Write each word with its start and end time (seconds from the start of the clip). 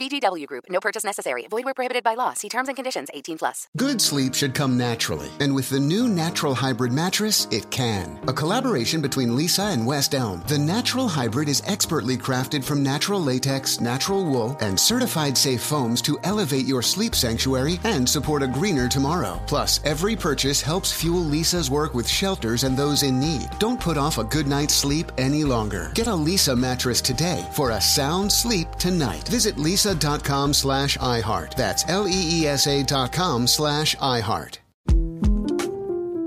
VGW 0.00 0.46
Group. 0.46 0.64
No 0.70 0.80
purchase 0.80 1.04
necessary. 1.04 1.46
Void 1.50 1.66
where 1.66 1.74
prohibited 1.74 2.02
by 2.02 2.14
law. 2.14 2.32
See 2.32 2.48
terms 2.48 2.68
and 2.68 2.76
conditions. 2.76 3.08
18 3.12 3.38
plus. 3.38 3.68
Good 3.76 4.00
sleep 4.00 4.34
should 4.34 4.54
come 4.54 4.78
naturally, 4.78 5.28
and 5.40 5.54
with 5.54 5.68
the 5.68 5.78
new 5.78 6.08
Natural 6.08 6.54
Hybrid 6.54 6.92
mattress, 6.92 7.46
it 7.50 7.70
can. 7.70 8.18
A 8.26 8.32
collaboration 8.32 9.02
between 9.02 9.30
Leesa 9.30 9.74
and 9.74 9.86
West 9.86 10.14
Elm, 10.14 10.42
the 10.48 10.58
Natural 10.58 11.06
Hybrid 11.06 11.48
is 11.48 11.62
expertly 11.66 12.16
crafted 12.16 12.64
from 12.64 12.82
natural 12.82 13.20
latex, 13.20 13.80
natural 13.80 14.24
wool, 14.24 14.56
and 14.60 14.80
certified 14.80 15.36
safe 15.36 15.62
foams 15.62 16.00
to 16.02 16.18
elevate 16.24 16.66
your 16.66 16.82
sleep 16.82 17.14
sanctuary 17.14 17.78
and 17.84 18.08
support 18.08 18.42
a 18.42 18.46
greener 18.46 18.88
tomorrow. 18.88 19.38
Plus, 19.46 19.80
every 19.84 20.16
purchase 20.16 20.62
helps 20.62 20.92
fuel 20.92 21.22
Leesa's 21.22 21.70
work 21.70 21.92
with 21.92 22.08
shelters 22.08 22.64
and 22.64 22.76
those 22.76 23.02
in 23.02 23.20
need. 23.20 23.50
Don't 23.58 23.78
put 23.78 23.98
off 23.98 24.16
a 24.16 24.24
good 24.24 24.46
night's 24.46 24.74
sleep 24.74 25.12
any 25.18 25.44
longer. 25.44 25.92
Get 25.94 26.06
a 26.06 26.10
Leesa 26.10 26.56
mattress 26.56 27.02
today 27.02 27.46
for 27.52 27.72
a 27.72 27.80
sound 27.80 28.32
sleep 28.32 28.70
tonight. 28.76 29.28
Visit 29.28 29.56
leesa.com 29.90 30.54
slash 30.54 30.96
iHeart. 30.98 31.54
That's 31.54 31.88
L 31.88 32.08
E 32.08 32.42
E 32.42 32.46
S 32.46 32.66
A 32.66 32.82
dot 32.82 33.12
com 33.12 33.46
slash 33.46 33.96
iHeart. 33.96 34.58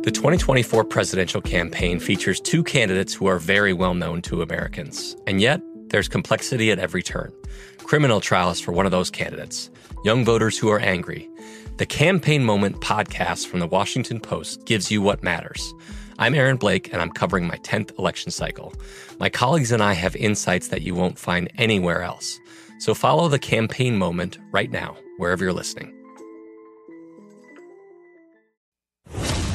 The 0.03 0.11
2024 0.11 0.83
presidential 0.83 1.41
campaign 1.41 1.99
features 1.99 2.41
two 2.41 2.63
candidates 2.63 3.13
who 3.13 3.25
are 3.27 3.39
very 3.39 3.71
well 3.71 3.93
known 3.93 4.21
to 4.23 4.41
Americans. 4.41 5.15
And 5.27 5.39
yet, 5.39 5.61
there's 5.87 6.09
complexity 6.09 6.71
at 6.71 6.79
every 6.79 7.03
turn. 7.03 7.31
Criminal 7.77 8.19
trials 8.19 8.59
for 8.59 8.73
one 8.73 8.85
of 8.85 8.91
those 8.91 9.09
candidates, 9.09 9.69
young 10.03 10.25
voters 10.25 10.57
who 10.57 10.69
are 10.69 10.79
angry. 10.79 11.29
The 11.77 11.85
Campaign 11.85 12.43
Moment 12.43 12.81
podcast 12.81 13.47
from 13.47 13.59
the 13.59 13.67
Washington 13.67 14.19
Post 14.19 14.65
gives 14.65 14.91
you 14.91 15.01
what 15.01 15.23
matters. 15.23 15.73
I'm 16.19 16.35
Aaron 16.35 16.57
Blake, 16.57 16.91
and 16.93 17.01
I'm 17.01 17.09
covering 17.09 17.47
my 17.47 17.57
10th 17.57 17.97
election 17.97 18.29
cycle. 18.29 18.73
My 19.19 19.29
colleagues 19.29 19.71
and 19.71 19.81
I 19.81 19.93
have 19.93 20.15
insights 20.15 20.67
that 20.67 20.81
you 20.81 20.93
won't 20.93 21.17
find 21.17 21.49
anywhere 21.57 22.03
else. 22.03 22.39
So 22.83 22.93
follow 22.93 23.29
the 23.29 23.39
Campaign 23.39 23.97
Moment 23.97 24.39
right 24.51 24.69
now, 24.69 24.97
wherever 25.15 25.41
you're 25.41 25.53
listening. 25.53 25.93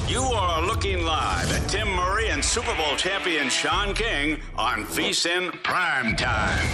You 0.09 0.22
are 0.22 0.62
looking 0.62 1.05
live 1.05 1.53
at 1.53 1.69
Tim 1.69 1.91
Murray 1.91 2.31
and 2.31 2.43
Super 2.43 2.75
Bowl 2.75 2.97
champion 2.97 3.50
Sean 3.50 3.93
King 3.93 4.41
on 4.56 4.84
VSIN 4.84 5.62
Prime 5.62 6.16
Time. 6.16 6.66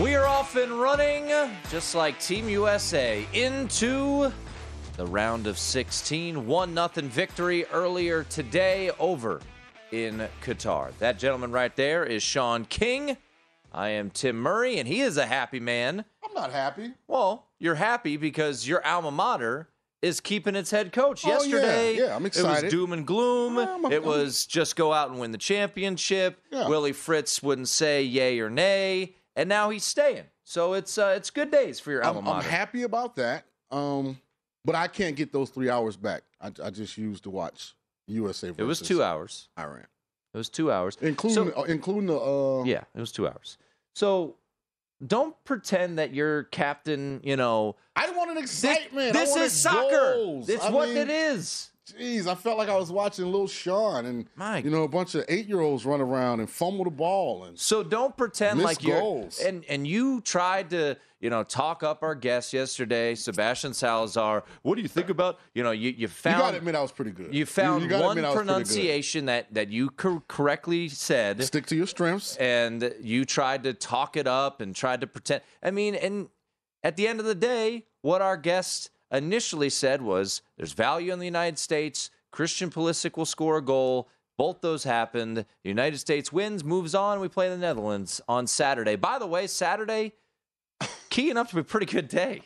We 0.00 0.14
are 0.14 0.26
off 0.26 0.56
and 0.56 0.72
running, 0.72 1.30
just 1.68 1.94
like 1.94 2.18
Team 2.20 2.48
USA, 2.48 3.26
into 3.34 4.32
the 4.96 5.04
round 5.04 5.46
of 5.46 5.58
16. 5.58 6.46
1 6.46 6.74
0 6.74 6.88
victory 7.10 7.66
earlier 7.66 8.24
today 8.24 8.90
over 8.98 9.42
in 9.92 10.28
Qatar. 10.42 10.90
That 10.98 11.18
gentleman 11.18 11.52
right 11.52 11.74
there 11.76 12.04
is 12.04 12.22
Sean 12.22 12.64
King. 12.64 13.16
I 13.72 13.88
am 13.90 14.10
Tim 14.10 14.36
Murray, 14.36 14.78
and 14.78 14.86
he 14.86 15.00
is 15.00 15.16
a 15.16 15.26
happy 15.26 15.60
man. 15.60 16.04
I'm 16.24 16.34
not 16.34 16.52
happy. 16.52 16.92
Well, 17.08 17.46
you're 17.58 17.74
happy 17.74 18.16
because 18.16 18.68
your 18.68 18.84
alma 18.86 19.10
mater 19.10 19.68
is 20.00 20.20
keeping 20.20 20.54
its 20.54 20.70
head 20.70 20.92
coach. 20.92 21.24
Oh. 21.24 21.28
Yesterday, 21.30 21.96
Yeah, 21.96 22.14
I'm 22.14 22.26
excited. 22.26 22.64
It 22.64 22.64
was 22.66 22.72
doom 22.72 22.92
and 22.92 23.06
gloom. 23.06 23.58
I'm- 23.58 23.84
I'm- 23.86 23.92
it 23.92 24.04
was 24.04 24.46
just 24.46 24.76
go 24.76 24.92
out 24.92 25.10
and 25.10 25.18
win 25.18 25.32
the 25.32 25.38
championship. 25.38 26.40
Yeah. 26.50 26.68
Willie 26.68 26.92
Fritz 26.92 27.42
wouldn't 27.42 27.68
say 27.68 28.02
yay 28.02 28.38
or 28.38 28.50
nay, 28.50 29.16
and 29.34 29.48
now 29.48 29.70
he's 29.70 29.84
staying. 29.84 30.24
So 30.44 30.74
it's 30.74 30.98
uh, 30.98 31.14
it's 31.16 31.30
good 31.30 31.50
days 31.50 31.80
for 31.80 31.90
your 31.90 32.04
alma 32.04 32.20
I'm, 32.20 32.28
I'm 32.28 32.44
happy 32.44 32.82
about 32.82 33.16
that. 33.16 33.44
Um, 33.70 34.20
but 34.64 34.74
I 34.74 34.88
can't 34.88 35.16
get 35.16 35.32
those 35.32 35.48
three 35.50 35.70
hours 35.70 35.96
back. 35.96 36.22
I, 36.40 36.52
I 36.62 36.70
just 36.70 36.96
used 36.98 37.24
to 37.24 37.30
watch 37.30 37.74
USA. 38.06 38.48
Versus 38.48 38.58
it 38.58 38.64
was 38.64 38.80
two 38.80 39.02
hours. 39.02 39.48
Iran, 39.58 39.86
It 40.32 40.36
was 40.38 40.48
two 40.48 40.70
hours, 40.72 40.96
including 41.00 41.52
So- 41.52 41.60
uh, 41.60 41.62
including 41.64 42.06
the. 42.06 42.16
Uh, 42.18 42.64
yeah, 42.64 42.84
it 42.94 43.00
was 43.00 43.12
two 43.12 43.26
hours. 43.26 43.56
So 43.94 44.36
don't 45.04 45.34
pretend 45.44 45.98
that 45.98 46.12
you're 46.14 46.44
captain. 46.44 47.20
You 47.24 47.36
know, 47.36 47.76
I 47.96 48.10
want 48.10 48.30
an 48.30 48.38
excitement. 48.38 49.12
this 49.12 49.30
wanted 49.30 49.44
is 49.44 49.60
soccer. 49.60 50.14
goals. 50.14 50.48
It's 50.48 50.64
I 50.64 50.70
what 50.70 50.88
mean, 50.88 50.98
it 50.98 51.10
is. 51.10 51.70
Jeez, 51.92 52.26
I 52.26 52.34
felt 52.34 52.56
like 52.56 52.70
I 52.70 52.76
was 52.78 52.90
watching 52.90 53.30
Lil 53.30 53.46
Sean 53.46 54.06
and 54.06 54.26
My 54.36 54.58
you 54.58 54.70
know 54.70 54.84
a 54.84 54.88
bunch 54.88 55.14
of 55.14 55.24
eight 55.28 55.46
year 55.46 55.60
olds 55.60 55.84
run 55.84 56.00
around 56.00 56.40
and 56.40 56.48
fumble 56.48 56.84
the 56.84 56.90
ball 56.90 57.44
and 57.44 57.58
So 57.60 57.82
don't 57.82 58.16
pretend 58.16 58.60
like 58.62 58.82
you're 58.82 58.98
goals. 58.98 59.38
and 59.40 59.64
and 59.68 59.86
you 59.86 60.22
tried 60.22 60.70
to 60.70 60.96
you 61.20 61.28
know 61.28 61.42
talk 61.42 61.82
up 61.82 62.02
our 62.02 62.14
guest 62.14 62.54
yesterday, 62.54 63.14
Sebastian 63.14 63.74
Salazar. 63.74 64.44
What 64.62 64.76
do 64.76 64.80
you 64.82 64.88
think 64.88 65.10
about 65.10 65.38
you 65.54 65.62
know 65.62 65.72
you 65.72 65.90
you 65.90 65.94
you 65.98 66.08
found 66.08 66.38
gotta 66.40 66.56
admit 66.56 66.74
I 66.74 66.80
was 66.80 66.90
pretty 66.92 67.10
good. 67.10 67.34
you 67.34 67.44
found 67.44 67.82
you 67.82 67.88
gotta 67.90 68.02
one 68.04 68.16
admit 68.16 68.24
I 68.24 68.28
was 68.28 68.36
pretty 68.36 68.48
good. 68.48 68.52
pronunciation 68.54 69.26
that 69.26 69.52
that 69.52 69.68
you 69.68 69.90
cor- 69.90 70.22
correctly 70.26 70.88
said, 70.88 71.42
Stick 71.44 71.66
to 71.66 71.76
your 71.76 71.86
strengths. 71.86 72.36
and 72.36 72.94
you 73.02 73.26
tried 73.26 73.62
to 73.64 73.74
talk 73.74 74.16
it 74.16 74.26
up 74.26 74.62
and 74.62 74.74
tried 74.74 75.02
to 75.02 75.06
pretend. 75.06 75.42
I 75.62 75.70
mean, 75.70 75.94
and 75.96 76.28
at 76.82 76.96
the 76.96 77.06
end 77.06 77.20
of 77.20 77.26
the 77.26 77.34
day, 77.34 77.84
what 78.00 78.22
our 78.22 78.38
guest 78.38 78.88
initially 79.16 79.70
said 79.70 80.02
was, 80.02 80.42
"There's 80.56 80.72
value 80.72 81.12
in 81.12 81.18
the 81.18 81.24
United 81.26 81.58
States." 81.58 82.10
Christian 82.30 82.70
Pulisic 82.70 83.16
will 83.16 83.26
score 83.26 83.58
a 83.58 83.62
goal. 83.62 84.08
Both 84.36 84.60
those 84.60 84.82
happened. 84.84 85.36
The 85.36 85.46
United 85.62 85.98
States 85.98 86.32
wins, 86.32 86.64
moves 86.64 86.94
on. 86.94 87.20
We 87.20 87.28
play 87.28 87.48
the 87.48 87.56
Netherlands 87.56 88.20
on 88.28 88.46
Saturday. 88.48 88.96
By 88.96 89.20
the 89.20 89.26
way, 89.28 89.46
Saturday, 89.46 90.12
keying 91.10 91.36
up 91.36 91.48
to 91.50 91.54
be 91.54 91.60
a 91.60 91.64
pretty 91.64 91.86
good 91.86 92.08
day. 92.08 92.42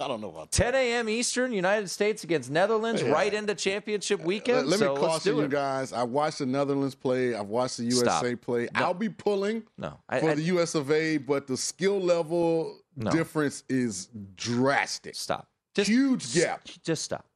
I 0.00 0.08
don't 0.08 0.20
know 0.20 0.30
about 0.30 0.50
10 0.50 0.74
a.m. 0.74 1.08
Eastern, 1.08 1.52
United 1.52 1.88
States 1.88 2.24
against 2.24 2.50
Netherlands, 2.50 3.02
Yeah. 3.02 3.10
right 3.12 3.32
into 3.32 3.54
championship 3.54 4.20
uh, 4.20 4.24
weekend. 4.24 4.58
Let, 4.66 4.66
let 4.66 4.78
so 4.80 4.94
me 4.94 5.00
caution 5.00 5.36
you 5.36 5.46
guys. 5.48 5.92
I 5.92 6.02
watched 6.02 6.38
the 6.40 6.46
Netherlands 6.46 6.96
play. 6.96 7.34
I've 7.36 7.46
watched 7.46 7.76
the 7.76 7.84
USA 7.84 8.04
Stop. 8.06 8.40
play. 8.40 8.68
No. 8.74 8.80
I'll 8.80 8.94
be 8.94 9.08
pulling 9.08 9.62
No, 9.78 9.98
I, 10.08 10.18
for 10.18 10.30
I- 10.30 10.34
the 10.34 10.42
US 10.58 10.74
of 10.74 10.90
A, 10.90 11.18
but 11.18 11.46
the 11.46 11.56
skill 11.56 12.00
level 12.00 12.78
No. 12.96 13.12
difference 13.12 13.62
is 13.68 14.08
drastic. 14.34 15.14
stop. 15.14 15.48
Just 15.74 15.90
Huge 15.90 16.34
gap. 16.34 16.68
Just 16.84 17.02
stop. 17.02 17.26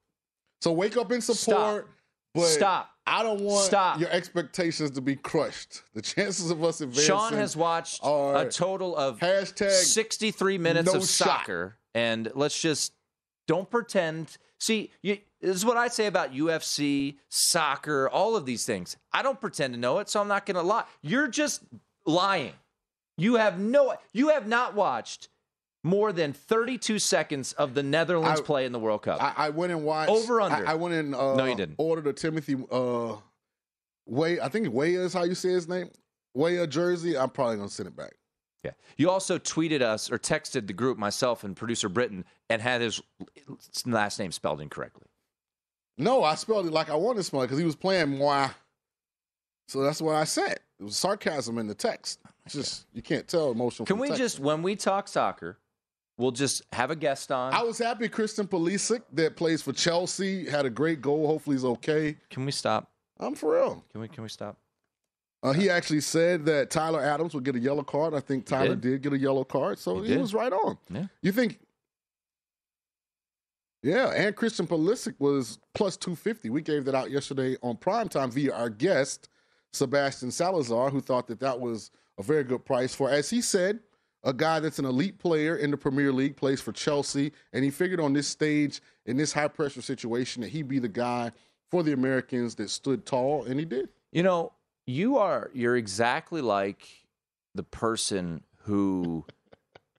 So 0.60 0.72
wake 0.72 0.96
up 0.96 1.12
in 1.12 1.20
support. 1.20 1.88
But 2.34 2.46
Stop. 2.48 2.90
I 3.06 3.22
don't 3.22 3.40
want 3.40 3.64
Stop. 3.64 3.98
your 3.98 4.10
expectations 4.10 4.90
to 4.92 5.00
be 5.00 5.16
crushed. 5.16 5.82
The 5.94 6.02
chances 6.02 6.50
of 6.50 6.62
us 6.62 6.80
advancing. 6.82 7.06
Sean 7.06 7.32
has 7.32 7.56
watched 7.56 8.00
a 8.04 8.48
total 8.52 8.94
of 8.94 9.18
hashtag 9.20 9.70
63 9.70 10.58
minutes 10.58 10.92
no 10.92 10.98
of 10.98 11.08
shot. 11.08 11.28
soccer, 11.28 11.78
and 11.94 12.30
let's 12.34 12.60
just 12.60 12.92
don't 13.46 13.70
pretend. 13.70 14.36
See, 14.58 14.90
you, 15.02 15.18
this 15.40 15.56
is 15.56 15.64
what 15.64 15.76
I 15.78 15.88
say 15.88 16.06
about 16.06 16.34
UFC, 16.34 17.16
soccer, 17.28 18.08
all 18.10 18.36
of 18.36 18.44
these 18.44 18.66
things. 18.66 18.96
I 19.12 19.22
don't 19.22 19.40
pretend 19.40 19.72
to 19.74 19.80
know 19.80 19.98
it, 20.00 20.08
so 20.10 20.20
I'm 20.20 20.28
not 20.28 20.44
going 20.44 20.56
to 20.56 20.62
lie. 20.62 20.84
You're 21.00 21.28
just 21.28 21.62
lying. 22.04 22.52
You 23.16 23.36
have 23.36 23.58
no. 23.58 23.94
You 24.12 24.28
have 24.28 24.46
not 24.46 24.74
watched 24.74 25.28
more 25.86 26.12
than 26.12 26.32
32 26.32 26.98
seconds 26.98 27.52
of 27.52 27.74
the 27.74 27.82
Netherlands 27.82 28.40
I- 28.40 28.42
play 28.42 28.66
in 28.66 28.72
the 28.72 28.78
World 28.78 29.02
Cup. 29.02 29.22
I, 29.22 29.46
I 29.46 29.48
went 29.50 29.72
and 29.72 29.84
watched 29.84 30.10
Over, 30.10 30.40
under. 30.40 30.66
I, 30.66 30.72
I 30.72 30.74
went 30.74 30.94
and 30.94 31.14
uh, 31.14 31.36
No, 31.36 31.44
you 31.44 31.54
didn't. 31.54 31.76
Ordered 31.78 32.08
a 32.08 32.12
Timothy 32.12 32.56
uh, 32.70 33.14
Weah. 34.04 34.42
I 34.42 34.48
think 34.48 34.72
Weah 34.72 35.00
is 35.00 35.14
how 35.14 35.22
you 35.22 35.36
say 35.36 35.50
his 35.50 35.68
name. 35.68 35.90
Weah 36.34 36.64
a 36.64 36.66
jersey. 36.66 37.16
I'm 37.16 37.30
probably 37.30 37.56
gonna 37.56 37.68
send 37.68 37.86
it 37.86 37.96
back. 37.96 38.14
Yeah. 38.64 38.72
You 38.96 39.10
also 39.10 39.38
tweeted 39.38 39.80
us 39.80 40.10
or 40.10 40.18
texted 40.18 40.66
the 40.66 40.72
group, 40.72 40.98
myself 40.98 41.44
and 41.44 41.54
producer 41.54 41.88
Britton, 41.88 42.24
and 42.50 42.60
had 42.60 42.80
his 42.80 43.00
last 43.86 44.18
name 44.18 44.32
spelled 44.32 44.60
incorrectly. 44.60 45.06
No, 45.98 46.24
I 46.24 46.34
spelled 46.34 46.66
it 46.66 46.72
like 46.72 46.90
I 46.90 46.96
wanted 46.96 47.18
to 47.18 47.24
spell 47.24 47.42
it 47.42 47.44
because 47.44 47.58
he 47.58 47.64
was 47.64 47.76
playing 47.76 48.18
moi. 48.18 48.48
So 49.68 49.82
that's 49.82 50.02
what 50.02 50.16
I 50.16 50.24
said. 50.24 50.58
It 50.80 50.82
was 50.82 50.96
sarcasm 50.96 51.58
in 51.58 51.68
the 51.68 51.74
text. 51.74 52.20
It's 52.44 52.54
just 52.54 52.86
you 52.92 53.02
can't 53.02 53.26
tell 53.26 53.52
emotion. 53.52 53.86
Can 53.86 53.98
we 53.98 54.08
text. 54.08 54.20
just, 54.20 54.40
when 54.40 54.62
we 54.62 54.74
talk 54.76 55.08
soccer, 55.08 55.58
we'll 56.18 56.30
just 56.30 56.62
have 56.72 56.90
a 56.90 56.96
guest 56.96 57.30
on? 57.32 57.52
I 57.52 57.62
was 57.62 57.78
happy 57.78 58.08
Christian 58.08 58.46
Pulisic 58.46 59.02
that 59.12 59.36
plays 59.36 59.62
for 59.62 59.72
Chelsea 59.72 60.48
had 60.48 60.66
a 60.66 60.70
great 60.70 61.00
goal. 61.00 61.26
Hopefully 61.26 61.56
he's 61.56 61.64
okay. 61.64 62.16
Can 62.30 62.44
we 62.44 62.52
stop? 62.52 62.90
I'm 63.18 63.34
for 63.34 63.54
real. 63.54 63.84
Can 63.92 64.00
we? 64.00 64.08
Can 64.08 64.22
we 64.22 64.28
stop? 64.28 64.58
Uh, 65.42 65.52
he 65.52 65.70
actually 65.70 66.00
said 66.00 66.44
that 66.46 66.70
Tyler 66.70 67.02
Adams 67.02 67.34
would 67.34 67.44
get 67.44 67.54
a 67.54 67.60
yellow 67.60 67.82
card. 67.82 68.14
I 68.14 68.20
think 68.20 68.46
Tyler 68.46 68.74
did. 68.74 68.80
did. 68.80 69.02
get 69.02 69.12
a 69.12 69.18
yellow 69.18 69.44
card, 69.44 69.78
so 69.78 70.00
He 70.02 70.12
he, 70.12 70.16
was 70.16 70.34
right 70.34 70.52
on. 70.52 70.76
Yeah. 70.90 71.06
You 71.22 71.30
think? 71.32 71.60
Yeah, 73.82 74.08
and 74.08 74.34
Christian 74.34 74.66
Pulisic 74.66 75.14
was 75.18 75.58
plus 75.74 75.96
250. 75.96 76.50
We 76.50 76.62
gave 76.62 76.84
that 76.86 76.94
out 76.94 77.10
yesterday 77.10 77.56
on 77.62 77.76
primetime 77.76 78.32
via 78.32 78.52
our 78.52 78.68
guest, 78.70 79.28
Sebastian 79.72 80.30
Salazar, 80.32 80.90
who 80.90 81.00
thought 81.00 81.28
that 81.28 81.38
that 81.40 81.60
was 81.60 81.90
a 82.18 82.22
very 82.22 82.42
good 82.42 82.64
price 82.64 82.94
for, 82.94 83.10
as 83.10 83.30
he 83.30 83.40
said, 83.40 83.78
a 84.26 84.32
guy 84.32 84.58
that's 84.58 84.80
an 84.80 84.84
elite 84.84 85.18
player 85.18 85.56
in 85.56 85.70
the 85.70 85.76
Premier 85.76 86.12
League, 86.12 86.36
plays 86.36 86.60
for 86.60 86.72
Chelsea, 86.72 87.32
and 87.52 87.64
he 87.64 87.70
figured 87.70 88.00
on 88.00 88.12
this 88.12 88.26
stage, 88.26 88.82
in 89.06 89.16
this 89.16 89.32
high 89.32 89.48
pressure 89.48 89.80
situation, 89.80 90.42
that 90.42 90.48
he'd 90.48 90.66
be 90.66 90.80
the 90.80 90.88
guy 90.88 91.30
for 91.70 91.84
the 91.84 91.92
Americans 91.92 92.56
that 92.56 92.68
stood 92.68 93.06
tall, 93.06 93.44
and 93.44 93.58
he 93.58 93.64
did. 93.64 93.88
You 94.10 94.24
know, 94.24 94.52
you 94.84 95.16
are 95.16 95.50
you're 95.54 95.76
exactly 95.76 96.40
like 96.40 96.88
the 97.54 97.62
person 97.62 98.42
who, 98.64 99.24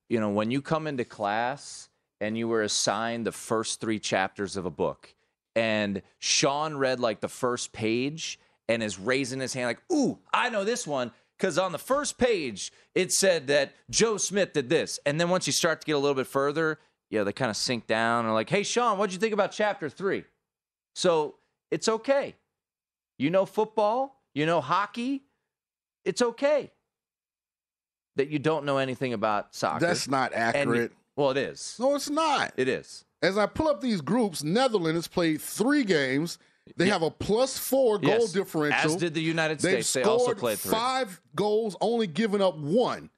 you 0.10 0.20
know, 0.20 0.30
when 0.30 0.52
you 0.52 0.62
come 0.62 0.88
into 0.88 1.06
class 1.06 1.90
and 2.20 2.38
you 2.38 2.50
were 2.50 2.64
assigned 2.64 3.26
the 3.26 3.32
first 3.32 3.80
three 3.80 4.00
chapters 4.00 4.58
of 4.58 4.66
a 4.66 4.72
book, 4.72 5.16
and 5.56 6.02
Sean 6.20 6.76
read 6.76 7.00
like 7.00 7.22
the 7.22 7.30
first 7.30 7.72
page 7.72 8.40
and 8.68 8.84
is 8.84 9.00
raising 9.00 9.40
his 9.40 9.54
hand 9.54 9.68
like, 9.68 9.82
"Ooh, 9.90 10.20
I 10.34 10.50
know 10.50 10.66
this 10.66 10.86
one." 10.86 11.14
Because 11.38 11.58
on 11.58 11.72
the 11.72 11.78
first 11.78 12.18
page, 12.18 12.72
it 12.96 13.12
said 13.12 13.48
that 13.48 13.74
Joe 13.92 14.18
Smith 14.18 14.54
did 14.54 14.70
this. 14.70 15.00
And 15.06 15.20
then 15.22 15.30
once 15.30 15.46
you 15.46 15.54
start 15.54 15.82
to 15.82 15.86
get 15.86 15.94
a 15.94 16.00
little 16.00 16.16
bit 16.16 16.26
further, 16.28 16.80
yeah, 17.12 17.24
they 17.24 17.32
kind 17.32 17.52
of 17.52 17.58
sink 17.58 17.86
down 17.88 18.26
and 18.26 18.34
like, 18.34 18.50
hey, 18.50 18.64
Sean, 18.64 18.98
what'd 18.98 19.14
you 19.14 19.20
think 19.20 19.34
about 19.34 19.52
chapter 19.52 19.88
three? 19.90 20.24
So 20.96 21.36
it's 21.70 21.88
okay. 21.88 22.36
You 23.20 23.30
know 23.30 23.46
football, 23.46 24.20
you 24.34 24.46
know 24.46 24.62
hockey. 24.62 25.24
It's 26.06 26.22
okay 26.22 26.72
that 28.16 28.30
you 28.30 28.40
don't 28.40 28.66
know 28.66 28.78
anything 28.78 29.14
about 29.14 29.54
soccer. 29.54 29.86
That's 29.86 30.08
not 30.08 30.34
And 30.34 30.70
you- 30.70 30.76
accurate. 30.76 30.92
well, 31.16 31.30
it 31.32 31.38
is. 31.38 31.76
No, 31.80 31.96
it's 31.96 32.10
not. 32.10 32.52
It 32.58 32.68
is. 32.68 33.06
As 33.22 33.38
I 33.38 33.46
pull 33.46 33.68
up 33.68 33.82
these 33.82 34.02
groups, 34.02 34.44
Netherlands 34.44 35.08
played 35.08 35.40
three 35.42 35.84
games. 35.84 36.40
They 36.76 36.90
have 36.90 37.02
a 37.04 37.12
plus 37.12 37.58
four 37.58 37.98
goal 38.00 38.10
Yes. 38.22 38.32
differential. 38.32 38.92
As 38.92 38.96
did 38.98 39.14
the 39.14 39.22
United 39.22 39.60
They've 39.60 39.86
States. 39.86 39.94
They 39.94 40.04
also 40.04 40.34
played 40.34 40.60
three. 40.60 40.72
five 40.72 41.22
goals, 41.36 41.76
only 41.82 42.08
giving 42.08 42.42
up 42.42 42.58
one. 42.58 43.10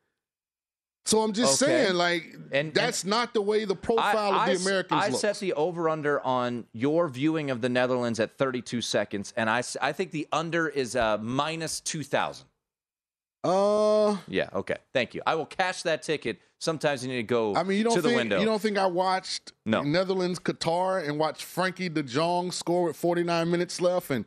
So 1.05 1.21
I'm 1.21 1.33
just 1.33 1.61
Okay. 1.61 1.85
saying, 1.85 1.95
like, 1.95 2.35
And- 2.51 2.71
that's 2.73 3.03
not 3.03 3.33
the 3.33 3.41
way 3.41 3.65
the 3.65 3.75
profile 3.75 4.31
I, 4.33 4.49
of 4.51 4.59
the 4.59 4.63
I- 4.63 4.63
Americans 4.69 5.03
I 5.03 5.07
looks. 5.07 5.21
set 5.21 5.39
the 5.39 5.53
over 5.53 5.89
under 5.89 6.21
on 6.21 6.65
your 6.71 7.07
viewing 7.07 7.49
of 7.49 7.61
the 7.61 7.69
Netherlands 7.69 8.19
at 8.19 8.37
32 8.37 8.81
seconds, 8.81 9.33
and 9.35 9.49
I, 9.49 9.63
I 9.81 9.91
think 9.91 10.11
the 10.11 10.27
under 10.31 10.67
is 10.67 10.95
uh, 10.95 11.17
minus 11.19 11.79
2,000. 11.79 12.45
Uh, 13.43 14.17
Yeah, 14.27 14.49
okay. 14.53 14.75
Thank 14.93 15.13
you. 15.13 15.21
I 15.25 15.35
will 15.35 15.45
cash 15.45 15.83
that 15.83 16.01
ticket. 16.03 16.39
Sometimes 16.59 17.03
you 17.03 17.09
need 17.09 17.17
to 17.17 17.23
go 17.23 17.55
I 17.55 17.63
mean, 17.63 17.77
you 17.77 17.83
don't 17.85 17.95
to 17.95 18.01
the 18.01 18.09
think 18.09 18.17
window. 18.19 18.39
you 18.39 18.45
don't 18.45 18.61
think 18.61 18.77
I 18.77 18.85
watched 18.85 19.53
No. 19.65 19.81
Netherlands 19.81 20.39
Qatar 20.39 21.07
and 21.07 21.17
watched 21.17 21.43
Frenkie 21.45 21.93
de 21.93 22.03
Jong 22.03 22.51
score 22.51 22.83
with 22.83 22.97
49 22.97 23.49
minutes 23.49 23.79
left 23.79 24.09
and 24.11 24.25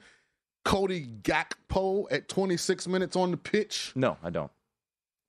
Cody 0.64 1.06
Gakpo 1.22 2.06
at 2.10 2.28
26 2.28 2.88
minutes 2.88 3.16
on 3.16 3.32
the 3.32 3.36
pitch? 3.36 3.92
no, 3.94 4.16
I 4.22 4.30
don't. 4.30 4.50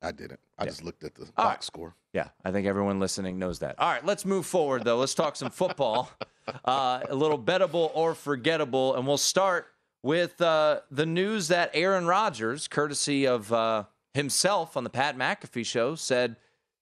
I 0.01 0.11
didn't. 0.11 0.39
I 0.57 0.65
just 0.65 0.83
looked 0.83 1.03
at 1.03 1.15
the 1.15 1.21
All 1.37 1.45
box 1.45 1.47
right. 1.55 1.63
score. 1.63 1.95
Yeah, 2.13 2.27
I 2.45 2.51
think 2.51 2.67
everyone 2.67 2.99
listening 2.99 3.39
knows 3.39 3.59
that. 3.59 3.79
All 3.79 3.89
right, 3.89 4.05
let's 4.05 4.25
move 4.25 4.45
forward, 4.45 4.83
though. 4.83 4.97
Let's 4.97 5.13
talk 5.15 5.35
some 5.35 5.49
football. 5.51 6.09
Uh, 6.65 6.99
a 7.07 7.15
little 7.15 7.39
bettable 7.39 7.89
or 7.93 8.13
forgettable. 8.13 8.95
And 8.97 9.07
we'll 9.07 9.15
start 9.17 9.67
with 10.03 10.41
uh, 10.41 10.81
the 10.91 11.05
news 11.05 11.47
that 11.47 11.71
Aaron 11.73 12.05
Rodgers, 12.05 12.67
courtesy 12.67 13.25
of 13.25 13.51
uh, 13.51 13.85
himself 14.13 14.77
on 14.77 14.83
the 14.83 14.89
Pat 14.89 15.17
McAfee 15.17 15.65
show, 15.65 15.95
said 15.95 16.35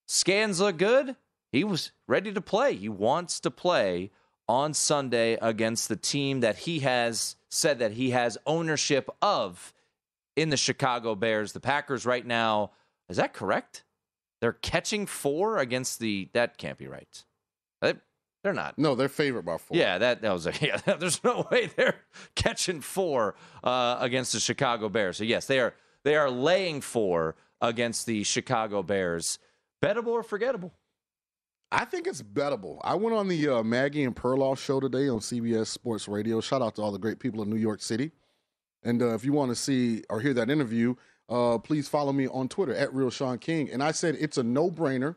scans 0.07 0.59
look 0.59 0.77
good. 0.77 1.15
He 1.51 1.63
was 1.63 1.91
ready 2.07 2.33
to 2.33 2.41
play. 2.41 2.75
He 2.75 2.89
wants 2.89 3.39
to 3.41 3.51
play 3.51 4.11
on 4.49 4.73
Sunday 4.73 5.37
against 5.41 5.87
the 5.87 5.95
team 5.95 6.39
that 6.41 6.57
he 6.57 6.79
has 6.79 7.35
said 7.49 7.79
that 7.79 7.93
he 7.93 8.09
has 8.09 8.37
ownership 8.45 9.09
of 9.21 9.73
in 10.35 10.49
the 10.49 10.57
Chicago 10.57 11.13
Bears. 11.13 11.51
The 11.51 11.59
Packers 11.59 12.05
right 12.05 12.25
now, 12.25 12.71
is 13.07 13.17
that 13.17 13.33
correct? 13.33 13.83
They're 14.39 14.53
catching 14.53 15.05
four 15.05 15.57
against 15.57 15.99
the. 15.99 16.29
That 16.33 16.57
can't 16.57 16.77
be 16.77 16.87
right. 16.87 17.23
They, 18.43 18.47
they're 18.47 18.53
not. 18.53 18.77
No, 18.77 18.95
they're 18.95 19.09
favored 19.09 19.43
by 19.43 19.57
four. 19.57 19.77
Yeah, 19.77 19.97
that, 19.97 20.21
that 20.21 20.31
was 20.31 20.47
a. 20.47 20.53
Yeah, 20.61 20.77
there's 20.77 21.23
no 21.23 21.47
way 21.51 21.69
they're 21.75 21.95
catching 22.35 22.81
four 22.81 23.35
uh, 23.63 23.97
against 23.99 24.33
the 24.33 24.39
Chicago 24.39 24.89
Bears. 24.89 25.17
So 25.17 25.23
yes, 25.23 25.47
they 25.47 25.59
are. 25.59 25.73
They 26.03 26.15
are 26.15 26.31
laying 26.31 26.81
four 26.81 27.35
against 27.61 28.05
the 28.07 28.23
Chicago 28.23 28.81
Bears. 28.81 29.37
Bettable 29.83 30.07
or 30.07 30.23
forgettable? 30.23 30.73
I 31.71 31.85
think 31.85 32.05
it's 32.05 32.21
bettable. 32.21 32.79
I 32.83 32.95
went 32.95 33.15
on 33.15 33.27
the 33.27 33.47
uh, 33.47 33.63
Maggie 33.63 34.03
and 34.03 34.15
Perloff 34.15 34.57
show 34.57 34.79
today 34.79 35.07
on 35.07 35.19
CBS 35.19 35.67
Sports 35.67 36.07
Radio. 36.07 36.41
Shout 36.41 36.61
out 36.61 36.75
to 36.75 36.81
all 36.81 36.91
the 36.91 36.99
great 36.99 37.19
people 37.19 37.41
in 37.43 37.49
New 37.49 37.55
York 37.55 37.81
City. 37.81 38.11
And 38.83 39.01
uh, 39.01 39.13
if 39.13 39.23
you 39.23 39.31
want 39.31 39.51
to 39.51 39.55
see 39.55 40.03
or 40.09 40.19
hear 40.19 40.33
that 40.33 40.49
interview, 40.49 40.95
uh, 41.29 41.59
please 41.59 41.87
follow 41.87 42.11
me 42.11 42.27
on 42.27 42.49
Twitter 42.49 42.75
at 42.75 42.93
Real 42.93 43.09
Sean 43.09 43.37
King. 43.37 43.69
And 43.71 43.81
I 43.81 43.91
said 43.91 44.17
it's 44.19 44.37
a 44.37 44.43
no 44.43 44.69
brainer 44.69 45.15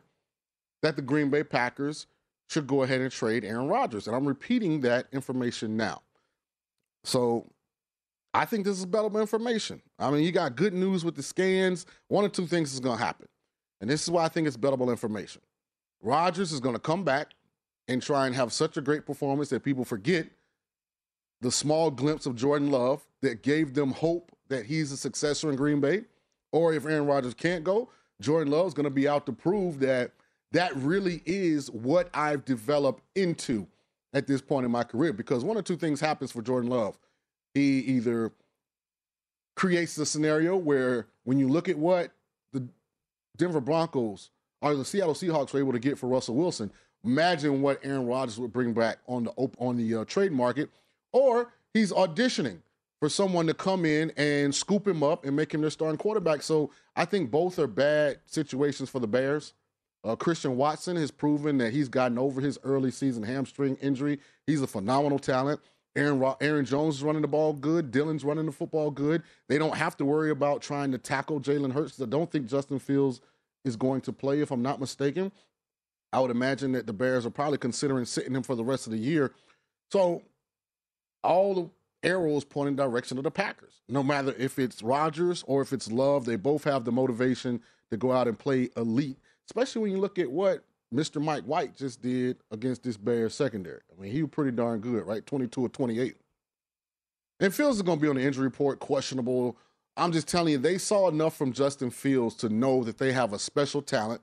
that 0.82 0.97
the 0.97 1.03
Green 1.03 1.31
Bay 1.31 1.43
Packers 1.43 2.06
should 2.49 2.67
go 2.67 2.82
ahead 2.82 3.00
and 3.00 3.11
trade 3.11 3.44
Aaron 3.44 3.69
Rodgers. 3.69 4.06
And 4.06 4.17
I'm 4.17 4.26
repeating 4.26 4.81
that 4.81 5.06
information 5.12 5.76
now. 5.76 6.02
So 7.05 7.50
I 8.32 8.44
think 8.44 8.64
this 8.64 8.79
is 8.79 8.87
bettable 8.87 9.20
information. 9.20 9.81
I 9.99 10.11
mean, 10.11 10.25
you 10.25 10.32
got 10.32 10.56
good 10.56 10.75
news 10.75 11.05
with 11.05 11.14
the 11.14 11.23
scans. 11.23 11.87
One 12.08 12.25
or 12.25 12.29
two 12.29 12.46
things 12.46 12.73
is 12.73 12.81
going 12.81 12.99
to 12.99 13.05
happen. 13.05 13.29
And 13.81 13.88
this 13.88 14.02
is 14.02 14.11
why 14.11 14.25
I 14.25 14.29
think 14.29 14.46
it's 14.46 14.56
bettable 14.56 14.91
information. 14.91 15.43
Rodgers 16.02 16.52
is 16.52 16.61
going 16.61 16.75
to 16.75 16.81
come 16.81 17.05
back 17.05 17.32
and 17.88 18.02
try 18.02 18.26
and 18.26 18.35
have 18.35 18.52
such 18.52 18.76
a 18.76 18.81
great 18.81 19.06
performance 19.06 19.50
that 19.50 19.62
people 19.62 19.85
forget 19.85 20.26
the 21.40 21.50
small 21.50 21.90
glimpse 21.90 22.26
of 22.26 22.35
Jordan 22.35 22.70
Love 22.70 23.06
that 23.23 23.42
gave 23.42 23.75
them 23.75 23.92
hope 23.92 24.33
that 24.49 24.66
he's 24.66 24.92
a 24.92 24.97
successor 24.97 25.50
in 25.50 25.57
Green 25.57 25.80
Bay. 25.80 26.04
Or 26.52 26.73
if 26.73 26.87
Aaron 26.87 27.07
Rodgers 27.07 27.35
can't 27.35 27.64
go, 27.64 27.90
Jordan 28.21 28.52
Love's 28.52 28.75
going 28.75 28.85
to 28.85 28.90
be 28.90 29.09
out 29.09 29.26
to 29.26 29.33
prove 29.33 29.80
that 29.80 30.12
that 30.54 30.75
really 30.76 31.20
is 31.26 31.68
what 31.70 32.08
I've 32.14 32.44
developed 32.44 33.02
into 33.16 33.66
at 34.12 34.28
this 34.28 34.40
point 34.40 34.64
in 34.64 34.70
my 34.70 34.84
career. 34.84 35.12
Because 35.12 35.44
one 35.44 35.56
or 35.56 35.62
two 35.62 35.76
things 35.76 36.00
happens 36.00 36.30
for 36.30 36.42
Jordan 36.42 36.70
Love. 36.70 36.96
He 37.54 37.80
either 37.80 38.32
creates 39.56 39.99
a 39.99 40.06
scenario 40.06 40.56
where 40.56 41.08
when 41.25 41.38
you 41.38 41.49
look 41.49 41.68
at 41.68 41.76
what 41.76 42.12
the 42.52 42.66
Denver 43.37 43.61
Broncos 43.61 44.30
or 44.62 44.75
the 44.76 44.84
Seattle 44.84 45.14
Seahawks 45.14 45.52
were 45.52 45.58
able 45.58 45.73
to 45.73 45.80
get 45.80 45.99
for 45.99 46.08
Russell 46.08 46.37
Wilson, 46.37 46.70
imagine 47.04 47.61
what 47.61 47.80
Aaron 47.82 48.06
Rodgers 48.06 48.38
would 48.38 48.52
bring 48.52 48.73
back 48.73 48.99
on 49.08 49.25
the 49.25 49.32
op- 49.32 49.56
on 49.58 49.76
the 49.76 49.94
uh, 49.96 50.04
trade 50.04 50.30
market. 50.30 50.70
Or 51.12 51.52
he's 51.73 51.92
auditioning 51.92 52.58
for 53.00 53.08
someone 53.08 53.49
to 53.49 53.54
come 53.54 53.84
in 53.84 54.12
and 54.16 54.54
scoop 54.54 54.87
him 54.87 55.02
up 55.02 55.25
and 55.25 55.34
make 55.34 55.52
him 55.52 55.62
their 55.62 55.70
starting 55.70 55.99
quarterback. 55.99 56.42
So 56.42 56.70
I 56.94 57.04
think 57.04 57.32
both 57.32 57.58
are 57.58 57.66
bad 57.66 58.20
situations 58.26 58.88
for 58.88 59.00
the 59.00 59.08
Bears. 59.08 59.52
Uh, 60.04 60.14
Christian 60.14 60.56
Watson 60.56 60.96
has 60.96 61.11
proven 61.11 61.58
that 61.58 61.73
he's 61.73 61.88
gotten 61.88 62.18
over 62.18 62.40
his 62.40 62.58
early 62.62 62.90
season 62.90 63.23
hamstring 63.23 63.76
injury. 63.76 64.20
He's 64.46 64.61
a 64.61 64.66
phenomenal 64.66 65.18
talent. 65.18 65.61
Aaron 65.96 66.18
Ro- 66.18 66.37
Aaron 66.40 66.64
Jones 66.64 66.96
is 66.96 67.02
running 67.02 67.23
the 67.23 67.28
ball 67.28 67.52
good. 67.52 67.90
Dylan's 67.90 68.25
running 68.25 68.46
the 68.46 68.52
football 68.52 68.90
good. 68.90 69.23
They 69.49 69.58
don't 69.58 69.76
have 69.76 69.96
to 69.99 70.04
worry 70.04 70.30
about 70.30 70.61
trying 70.61 70.92
to 70.92 70.99
tackle 70.99 71.40
Jalen 71.40 71.73
Hurts. 71.73 72.00
I 72.02 72.06
don't 72.06 72.30
think 72.30 72.46
Justin 72.46 72.78
Fields 72.78 73.20
is 73.64 73.76
going 73.76 74.02
to 74.02 74.12
play, 74.12 74.40
if 74.40 74.50
I'm 74.50 74.62
not 74.62 74.80
mistaken. 74.80 75.32
I 76.12 76.20
would 76.20 76.30
imagine 76.30 76.73
that 76.73 76.87
the 76.87 76.92
Bears 76.92 77.25
are 77.25 77.30
probably 77.30 77.58
considering 77.58 78.04
sitting 78.04 78.34
him 78.34 78.42
for 78.42 78.54
the 78.54 78.64
rest 78.64 78.87
of 78.87 78.92
the 78.92 78.99
year. 78.99 79.32
So 79.90 80.23
all 81.23 81.54
the 81.54 81.70
arrows 82.08 82.44
point 82.44 82.68
in 82.68 82.76
direction 82.76 83.16
of 83.18 83.25
the 83.25 83.30
Packers. 83.30 83.80
No 83.88 84.02
matter 84.02 84.34
if 84.38 84.58
it's 84.58 84.82
Rodgers 84.82 85.42
or 85.46 85.62
if 85.62 85.73
it's 85.73 85.90
Love, 85.90 86.25
they 86.25 86.37
both 86.37 86.64
have 86.64 86.84
the 86.84 86.92
motivation 86.92 87.62
to 87.90 87.96
go 87.96 88.12
out 88.12 88.28
and 88.28 88.38
play 88.38 88.68
elite, 88.76 89.18
especially 89.49 89.83
when 89.83 89.93
you 89.93 89.99
look 89.99 90.19
at 90.19 90.31
what 90.31 90.65
Mr. 90.95 91.21
Mike 91.21 91.45
White 91.45 91.77
just 91.77 92.01
did 92.01 92.39
against 92.51 92.83
this 92.83 92.97
Bears 92.97 93.35
secondary. 93.35 93.81
I 93.91 94.01
mean, 94.01 94.13
he 94.13 94.23
was 94.23 94.31
pretty 94.31 94.53
darn 94.53 94.81
good, 94.81 95.07
right? 95.07 95.25
22 95.27 95.63
or 95.63 95.69
28. 95.69 96.17
And 97.41 97.55
Fields 97.55 97.77
is 97.77 97.83
going 97.83 97.99
to 97.99 98.03
be 98.03 98.09
on 98.09 98.17
the 98.17 98.23
injury 98.23 98.45
report, 98.45 98.79
questionable. 98.79 99.57
I'm 99.97 100.13
just 100.13 100.29
telling 100.29 100.53
you, 100.53 100.59
they 100.59 100.79
saw 100.79 101.09
enough 101.09 101.37
from 101.37 101.53
Justin 101.53 101.91
Fields 101.91 102.37
to 102.37 102.49
know 102.49 102.85
that 102.85 102.99
they 102.99 103.13
have 103.13 103.33
a 103.33 103.39
special 103.39 103.83
talent. 103.83 104.21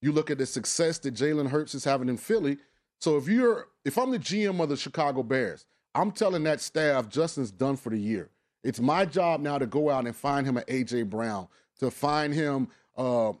You 0.00 0.12
look 0.12 0.30
at 0.30 0.38
the 0.38 0.46
success 0.46 0.98
that 0.98 1.14
Jalen 1.14 1.48
Hurts 1.48 1.74
is 1.74 1.84
having 1.84 2.08
in 2.08 2.16
Philly. 2.16 2.58
So 3.00 3.16
if 3.16 3.28
you're, 3.28 3.68
if 3.84 3.98
I'm 3.98 4.10
the 4.10 4.18
GM 4.18 4.60
of 4.62 4.68
the 4.68 4.76
Chicago 4.76 5.22
Bears, 5.22 5.66
I'm 5.94 6.12
telling 6.12 6.44
that 6.44 6.60
staff 6.60 7.08
Justin's 7.08 7.50
done 7.50 7.76
for 7.76 7.90
the 7.90 7.98
year. 7.98 8.30
It's 8.64 8.80
my 8.80 9.04
job 9.04 9.40
now 9.40 9.58
to 9.58 9.66
go 9.66 9.90
out 9.90 10.06
and 10.06 10.14
find 10.14 10.46
him 10.46 10.56
an 10.56 10.64
AJ 10.64 11.10
Brown, 11.10 11.48
to 11.80 11.90
find 11.90 12.32
him. 12.32 12.68
Uh, 12.96 13.32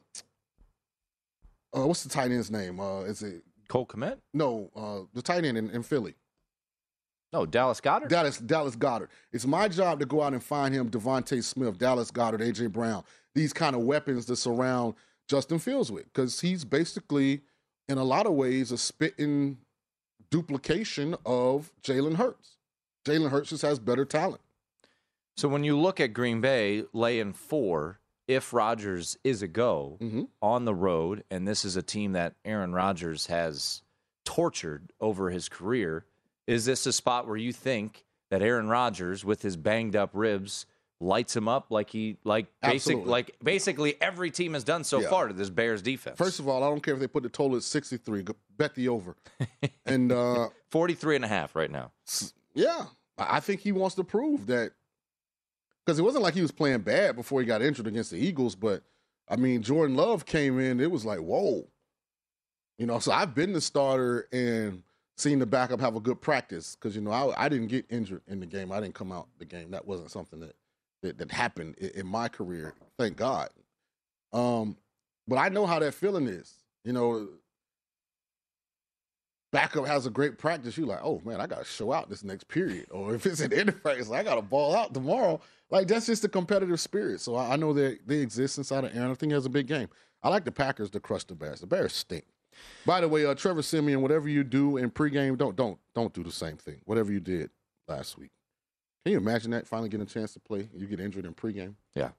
uh, 1.76 1.86
what's 1.86 2.02
the 2.02 2.08
tight 2.08 2.30
end's 2.30 2.50
name? 2.50 2.80
Uh, 2.80 3.00
is 3.00 3.22
it 3.22 3.42
Cole 3.68 3.86
Kmet? 3.86 4.18
No, 4.34 4.70
uh, 4.76 5.06
the 5.14 5.22
tight 5.22 5.44
end 5.44 5.56
in, 5.56 5.70
in 5.70 5.82
Philly. 5.82 6.14
No, 7.32 7.46
Dallas 7.46 7.80
Goedert. 7.80 8.08
Dallas 8.08 8.38
Dallas 8.38 8.76
Goedert. 8.76 9.08
It's 9.32 9.46
my 9.46 9.68
job 9.68 10.00
to 10.00 10.06
go 10.06 10.22
out 10.22 10.34
and 10.34 10.42
find 10.42 10.74
him 10.74 10.90
DeVonta 10.90 11.42
Smith, 11.42 11.78
Dallas 11.78 12.10
Goedert, 12.10 12.40
AJ 12.40 12.72
Brown. 12.72 13.04
These 13.34 13.54
kind 13.54 13.74
of 13.74 13.82
weapons 13.82 14.26
to 14.26 14.36
surround 14.36 14.94
Justin 15.28 15.58
Fields 15.58 15.90
with, 15.90 16.04
because 16.04 16.40
he's 16.40 16.64
basically, 16.64 17.40
in 17.88 17.96
a 17.96 18.04
lot 18.04 18.26
of 18.26 18.34
ways, 18.34 18.70
a 18.70 18.76
spitting 18.76 19.56
duplication 20.30 21.14
of 21.24 21.72
Jalen 21.82 22.16
Hurts. 22.16 22.58
Jalen 23.06 23.30
Hurts 23.30 23.50
just 23.50 23.62
has 23.62 23.78
better 23.78 24.04
talent. 24.04 24.42
So 25.36 25.48
when 25.48 25.64
you 25.64 25.78
look 25.78 26.00
at 26.00 26.12
Green 26.12 26.42
Bay 26.42 26.84
laying 26.92 27.32
four, 27.32 27.98
if 28.28 28.52
Rodgers 28.52 29.16
is 29.24 29.42
a 29.42 29.48
go 29.48 29.98
Mm-hmm. 30.00 30.22
on 30.40 30.64
the 30.64 30.74
road, 30.74 31.24
and 31.30 31.46
this 31.46 31.64
is 31.64 31.76
a 31.76 31.82
team 31.82 32.12
that 32.12 32.34
Aaron 32.44 32.72
Rodgers 32.72 33.26
has 33.26 33.82
tortured 34.24 34.92
over 35.00 35.30
his 35.30 35.48
career, 35.48 36.04
is 36.46 36.64
this 36.64 36.86
a 36.86 36.92
spot 36.92 37.26
where 37.26 37.36
you 37.36 37.52
think 37.52 38.04
that 38.30 38.42
Aaron 38.42 38.68
Rodgers, 38.68 39.24
with 39.24 39.42
his 39.42 39.56
banged 39.56 39.96
up 39.96 40.10
ribs, 40.14 40.66
lights 41.00 41.34
him 41.34 41.48
up 41.48 41.66
like 41.70 41.90
he 41.90 42.16
like 42.22 42.46
basic 42.62 43.04
like 43.04 43.34
basically 43.42 44.00
every 44.00 44.30
team 44.30 44.54
has 44.54 44.62
done 44.62 44.84
so 44.84 45.00
Yeah. 45.00 45.10
far 45.10 45.26
to 45.28 45.34
this 45.34 45.50
Bears 45.50 45.82
defense? 45.82 46.16
First 46.16 46.38
of 46.38 46.46
all, 46.48 46.62
I 46.62 46.68
don't 46.68 46.80
care 46.80 46.94
if 46.94 47.00
they 47.00 47.08
put 47.08 47.24
the 47.24 47.28
total 47.28 47.56
at 47.56 47.64
63. 47.64 48.22
Go- 48.22 48.36
Bet 48.56 48.74
the 48.76 48.88
over. 48.88 49.16
and 49.86 50.12
uh, 50.12 50.48
43 50.70 51.16
and 51.16 51.24
a 51.24 51.28
half 51.28 51.56
right 51.56 51.70
now. 51.70 51.90
yeah, 52.54 52.84
I 53.18 53.40
think 53.40 53.60
he 53.62 53.72
wants 53.72 53.96
to 53.96 54.04
prove 54.04 54.46
that 54.46 54.72
because 55.84 55.98
it 55.98 56.02
wasn't 56.02 56.22
like 56.22 56.34
he 56.34 56.42
was 56.42 56.52
playing 56.52 56.80
bad 56.80 57.16
before 57.16 57.40
he 57.40 57.46
got 57.46 57.62
injured 57.62 57.86
against 57.86 58.10
the 58.10 58.18
Eagles. 58.18 58.54
But 58.54 58.82
I 59.28 59.36
mean, 59.36 59.62
Jordan 59.62 59.96
Love 59.96 60.26
came 60.26 60.58
in. 60.58 60.80
It 60.80 60.90
was 60.90 61.04
like, 61.04 61.18
whoa, 61.18 61.66
you 62.78 62.86
know. 62.86 62.98
So 62.98 63.12
I've 63.12 63.34
been 63.34 63.52
the 63.52 63.60
starter 63.60 64.28
and 64.32 64.82
seen 65.16 65.38
the 65.38 65.46
backup 65.46 65.80
have 65.80 65.96
a 65.96 66.00
good 66.00 66.20
practice 66.20 66.76
because 66.76 66.94
you 66.94 67.02
know 67.02 67.10
I, 67.10 67.44
I 67.44 67.48
didn't 67.48 67.68
get 67.68 67.86
injured 67.90 68.22
in 68.28 68.40
the 68.40 68.46
game. 68.46 68.72
I 68.72 68.80
didn't 68.80 68.94
come 68.94 69.12
out 69.12 69.28
the 69.38 69.44
game. 69.44 69.70
That 69.70 69.86
wasn't 69.86 70.10
something 70.10 70.40
that 70.40 70.56
that, 71.02 71.18
that 71.18 71.32
happened 71.32 71.76
in, 71.78 71.90
in 71.90 72.06
my 72.06 72.28
career. 72.28 72.74
Thank 72.98 73.16
God. 73.16 73.50
Um, 74.32 74.76
but 75.26 75.36
I 75.36 75.48
know 75.48 75.66
how 75.66 75.78
that 75.78 75.94
feeling 75.94 76.26
is. 76.26 76.54
You 76.84 76.92
know, 76.92 77.28
backup 79.52 79.86
has 79.86 80.06
a 80.06 80.10
great 80.10 80.38
practice, 80.38 80.76
you're 80.76 80.86
like, 80.86 81.02
oh 81.02 81.20
man, 81.24 81.40
I 81.40 81.46
gotta 81.46 81.64
show 81.64 81.92
out 81.92 82.08
this 82.08 82.24
next 82.24 82.48
period. 82.48 82.86
Or 82.90 83.14
if 83.14 83.26
it's 83.26 83.40
an 83.40 83.50
practice, 83.82 84.10
I 84.10 84.24
gotta 84.24 84.42
ball 84.42 84.74
out 84.74 84.92
tomorrow. 84.92 85.40
Like 85.72 85.88
that's 85.88 86.06
just 86.06 86.22
the 86.22 86.28
competitive 86.28 86.78
spirit. 86.78 87.20
So 87.20 87.34
I, 87.34 87.54
I 87.54 87.56
know 87.56 87.72
that 87.72 88.06
they 88.06 88.18
exist 88.18 88.58
inside 88.58 88.84
of 88.84 88.94
Aaron. 88.94 89.10
I 89.10 89.14
think 89.14 89.32
has 89.32 89.46
a 89.46 89.50
big 89.50 89.66
game. 89.66 89.88
I 90.22 90.28
like 90.28 90.44
the 90.44 90.52
Packers 90.52 90.90
to 90.90 91.00
crush 91.00 91.24
the 91.24 91.34
Bears. 91.34 91.60
The 91.60 91.66
Bears 91.66 91.94
stink. 91.94 92.24
By 92.84 93.00
the 93.00 93.08
way, 93.08 93.24
uh, 93.24 93.34
Trevor 93.34 93.62
Siemian, 93.62 94.02
whatever 94.02 94.28
you 94.28 94.44
do 94.44 94.76
in 94.76 94.90
pregame, 94.90 95.36
don't 95.38 95.56
don't 95.56 95.78
don't 95.94 96.12
do 96.12 96.22
the 96.22 96.30
same 96.30 96.58
thing. 96.58 96.82
Whatever 96.84 97.10
you 97.10 97.20
did 97.20 97.50
last 97.88 98.18
week. 98.18 98.30
Can 99.04 99.12
you 99.12 99.18
imagine 99.18 99.50
that? 99.52 99.66
Finally 99.66 99.88
getting 99.88 100.06
a 100.06 100.08
chance 100.08 100.34
to 100.34 100.40
play. 100.40 100.68
You 100.76 100.86
get 100.86 101.00
injured 101.00 101.24
in 101.24 101.34
pregame. 101.34 101.74
Yeah. 101.96 102.10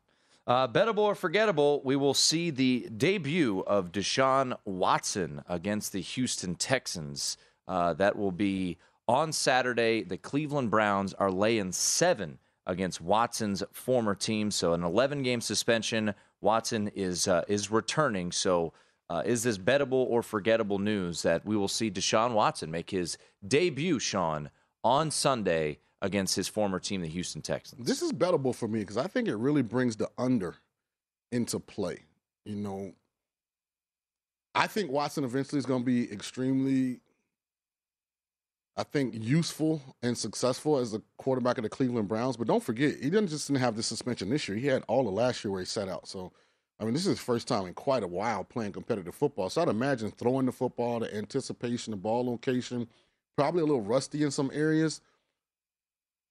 Uh, 0.45 0.67
bettable 0.67 0.97
or 0.97 1.15
forgettable, 1.15 1.81
we 1.85 1.95
will 1.95 2.13
see 2.13 2.49
the 2.49 2.89
debut 2.97 3.61
of 3.61 3.93
Deshaun 3.93 4.57
Watson 4.65 5.41
against 5.47 5.93
the 5.93 6.01
Houston 6.01 6.55
Texans. 6.55 7.37
Uh, 7.65 7.93
that 7.93 8.17
will 8.17 8.33
be 8.33 8.77
on 9.07 9.31
Saturday. 9.31 10.03
The 10.03 10.17
Cleveland 10.17 10.69
Browns 10.69 11.13
are 11.13 11.31
laying 11.31 11.71
seven 11.71 12.39
against 12.65 13.01
Watson's 13.01 13.63
former 13.71 14.15
team, 14.15 14.51
so 14.51 14.73
an 14.73 14.83
11 14.83 15.23
game 15.23 15.41
suspension. 15.41 16.13
Watson 16.41 16.89
is 16.95 17.27
uh, 17.27 17.43
is 17.47 17.71
returning. 17.71 18.31
So, 18.31 18.73
uh, 19.09 19.23
is 19.25 19.43
this 19.43 19.57
bettable 19.57 20.05
or 20.09 20.21
forgettable 20.21 20.79
news 20.79 21.21
that 21.21 21.45
we 21.45 21.55
will 21.55 21.67
see 21.67 21.89
Deshaun 21.89 22.33
Watson 22.33 22.71
make 22.71 22.89
his 22.89 23.17
debut, 23.47 23.99
Sean, 23.99 24.49
on 24.83 25.11
Sunday 25.11 25.79
against 26.01 26.35
his 26.35 26.47
former 26.47 26.79
team, 26.79 27.01
the 27.01 27.07
Houston 27.07 27.41
Texans? 27.41 27.85
This 27.85 28.01
is 28.01 28.11
bettable 28.11 28.53
for 28.53 28.67
me 28.67 28.79
because 28.79 28.97
I 28.97 29.07
think 29.07 29.27
it 29.27 29.35
really 29.35 29.61
brings 29.61 29.95
the 29.95 30.09
under 30.17 30.55
into 31.31 31.59
play. 31.59 31.99
You 32.45 32.57
know, 32.57 32.93
I 34.55 34.67
think 34.67 34.91
Watson 34.91 35.23
eventually 35.23 35.59
is 35.59 35.65
going 35.65 35.81
to 35.81 35.85
be 35.85 36.11
extremely, 36.11 36.99
I 38.75 38.83
think, 38.83 39.13
useful 39.19 39.81
and 40.01 40.17
successful 40.17 40.77
as 40.77 40.93
a 40.93 41.01
quarterback 41.17 41.57
of 41.57 41.63
the 41.63 41.69
Cleveland 41.69 42.07
Browns. 42.07 42.37
But 42.37 42.47
don't 42.47 42.63
forget, 42.63 42.95
he 42.95 43.09
didn't 43.09 43.27
just 43.27 43.47
didn't 43.47 43.61
have 43.61 43.75
the 43.75 43.83
suspension 43.83 44.29
this 44.29 44.47
year. 44.47 44.57
He 44.57 44.67
had 44.67 44.83
all 44.87 45.07
of 45.07 45.13
last 45.13 45.43
year 45.43 45.51
where 45.51 45.61
he 45.61 45.65
sat 45.65 45.87
out. 45.87 46.07
So, 46.07 46.31
I 46.79 46.83
mean, 46.83 46.93
this 46.93 47.03
is 47.03 47.09
his 47.09 47.19
first 47.19 47.47
time 47.47 47.67
in 47.67 47.75
quite 47.75 48.01
a 48.01 48.07
while 48.07 48.43
playing 48.43 48.71
competitive 48.71 49.13
football. 49.13 49.49
So 49.49 49.61
I'd 49.61 49.67
imagine 49.67 50.11
throwing 50.11 50.47
the 50.47 50.51
football, 50.51 50.99
the 50.99 51.15
anticipation, 51.15 51.91
the 51.91 51.97
ball 51.97 52.25
location, 52.25 52.87
probably 53.37 53.61
a 53.61 53.65
little 53.65 53.81
rusty 53.81 54.23
in 54.23 54.31
some 54.31 54.49
areas. 54.53 55.01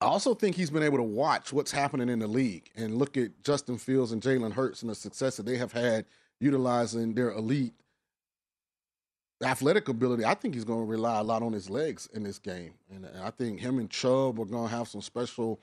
I 0.00 0.06
also 0.06 0.34
think 0.34 0.56
he's 0.56 0.70
been 0.70 0.82
able 0.82 0.98
to 0.98 1.04
watch 1.04 1.52
what's 1.52 1.70
happening 1.70 2.08
in 2.08 2.18
the 2.18 2.26
league 2.26 2.70
and 2.74 2.96
look 2.96 3.16
at 3.16 3.44
Justin 3.44 3.78
Fields 3.78 4.10
and 4.10 4.20
Jalen 4.20 4.52
Hurts 4.52 4.82
and 4.82 4.90
the 4.90 4.96
success 4.96 5.36
that 5.36 5.46
they 5.46 5.56
have 5.58 5.70
had 5.70 6.06
utilizing 6.40 7.14
their 7.14 7.30
elite 7.30 7.72
athletic 9.42 9.88
ability. 9.88 10.24
I 10.24 10.34
think 10.34 10.54
he's 10.54 10.64
going 10.64 10.80
to 10.80 10.86
rely 10.86 11.18
a 11.18 11.22
lot 11.22 11.42
on 11.42 11.52
his 11.52 11.68
legs 11.68 12.08
in 12.12 12.22
this 12.22 12.38
game, 12.38 12.74
and, 12.90 13.06
I 13.22 13.30
think 13.30 13.60
him 13.60 13.78
and 13.78 13.90
Chubb 13.90 14.38
are 14.38 14.44
going 14.44 14.68
to 14.68 14.76
have 14.76 14.88
some 14.88 15.02
special, 15.02 15.60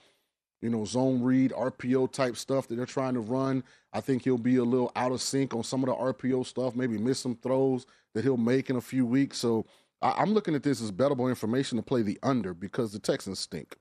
you 0.62 0.70
know, 0.70 0.86
zone 0.86 1.22
read 1.22 1.52
RPO 1.52 2.12
type 2.12 2.36
stuff 2.36 2.68
that 2.68 2.76
they're 2.76 2.86
trying 2.86 3.14
to 3.14 3.20
run. 3.22 3.64
I 3.94 4.02
think 4.02 4.24
he'll 4.24 4.38
be 4.38 4.58
a 4.58 4.64
little 4.64 4.92
out 4.96 5.12
of 5.12 5.22
sync 5.22 5.54
on 5.54 5.64
some 5.64 5.84
of 5.84 5.88
the 5.88 5.96
RPO 5.96 6.46
stuff, 6.46 6.76
maybe 6.76 6.98
miss 6.98 7.20
some 7.20 7.36
throws 7.36 7.86
that 8.14 8.24
he'll 8.24 8.38
make 8.38 8.70
in 8.70 8.76
a 8.76 8.82
few 8.82 9.06
weeks. 9.06 9.38
So 9.38 9.66
I, 10.02 10.12
I'm 10.18 10.34
looking 10.34 10.56
at 10.56 10.64
this 10.64 10.82
as 10.82 10.92
bettable 10.92 11.30
information 11.30 11.78
to 11.78 11.84
play 11.84 12.02
the 12.02 12.20
under 12.24 12.54
because 12.54 12.92
the 12.92 13.00
Texans 13.00 13.40
stink. 13.40 13.76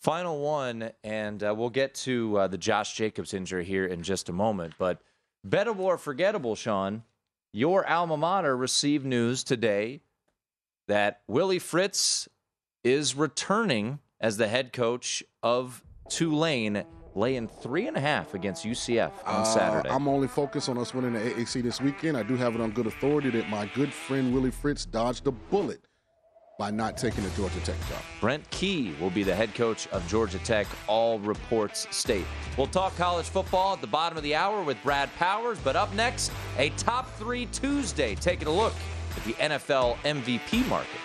Final 0.00 0.40
one, 0.40 0.90
and 1.02 1.42
uh, 1.42 1.54
we'll 1.56 1.70
get 1.70 1.94
to 1.94 2.36
uh, 2.36 2.46
the 2.46 2.58
Josh 2.58 2.94
Jacobs 2.94 3.32
injury 3.32 3.64
here 3.64 3.86
in 3.86 4.02
just 4.02 4.28
a 4.28 4.32
moment. 4.32 4.74
But 4.78 5.00
bettable 5.46 5.84
or 5.84 5.96
forgettable, 5.96 6.54
Sean, 6.56 7.04
your 7.54 7.88
alma 7.88 8.16
mater 8.16 8.56
received 8.56 9.06
news 9.06 9.44
today 9.44 10.00
that 10.88 11.20
Willie 11.28 11.60
Fritz 11.60 12.28
is 12.82 13.14
returning 13.14 14.00
as 14.20 14.36
the 14.36 14.48
head 14.48 14.72
coach 14.72 15.22
of 15.40 15.82
Tulane, 16.10 16.84
laying 17.14 17.46
three 17.46 17.86
and 17.86 17.96
a 17.96 18.00
half 18.00 18.34
against 18.34 18.64
UCF 18.64 19.12
on 19.24 19.42
Uh, 19.42 19.44
Saturday. 19.44 19.88
I'm 19.88 20.08
only 20.08 20.26
focused 20.26 20.68
on 20.68 20.76
us 20.78 20.92
winning 20.92 21.12
the 21.12 21.20
AAC 21.20 21.62
this 21.62 21.80
weekend. 21.80 22.16
I 22.16 22.24
do 22.24 22.36
have 22.36 22.56
it 22.56 22.60
on 22.60 22.72
good 22.72 22.88
authority 22.88 23.30
that 23.30 23.48
my 23.48 23.66
good 23.74 23.92
friend 23.92 24.34
Willie 24.34 24.50
Fritz 24.50 24.84
dodged 24.84 25.26
a 25.28 25.30
bullet 25.30 25.84
by 26.58 26.70
not 26.70 26.96
taking 26.96 27.24
the 27.24 27.30
Georgia 27.30 27.60
Tech 27.60 27.78
job. 27.88 28.00
Brent 28.20 28.48
Key 28.50 28.94
will 29.00 29.10
be 29.10 29.22
the 29.22 29.34
head 29.34 29.54
coach 29.54 29.86
of 29.88 30.06
Georgia 30.08 30.38
Tech, 30.38 30.66
all 30.86 31.18
reports 31.18 31.86
state. 31.90 32.26
We'll 32.56 32.66
talk 32.66 32.96
college 32.96 33.26
football 33.26 33.74
at 33.74 33.80
the 33.80 33.86
bottom 33.86 34.16
of 34.16 34.22
the 34.22 34.34
hour 34.34 34.62
with 34.62 34.80
Brad 34.82 35.14
Powers, 35.16 35.58
but 35.64 35.76
up 35.76 35.92
next, 35.94 36.30
a 36.58 36.70
top 36.70 37.12
three 37.16 37.46
Tuesday, 37.46 38.14
taking 38.14 38.48
a 38.48 38.52
look 38.52 38.74
at 39.16 39.24
the 39.24 39.32
NFL 39.34 39.96
MVP 39.98 40.66
market. 40.68 41.00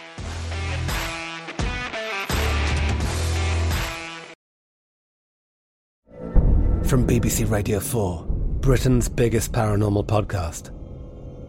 From 6.85 7.05
BBC 7.05 7.49
Radio 7.49 7.79
4, 7.79 8.25
Britain's 8.61 9.07
biggest 9.07 9.51
paranormal 9.51 10.07
podcast 10.07 10.73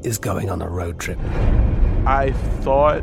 is 0.04 0.18
going 0.18 0.50
on 0.50 0.60
a 0.60 0.68
road 0.68 0.98
trip. 0.98 1.18
I 2.06 2.32
thought 2.60 3.02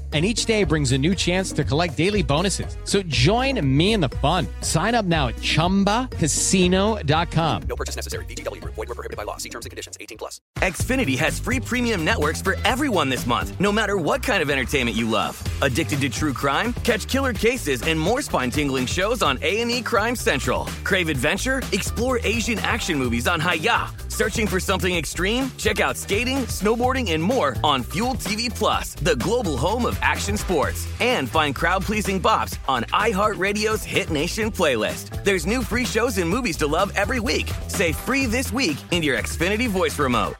and 0.11 0.25
each 0.25 0.45
day 0.45 0.65
brings 0.65 0.91
a 0.91 0.97
new 0.97 1.15
chance 1.15 1.53
to 1.53 1.63
collect 1.63 1.95
daily 1.95 2.23
bonuses. 2.23 2.75
So 2.83 3.01
join 3.03 3.65
me 3.65 3.93
in 3.93 4.01
the 4.01 4.09
fun. 4.09 4.45
Sign 4.59 4.93
up 4.93 5.05
now 5.05 5.29
at 5.29 5.37
ChumbaCasino.com. 5.37 7.63
No 7.63 7.75
purchase 7.77 7.95
necessary. 7.95 8.25
Group. 8.25 8.75
Void 8.75 8.89
were 8.89 8.95
prohibited 8.95 9.15
by 9.15 9.23
law. 9.23 9.37
See 9.37 9.49
terms 9.49 9.65
and 9.65 9.71
conditions. 9.71 9.97
18 9.99 10.17
plus. 10.17 10.41
Xfinity 10.57 11.17
has 11.17 11.39
free 11.39 11.59
premium 11.59 12.03
networks 12.03 12.41
for 12.41 12.55
everyone 12.65 13.09
this 13.09 13.25
month, 13.25 13.59
no 13.59 13.71
matter 13.71 13.97
what 13.97 14.21
kind 14.21 14.43
of 14.43 14.49
entertainment 14.49 14.97
you 14.97 15.09
love. 15.09 15.41
Addicted 15.61 16.01
to 16.01 16.09
true 16.09 16.33
crime? 16.33 16.73
Catch 16.83 17.07
killer 17.07 17.33
cases 17.33 17.83
and 17.83 17.99
more 17.99 18.21
spine-tingling 18.21 18.87
shows 18.87 19.23
on 19.23 19.39
A&E 19.41 19.81
Crime 19.81 20.15
Central. 20.15 20.65
Crave 20.83 21.09
adventure? 21.09 21.61
Explore 21.71 22.19
Asian 22.23 22.59
action 22.59 22.99
movies 22.99 23.27
on 23.27 23.39
Hayah. 23.39 23.89
Searching 24.11 24.45
for 24.45 24.59
something 24.59 24.95
extreme? 24.95 25.49
Check 25.57 25.79
out 25.79 25.97
skating, 25.97 26.39
snowboarding, 26.45 27.11
and 27.13 27.23
more 27.23 27.55
on 27.63 27.81
Fuel 27.83 28.15
TV 28.15 28.53
Plus, 28.53 28.93
the 28.95 29.15
global 29.15 29.57
home 29.57 29.85
of 29.85 29.97
action 30.01 30.35
sports. 30.37 30.87
And 30.99 31.29
find 31.29 31.55
crowd-pleasing 31.55 32.21
bops 32.21 32.57
on 32.67 32.83
iHeartRadio's 32.83 33.83
Hit 33.83 34.09
Nation 34.09 34.51
playlist. 34.51 35.23
There's 35.23 35.45
new 35.45 35.63
free 35.63 35.85
shows 35.85 36.17
and 36.17 36.29
movies 36.29 36.57
to 36.57 36.67
love 36.67 36.91
every 36.95 37.19
week. 37.19 37.49
Say 37.67 37.93
free 37.93 38.25
this 38.25 38.51
week 38.51 38.77
in 38.91 39.01
your 39.03 39.17
Xfinity 39.17 39.69
voice 39.69 39.97
remote. 39.97 40.35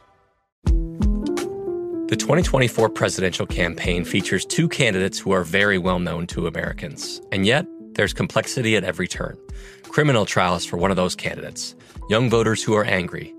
The 2.11 2.17
2024 2.17 2.89
presidential 2.89 3.45
campaign 3.45 4.03
features 4.03 4.45
two 4.45 4.67
candidates 4.67 5.17
who 5.17 5.31
are 5.31 5.45
very 5.45 5.77
well 5.77 5.97
known 5.97 6.27
to 6.27 6.45
Americans. 6.45 7.21
And 7.31 7.45
yet, 7.45 7.65
there's 7.93 8.11
complexity 8.11 8.75
at 8.75 8.83
every 8.83 9.07
turn. 9.07 9.37
Criminal 9.83 10.25
trials 10.25 10.65
for 10.65 10.75
one 10.75 10.91
of 10.91 10.97
those 10.97 11.15
candidates, 11.15 11.73
young 12.09 12.29
voters 12.29 12.61
who 12.61 12.73
are 12.73 12.83
angry. 12.83 13.33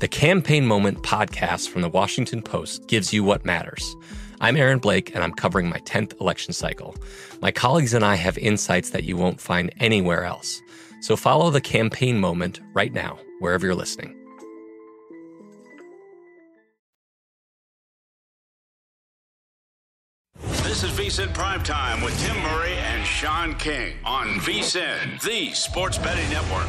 The 0.00 0.08
Campaign 0.08 0.66
Moment 0.66 1.02
podcast 1.02 1.70
from 1.70 1.80
the 1.80 1.88
Washington 1.88 2.42
Post 2.42 2.86
gives 2.86 3.14
you 3.14 3.24
what 3.24 3.46
matters. 3.46 3.96
I'm 4.40 4.56
Aaron 4.56 4.78
Blake, 4.78 5.14
and 5.16 5.24
I'm 5.24 5.32
covering 5.32 5.68
my 5.68 5.78
10th 5.78 6.20
election 6.20 6.52
cycle. 6.52 6.94
My 7.42 7.50
colleagues 7.50 7.92
and 7.92 8.04
I 8.04 8.14
have 8.14 8.38
insights 8.38 8.90
that 8.90 9.02
you 9.02 9.16
won't 9.16 9.40
find 9.40 9.72
anywhere 9.80 10.24
else. 10.24 10.60
So 11.00 11.16
follow 11.16 11.50
the 11.50 11.60
Campaign 11.60 12.20
Moment 12.20 12.60
right 12.72 12.92
now, 12.92 13.18
wherever 13.40 13.66
you're 13.66 13.74
listening. 13.74 14.14
This 20.62 20.84
is 20.84 20.92
VSIN 20.92 21.34
Primetime 21.34 22.04
with 22.04 22.16
Tim 22.20 22.40
Murray 22.40 22.74
and 22.74 23.04
Sean 23.04 23.54
King 23.56 23.96
on 24.04 24.28
VSIN, 24.36 25.20
the 25.22 25.52
sports 25.52 25.98
betting 25.98 26.30
network. 26.30 26.68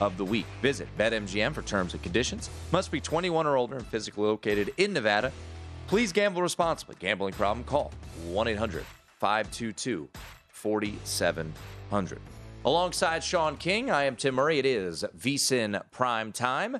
of 0.00 0.16
the 0.16 0.24
week. 0.24 0.46
Visit 0.62 0.88
BetMGM 0.98 1.54
for 1.54 1.62
terms 1.62 1.94
and 1.94 2.02
conditions. 2.02 2.50
Must 2.72 2.90
be 2.90 3.00
21 3.00 3.46
or 3.46 3.56
older 3.56 3.76
and 3.76 3.86
physically 3.86 4.24
located 4.24 4.72
in 4.76 4.92
Nevada. 4.92 5.32
Please 5.86 6.12
gamble 6.12 6.42
responsibly. 6.42 6.96
Gambling 6.98 7.34
problem? 7.34 7.64
Call 7.64 7.92
1 8.28 8.48
800 8.48 8.84
522 9.18 10.08
4700. 10.48 12.18
Alongside 12.64 13.24
Sean 13.24 13.56
King, 13.56 13.90
I 13.90 14.04
am 14.04 14.16
Tim 14.16 14.34
Murray. 14.34 14.58
It 14.58 14.66
is 14.66 15.04
VSIN 15.18 15.82
Prime 15.90 16.30
Time. 16.30 16.78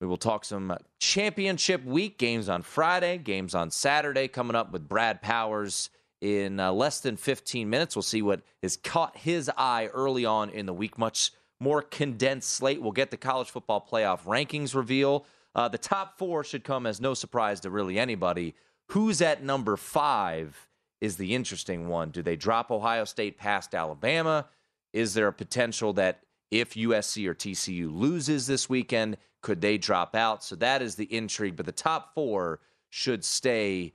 We 0.00 0.06
will 0.06 0.16
talk 0.16 0.44
some 0.44 0.76
championship 0.98 1.84
week 1.84 2.18
games 2.18 2.48
on 2.48 2.62
Friday, 2.62 3.18
games 3.18 3.54
on 3.54 3.70
Saturday, 3.70 4.28
coming 4.28 4.56
up 4.56 4.72
with 4.72 4.88
Brad 4.88 5.22
Powers 5.22 5.90
in 6.20 6.58
uh, 6.58 6.72
less 6.72 7.00
than 7.00 7.16
15 7.16 7.68
minutes. 7.68 7.96
We'll 7.96 8.02
see 8.02 8.22
what 8.22 8.42
has 8.62 8.76
caught 8.76 9.16
his 9.16 9.50
eye 9.56 9.88
early 9.92 10.24
on 10.24 10.50
in 10.50 10.66
the 10.66 10.74
week. 10.74 10.98
Much 10.98 11.32
more 11.60 11.82
condensed 11.82 12.50
slate. 12.50 12.80
We'll 12.80 12.92
get 12.92 13.10
the 13.10 13.16
college 13.16 13.50
football 13.50 13.86
playoff 13.90 14.24
rankings 14.24 14.74
reveal. 14.74 15.24
Uh, 15.54 15.68
the 15.68 15.78
top 15.78 16.18
four 16.18 16.44
should 16.44 16.64
come 16.64 16.86
as 16.86 17.00
no 17.00 17.14
surprise 17.14 17.60
to 17.60 17.70
really 17.70 17.98
anybody. 17.98 18.54
Who's 18.90 19.22
at 19.22 19.42
number 19.42 19.76
five 19.76 20.68
is 21.00 21.16
the 21.16 21.34
interesting 21.34 21.88
one. 21.88 22.10
Do 22.10 22.22
they 22.22 22.36
drop 22.36 22.70
Ohio 22.70 23.04
State 23.04 23.38
past 23.38 23.74
Alabama? 23.74 24.46
Is 24.92 25.14
there 25.14 25.28
a 25.28 25.32
potential 25.32 25.92
that 25.94 26.20
if 26.50 26.74
USC 26.74 27.26
or 27.26 27.34
TCU 27.34 27.94
loses 27.94 28.46
this 28.46 28.68
weekend, 28.68 29.16
could 29.42 29.60
they 29.60 29.78
drop 29.78 30.14
out? 30.14 30.44
So 30.44 30.56
that 30.56 30.82
is 30.82 30.94
the 30.94 31.12
intrigue. 31.12 31.56
But 31.56 31.66
the 31.66 31.72
top 31.72 32.14
four 32.14 32.60
should 32.90 33.24
stay 33.24 33.92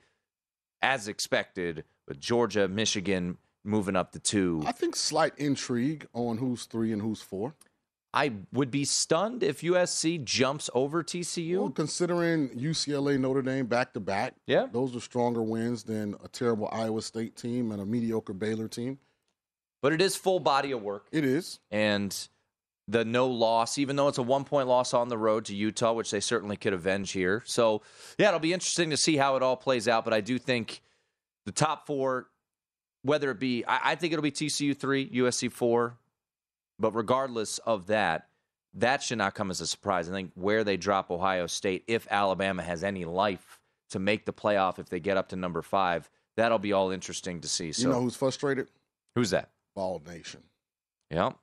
as 0.81 1.07
expected, 1.07 1.83
with 2.07 2.19
Georgia, 2.19 2.67
Michigan 2.67 3.37
moving 3.63 3.95
up 3.95 4.11
to 4.13 4.19
two. 4.19 4.63
I 4.65 4.71
think 4.71 4.95
slight 4.95 5.33
intrigue 5.37 6.07
on 6.13 6.37
who's 6.37 6.65
three 6.65 6.91
and 6.91 7.01
who's 7.01 7.21
four. 7.21 7.55
I 8.13 8.33
would 8.51 8.71
be 8.71 8.83
stunned 8.83 9.41
if 9.41 9.61
USC 9.61 10.23
jumps 10.25 10.69
over 10.73 11.01
TCU. 11.01 11.59
Well, 11.59 11.69
considering 11.69 12.49
UCLA, 12.49 13.17
Notre 13.17 13.41
Dame 13.41 13.67
back 13.67 13.93
to 13.93 14.01
back, 14.01 14.35
yeah, 14.47 14.67
those 14.71 14.95
are 14.95 14.99
stronger 14.99 15.41
wins 15.41 15.83
than 15.83 16.15
a 16.23 16.27
terrible 16.27 16.67
Iowa 16.71 17.01
State 17.01 17.37
team 17.37 17.71
and 17.71 17.81
a 17.81 17.85
mediocre 17.85 18.33
Baylor 18.33 18.67
team. 18.67 18.99
But 19.81 19.93
it 19.93 20.01
is 20.01 20.15
full 20.15 20.39
body 20.39 20.73
of 20.73 20.81
work. 20.81 21.07
It 21.11 21.23
is, 21.23 21.59
and 21.71 22.15
the 22.87 23.05
no 23.05 23.27
loss, 23.27 23.77
even 23.77 23.95
though 23.95 24.09
it's 24.09 24.17
a 24.17 24.23
one 24.23 24.43
point 24.43 24.67
loss 24.67 24.93
on 24.93 25.07
the 25.07 25.17
road 25.17 25.45
to 25.45 25.55
Utah, 25.55 25.93
which 25.93 26.11
they 26.11 26.19
certainly 26.19 26.57
could 26.57 26.73
avenge 26.73 27.11
here. 27.11 27.41
So 27.45 27.81
yeah, 28.17 28.27
it'll 28.27 28.41
be 28.41 28.53
interesting 28.53 28.89
to 28.89 28.97
see 28.97 29.15
how 29.15 29.37
it 29.37 29.43
all 29.43 29.55
plays 29.55 29.87
out. 29.87 30.03
But 30.03 30.13
I 30.13 30.19
do 30.19 30.37
think 30.37 30.81
the 31.45 31.53
top 31.53 31.87
four, 31.87 32.27
whether 33.03 33.31
it 33.31 33.39
be, 33.39 33.65
I, 33.65 33.91
I 33.91 33.95
think 33.95 34.13
it'll 34.13 34.23
be 34.23 34.31
TCU 34.31 34.77
three, 34.77 35.09
USC 35.09 35.51
four, 35.51 35.97
but 36.79 36.91
regardless 36.95 37.57
of 37.59 37.87
that, 37.87 38.27
that 38.75 39.03
should 39.03 39.17
not 39.17 39.35
come 39.35 39.51
as 39.51 39.61
a 39.61 39.67
surprise. 39.67 40.09
I 40.09 40.13
think 40.13 40.31
where 40.35 40.63
they 40.63 40.77
drop 40.77 41.11
Ohio 41.11 41.47
State, 41.47 41.83
if 41.87 42.07
Alabama 42.09 42.63
has 42.63 42.83
any 42.83 43.05
life 43.05 43.59
to 43.89 43.99
make 43.99 44.25
the 44.25 44.33
playoff, 44.33 44.79
if 44.79 44.89
they 44.89 44.99
get 44.99 45.17
up 45.17 45.29
to 45.29 45.35
number 45.35 45.61
five, 45.61 46.09
that'll 46.37 46.59
be 46.59 46.73
all 46.73 46.91
interesting 46.91 47.41
to 47.41 47.47
see. 47.47 47.71
So, 47.71 47.83
you 47.83 47.93
know 47.93 48.01
who's 48.01 48.15
frustrated? 48.15 48.67
Who's 49.15 49.31
that? 49.31 49.49
Vol 49.75 50.01
Nation. 50.07 50.41
Yep. 51.09 51.35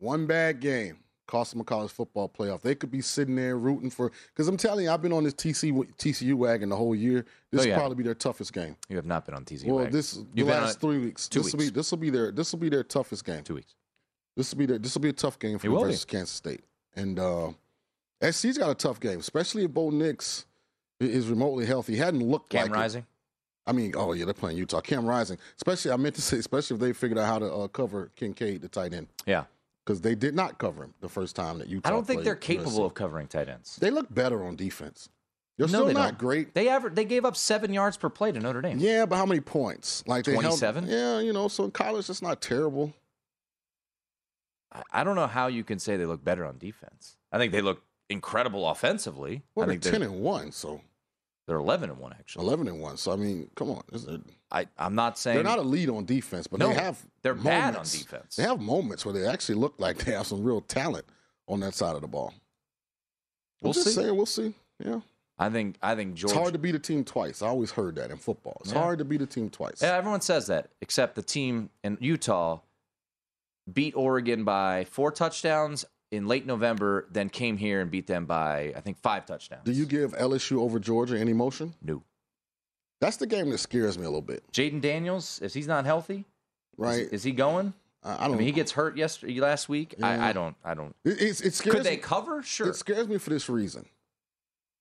One 0.00 0.26
bad 0.26 0.60
game 0.60 0.98
cost 1.30 1.52
them 1.52 1.60
a 1.60 1.64
college 1.64 1.90
football 1.92 2.28
playoff. 2.28 2.60
They 2.62 2.74
could 2.74 2.90
be 2.90 3.00
sitting 3.00 3.36
there 3.36 3.56
rooting 3.56 3.88
for. 3.90 4.10
Because 4.28 4.48
I'm 4.48 4.56
telling 4.56 4.84
you, 4.84 4.90
I've 4.90 5.00
been 5.02 5.12
on 5.12 5.24
this 5.24 5.34
TC, 5.34 5.72
TCU 5.96 6.34
wagon 6.34 6.68
the 6.68 6.76
whole 6.76 6.94
year. 6.94 7.24
This 7.52 7.64
Oh, 7.64 7.68
will 7.68 7.74
probably 7.76 7.96
be 7.96 8.02
their 8.02 8.14
toughest 8.14 8.52
game. 8.52 8.76
You 8.88 8.96
have 8.96 9.06
not 9.06 9.24
been 9.26 9.34
on 9.34 9.44
TCU. 9.44 9.66
Well, 9.66 9.76
wagon. 9.76 9.92
this 9.92 10.12
the 10.14 10.26
You've 10.34 10.48
last 10.48 10.80
three 10.80 10.98
weeks. 10.98 11.28
Two 11.28 11.38
this 11.38 11.46
weeks. 11.46 11.52
will 11.54 11.58
be 11.60 11.70
this 11.70 11.90
will 11.92 11.98
be 11.98 12.10
their 12.10 12.32
this 12.32 12.52
will 12.52 12.58
be 12.58 12.68
their 12.68 12.82
toughest 12.84 13.24
game. 13.24 13.42
Two 13.44 13.54
weeks. 13.54 13.74
This 14.36 14.52
will 14.52 14.58
be 14.58 14.66
their 14.66 14.78
this 14.78 14.94
will 14.94 15.02
be 15.02 15.08
a 15.10 15.12
tough 15.12 15.38
game 15.38 15.58
for 15.58 15.66
It 15.66 15.70
them 15.70 15.76
will 15.76 15.84
be. 15.84 15.90
versus 15.90 16.04
Kansas 16.04 16.30
State. 16.34 16.62
And 16.96 17.18
uh, 17.18 17.52
SC's 18.22 18.58
got 18.58 18.70
a 18.70 18.74
tough 18.74 18.98
game, 19.00 19.20
especially 19.20 19.64
if 19.64 19.70
Bo 19.72 19.90
Nix 19.90 20.46
is 20.98 21.28
remotely 21.28 21.64
healthy. 21.66 21.94
He 21.94 21.98
hadn't 21.98 22.22
looked 22.22 22.50
Cam 22.50 22.62
like 22.62 22.70
it. 22.70 22.74
Rising. 22.74 23.06
I 23.66 23.72
mean, 23.72 23.92
oh 23.96 24.12
yeah, 24.14 24.24
they're 24.24 24.34
playing 24.34 24.56
Utah. 24.58 24.80
Cam 24.80 25.06
Rising, 25.06 25.38
especially 25.56 25.92
I 25.92 25.96
meant 25.96 26.16
to 26.16 26.22
say, 26.22 26.38
especially 26.38 26.74
if 26.74 26.80
they 26.80 26.92
figured 26.92 27.18
out 27.18 27.26
how 27.26 27.38
to 27.38 27.52
uh, 27.52 27.68
cover 27.68 28.10
Kincaid, 28.16 28.62
the 28.62 28.68
tight 28.68 28.92
end, 28.94 29.06
Yeah. 29.26 29.44
Because 29.84 30.00
they 30.00 30.14
did 30.14 30.34
not 30.34 30.58
cover 30.58 30.84
him 30.84 30.94
the 31.00 31.08
first 31.08 31.34
time 31.36 31.58
that 31.58 31.68
Utah. 31.68 31.88
I 31.88 31.92
don't 31.92 32.06
think 32.06 32.22
they're 32.24 32.34
capable 32.36 32.72
USC. 32.80 32.86
of 32.86 32.94
covering 32.94 33.26
tight 33.26 33.48
ends. 33.48 33.76
They 33.76 33.90
look 33.90 34.12
better 34.12 34.44
on 34.44 34.56
defense. 34.56 35.08
They're 35.58 35.66
No, 35.66 35.72
still 35.72 35.86
they 35.86 35.92
not 35.94 36.10
don't. 36.12 36.18
great. 36.18 36.54
They 36.54 36.68
aver- 36.74 36.90
they 36.90 37.04
gave 37.04 37.24
up 37.24 37.36
seven 37.36 37.72
yards 37.72 37.96
per 37.96 38.08
play 38.08 38.32
to 38.32 38.40
Notre 38.40 38.62
Dame. 38.62 38.78
Yeah, 38.78 39.04
but 39.06 39.16
how 39.16 39.26
many 39.26 39.40
points? 39.40 40.02
Like 40.06 40.24
27? 40.24 40.86
Yeah, 40.86 41.18
you 41.20 41.32
know, 41.32 41.48
so 41.48 41.64
in 41.64 41.70
college 41.70 42.08
it's 42.08 42.22
not 42.22 42.40
terrible. 42.40 42.94
I- 44.72 44.82
I 44.92 45.04
don't 45.04 45.16
know 45.16 45.26
how 45.26 45.48
you 45.48 45.64
can 45.64 45.78
say 45.78 45.96
they 45.96 46.06
look 46.06 46.24
better 46.24 46.44
on 46.44 46.58
defense. 46.58 47.16
I 47.32 47.38
think 47.38 47.52
they 47.52 47.60
look 47.60 47.82
incredible 48.08 48.68
offensively. 48.68 49.42
Well, 49.54 49.64
I 49.64 49.66
they're 49.66 49.78
think 49.78 49.92
ten 49.92 50.02
and 50.02 50.20
one, 50.20 50.52
so 50.52 50.80
they're 51.50 51.58
11 51.58 51.90
and 51.90 51.98
1, 51.98 52.12
actually. 52.12 52.46
eleven 52.46 52.68
and 52.68 52.80
one. 52.80 52.96
So 52.96 53.10
I 53.12 53.16
mean, 53.16 53.50
come 53.56 53.70
on, 53.72 53.82
Is 53.92 54.04
it- 54.04 54.20
I, 54.52 54.66
I'm 54.78 54.94
not 54.94 55.18
saying 55.18 55.34
they're 55.34 55.42
not 55.42 55.58
a 55.58 55.62
lead 55.62 55.88
on 55.90 56.04
defense, 56.04 56.46
but 56.46 56.60
No, 56.60 56.68
they 56.68 56.74
have 56.74 57.04
they're 57.22 57.34
bad 57.34 57.64
on 57.68 57.72
moments. 57.72 57.98
defense. 57.98 58.36
They 58.36 58.44
have 58.44 58.60
moments 58.60 59.04
where 59.04 59.12
they 59.12 59.26
actually 59.26 59.56
look 59.56 59.74
like 59.78 59.96
they 59.98 60.12
have 60.12 60.26
some 60.28 60.44
real 60.44 60.60
talent 60.60 61.04
on 61.48 61.58
that 61.60 61.74
side 61.74 61.96
of 61.96 62.02
the 62.02 62.06
ball. 62.08 62.32
We'll 63.62 63.70
I'm 63.70 63.74
just 63.74 63.88
see. 63.88 63.92
saying, 63.94 64.16
we'll 64.16 64.26
see. 64.26 64.54
Yeah, 64.84 65.00
I 65.38 65.50
think 65.50 65.76
I 65.82 65.94
think 65.96 66.22
it's 66.22 66.32
hard 66.32 66.52
to 66.52 66.58
beat 66.60 66.74
a 66.76 66.78
team 66.78 67.04
twice. 67.04 67.42
I 67.42 67.48
always 67.48 67.72
heard 67.72 67.96
that 67.96 68.10
in 68.12 68.16
football. 68.16 68.56
It's 68.60 68.72
Yeah. 68.72 68.80
hard 68.80 68.98
to 69.00 69.04
beat 69.04 69.22
a 69.22 69.26
team 69.26 69.50
twice. 69.50 69.82
Yeah, 69.82 69.96
everyone 69.96 70.20
says 70.20 70.46
that, 70.46 70.70
except 70.80 71.16
the 71.16 71.22
team 71.22 71.70
in 71.82 71.98
Utah 72.00 72.60
beat 73.72 73.94
Oregon 73.96 74.44
by 74.44 74.84
four 74.84 75.10
touchdowns 75.12 75.84
in 76.10 76.26
late 76.26 76.46
November, 76.46 77.06
then 77.10 77.28
came 77.28 77.56
here 77.56 77.80
and 77.80 77.90
beat 77.90 78.06
them 78.06 78.26
by 78.26 78.72
I 78.76 78.80
think 78.80 78.98
five 78.98 79.26
touchdowns. 79.26 79.62
Do 79.64 79.72
you 79.72 79.86
give 79.86 80.12
LSU 80.12 80.58
over 80.60 80.78
Georgia 80.78 81.18
any 81.18 81.32
motion? 81.32 81.74
No. 81.82 82.02
That's 83.00 83.16
the 83.16 83.26
game 83.26 83.48
that 83.50 83.58
scares 83.58 83.96
me 83.98 84.04
a 84.04 84.08
little 84.08 84.20
bit. 84.20 84.42
Jayden 84.52 84.80
Daniels, 84.80 85.40
if 85.42 85.54
he's 85.54 85.66
not 85.68 85.84
healthy, 85.84 86.24
Right. 86.76 87.00
Is, 87.00 87.12
is 87.12 87.22
he 87.24 87.32
going? 87.32 87.74
I, 88.02 88.10
I 88.12 88.24
I 88.24 88.28
don't. 88.28 88.38
mean, 88.38 88.46
he 88.46 88.52
gets 88.52 88.72
hurt 88.72 88.96
yesterday, 88.96 89.38
last 89.40 89.68
week. 89.68 89.94
Yeah. 89.98 90.06
I, 90.08 90.30
I 90.30 90.32
don't. 90.32 90.56
I 90.64 90.72
don't. 90.74 90.94
It, 91.04 91.20
it's, 91.20 91.40
it 91.42 91.52
scares 91.54 91.76
Could 91.76 91.84
they 91.84 91.96
me- 91.96 92.02
cover? 92.02 92.42
Sure. 92.42 92.68
It 92.68 92.76
scares 92.76 93.06
me 93.08 93.18
for 93.18 93.28
this 93.30 93.48
reason. 93.50 93.84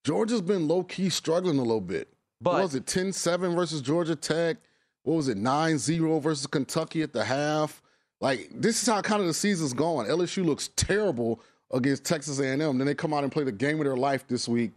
Georgia's 0.06 0.42
been 0.42 0.68
low 0.68 0.84
key 0.84 1.10
struggling 1.10 1.58
a 1.58 1.62
little 1.62 1.82
bit. 1.82 2.08
But- 2.42 2.54
what 2.54 2.62
was 2.64 2.76
it 2.76 2.86
10 2.88 3.12
7 3.12 3.54
versus 3.56 3.82
Georgia 3.82 4.16
Tech? 4.16 4.58
What 5.04 5.16
was 5.16 5.28
it 5.28 5.38
9 5.38 5.78
0 5.78 6.20
versus 6.20 6.48
Kentucky 6.48 7.02
at 7.02 7.12
the 7.14 7.26
half? 7.26 7.82
Like, 8.22 8.50
this 8.54 8.82
is 8.82 8.88
how 8.88 9.02
kind 9.02 9.22
of 9.22 9.28
the 9.28 9.34
season's 9.34 9.74
going. 9.74 10.08
LSU 10.08 10.46
looks 10.46 10.70
terrible 10.76 11.40
against 11.72 12.04
Texas 12.04 12.40
A&M. 12.40 12.60
Then 12.60 12.86
they 12.86 12.96
come 12.96 13.14
out 13.14 13.24
and 13.24 13.32
play 13.32 13.44
the 13.44 13.52
game 13.52 13.80
of 13.80 13.86
their 13.86 13.96
life 13.96 14.28
this 14.28 14.48
week 14.48 14.72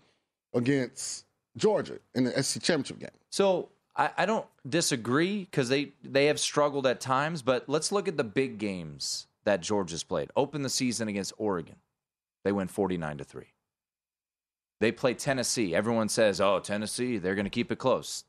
against 0.55 1.25
Georgia 1.57 1.99
in 2.15 2.25
the 2.25 2.43
SC 2.43 2.63
championship 2.63 3.01
game. 3.01 3.11
So 3.31 3.69
I, 3.97 4.11
I 4.19 4.27
don't 4.27 4.47
disagree 4.69 5.41
because 5.41 5.69
they 5.69 5.93
they 6.03 6.27
have 6.27 6.41
struggled 6.41 6.87
at 6.87 7.01
times. 7.01 7.43
But 7.43 7.69
let's 7.69 7.93
look 7.93 8.09
at 8.09 8.17
the 8.17 8.25
big 8.25 8.59
games 8.59 9.27
that 9.45 9.61
Georgia's 9.61 10.03
played. 10.03 10.31
Open 10.37 10.63
the 10.63 10.71
season 10.71 11.09
against 11.09 11.33
Oregon, 11.37 11.77
they 12.45 12.53
win 12.53 12.69
forty 12.69 12.97
nine 12.97 13.19
to 13.19 13.25
three. 13.25 13.53
They 14.81 14.93
play 14.93 15.15
Tennessee. 15.15 15.75
Everyone 15.75 16.09
says, 16.09 16.41
"Oh, 16.41 16.59
Tennessee, 16.61 17.19
they're 17.19 17.35
going 17.35 17.45
to 17.45 17.51
keep 17.51 17.71
it 17.71 17.77
close." 17.77 18.25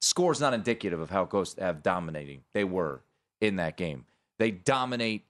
Score's 0.00 0.40
not 0.40 0.54
indicative 0.54 0.98
of 0.98 1.10
how 1.10 1.26
close 1.26 1.54
have 1.56 1.82
dominating. 1.82 2.42
They 2.54 2.64
were 2.64 3.02
in 3.40 3.56
that 3.56 3.76
game. 3.76 4.06
They 4.40 4.50
dominate. 4.50 5.24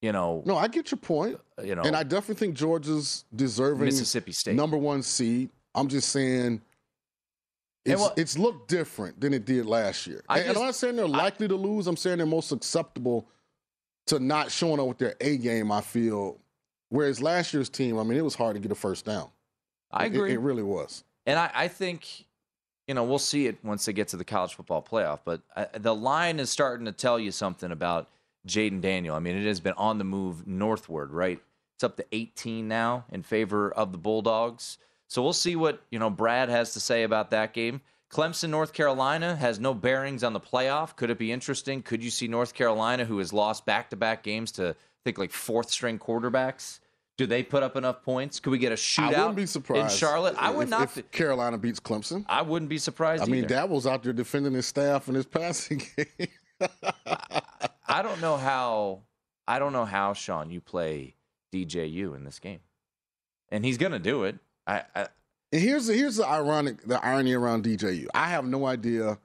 You 0.00 0.12
know, 0.12 0.42
No, 0.44 0.56
I 0.58 0.66
get 0.68 0.90
your 0.90 0.98
point. 0.98 1.38
Uh, 1.58 1.62
you 1.62 1.74
know, 1.74 1.82
And 1.82 1.94
I 1.96 2.02
definitely 2.02 2.34
think 2.34 2.56
Georgia's 2.56 3.24
deserving 3.34 3.84
Mississippi 3.86 4.32
State. 4.32 4.54
number 4.54 4.76
one 4.76 5.02
seed. 5.02 5.48
I'm 5.74 5.88
just 5.88 6.08
saying 6.10 6.60
it's, 7.86 8.00
what- 8.00 8.18
it's 8.18 8.38
looked 8.38 8.68
different 8.68 9.18
than 9.20 9.32
it 9.32 9.44
did 9.46 9.64
last 9.66 10.06
year. 10.06 10.22
I 10.28 10.38
and, 10.38 10.46
and 10.48 10.54
just- 10.54 10.60
I'm 10.60 10.66
not 10.66 10.74
saying 10.74 10.96
they're 10.96 11.08
likely 11.08 11.48
to 11.48 11.54
lose. 11.54 11.86
I'm 11.86 11.96
saying 11.96 12.18
they're 12.18 12.26
most 12.26 12.50
acceptable 12.52 13.26
to 14.08 14.18
not 14.18 14.50
showing 14.50 14.78
up 14.80 14.86
with 14.88 14.98
their 14.98 15.14
A 15.22 15.36
game, 15.38 15.70
I 15.72 15.80
feel. 15.80 16.38
Whereas 16.90 17.22
last 17.22 17.54
year's 17.54 17.68
team, 17.70 17.98
I 17.98 18.02
mean, 18.02 18.18
it 18.18 18.24
was 18.24 18.34
hard 18.34 18.54
to 18.56 18.60
get 18.60 18.70
a 18.72 18.74
first 18.74 19.04
down. 19.06 19.28
I 19.90 20.04
It- 20.04 20.14
agree. 20.14 20.32
It, 20.34 20.40
really 20.40 20.62
was. 20.62 21.04
And 21.26 21.38
I, 21.38 21.50
I 21.54 21.68
think, 21.68 22.26
you 22.86 22.94
know, 22.94 23.04
we'll 23.04 23.18
see 23.18 23.46
it 23.46 23.58
once 23.62 23.84
they 23.84 23.92
get 23.92 24.08
to 24.08 24.16
the 24.16 24.24
college 24.24 24.54
football 24.54 24.82
playoff. 24.82 25.20
But 25.24 25.42
uh, 25.56 25.66
the 25.74 25.94
line 25.94 26.38
is 26.38 26.50
starting 26.50 26.86
to 26.86 26.92
tell 26.92 27.18
you 27.18 27.30
something 27.30 27.70
about 27.70 28.08
Jayden 28.46 28.80
Daniel. 28.80 29.16
I 29.16 29.20
mean, 29.20 29.36
it 29.36 29.46
has 29.46 29.60
been 29.60 29.74
on 29.74 29.98
the 29.98 30.04
move 30.04 30.46
northward, 30.46 31.10
right? 31.10 31.40
It's 31.76 31.84
up 31.84 31.96
to 31.96 32.06
18 32.12 32.68
now 32.68 33.04
in 33.10 33.22
favor 33.22 33.70
of 33.70 33.92
the 33.92 33.98
Bulldogs. 33.98 34.78
So 35.08 35.22
we'll 35.22 35.32
see 35.32 35.56
what, 35.56 35.82
you 35.90 35.98
know, 35.98 36.10
Brad 36.10 36.48
has 36.48 36.74
to 36.74 36.80
say 36.80 37.02
about 37.02 37.30
that 37.30 37.52
game. 37.52 37.80
Clemson, 38.10 38.50
North 38.50 38.72
Carolina 38.72 39.34
has 39.34 39.58
no 39.58 39.74
bearings 39.74 40.22
on 40.22 40.34
the 40.34 40.40
playoff. 40.40 40.94
Could 40.94 41.10
it 41.10 41.18
be 41.18 41.32
interesting? 41.32 41.82
Could 41.82 42.02
you 42.02 42.10
see 42.10 42.28
North 42.28 42.54
Carolina, 42.54 43.04
who 43.04 43.18
has 43.18 43.32
lost 43.32 43.66
back 43.66 43.90
to 43.90 43.96
back 43.96 44.22
games 44.22 44.52
to, 44.52 44.70
I 44.70 44.74
think, 45.04 45.18
like 45.18 45.32
fourth 45.32 45.70
string 45.70 45.98
quarterbacks? 45.98 46.78
Do 47.16 47.26
they 47.26 47.44
put 47.44 47.62
up 47.62 47.76
enough 47.76 48.02
points? 48.02 48.40
Could 48.40 48.50
we 48.50 48.58
get 48.58 48.72
a 48.72 48.74
shootout 48.74 49.14
I 49.14 49.26
wouldn't 49.26 49.36
be 49.36 49.78
in. 49.78 49.88
Charlotte? 49.88 50.34
I 50.36 50.50
would 50.50 50.64
if, 50.64 50.70
not. 50.70 50.96
If 50.96 51.10
Carolina 51.12 51.58
beats 51.58 51.78
Clemson. 51.78 52.24
I 52.28 52.42
wouldn't 52.42 52.68
be 52.68 52.78
surprised. 52.78 53.22
I 53.22 53.26
mean. 53.26 53.44
Dabo's 53.44 53.86
out 53.86 54.02
there 54.02 54.12
defending 54.12 54.52
his 54.52 54.66
staff 54.66 55.06
and 55.06 55.16
his 55.16 55.26
passing 55.26 55.82
game. 55.96 56.28
I 57.86 58.02
don't 58.02 58.20
know 58.20 58.36
how. 58.36 59.02
I 59.46 59.58
don't 59.58 59.72
know 59.72 59.84
how 59.84 60.14
Sean 60.14 60.50
you 60.50 60.60
play 60.60 61.14
DJU 61.52 62.16
in 62.16 62.24
this 62.24 62.38
game, 62.38 62.60
and 63.50 63.64
he's 63.64 63.78
gonna 63.78 63.98
do 63.98 64.24
it. 64.24 64.38
I, 64.66 64.82
I 64.94 65.08
And 65.52 65.60
here's 65.60 65.86
the, 65.86 65.94
here's 65.94 66.16
the 66.16 66.26
ironic 66.26 66.82
the 66.82 67.04
irony 67.04 67.34
around 67.34 67.64
DJU. 67.64 68.06
I 68.14 68.28
have 68.28 68.46
no 68.46 68.66
idea 68.66 69.18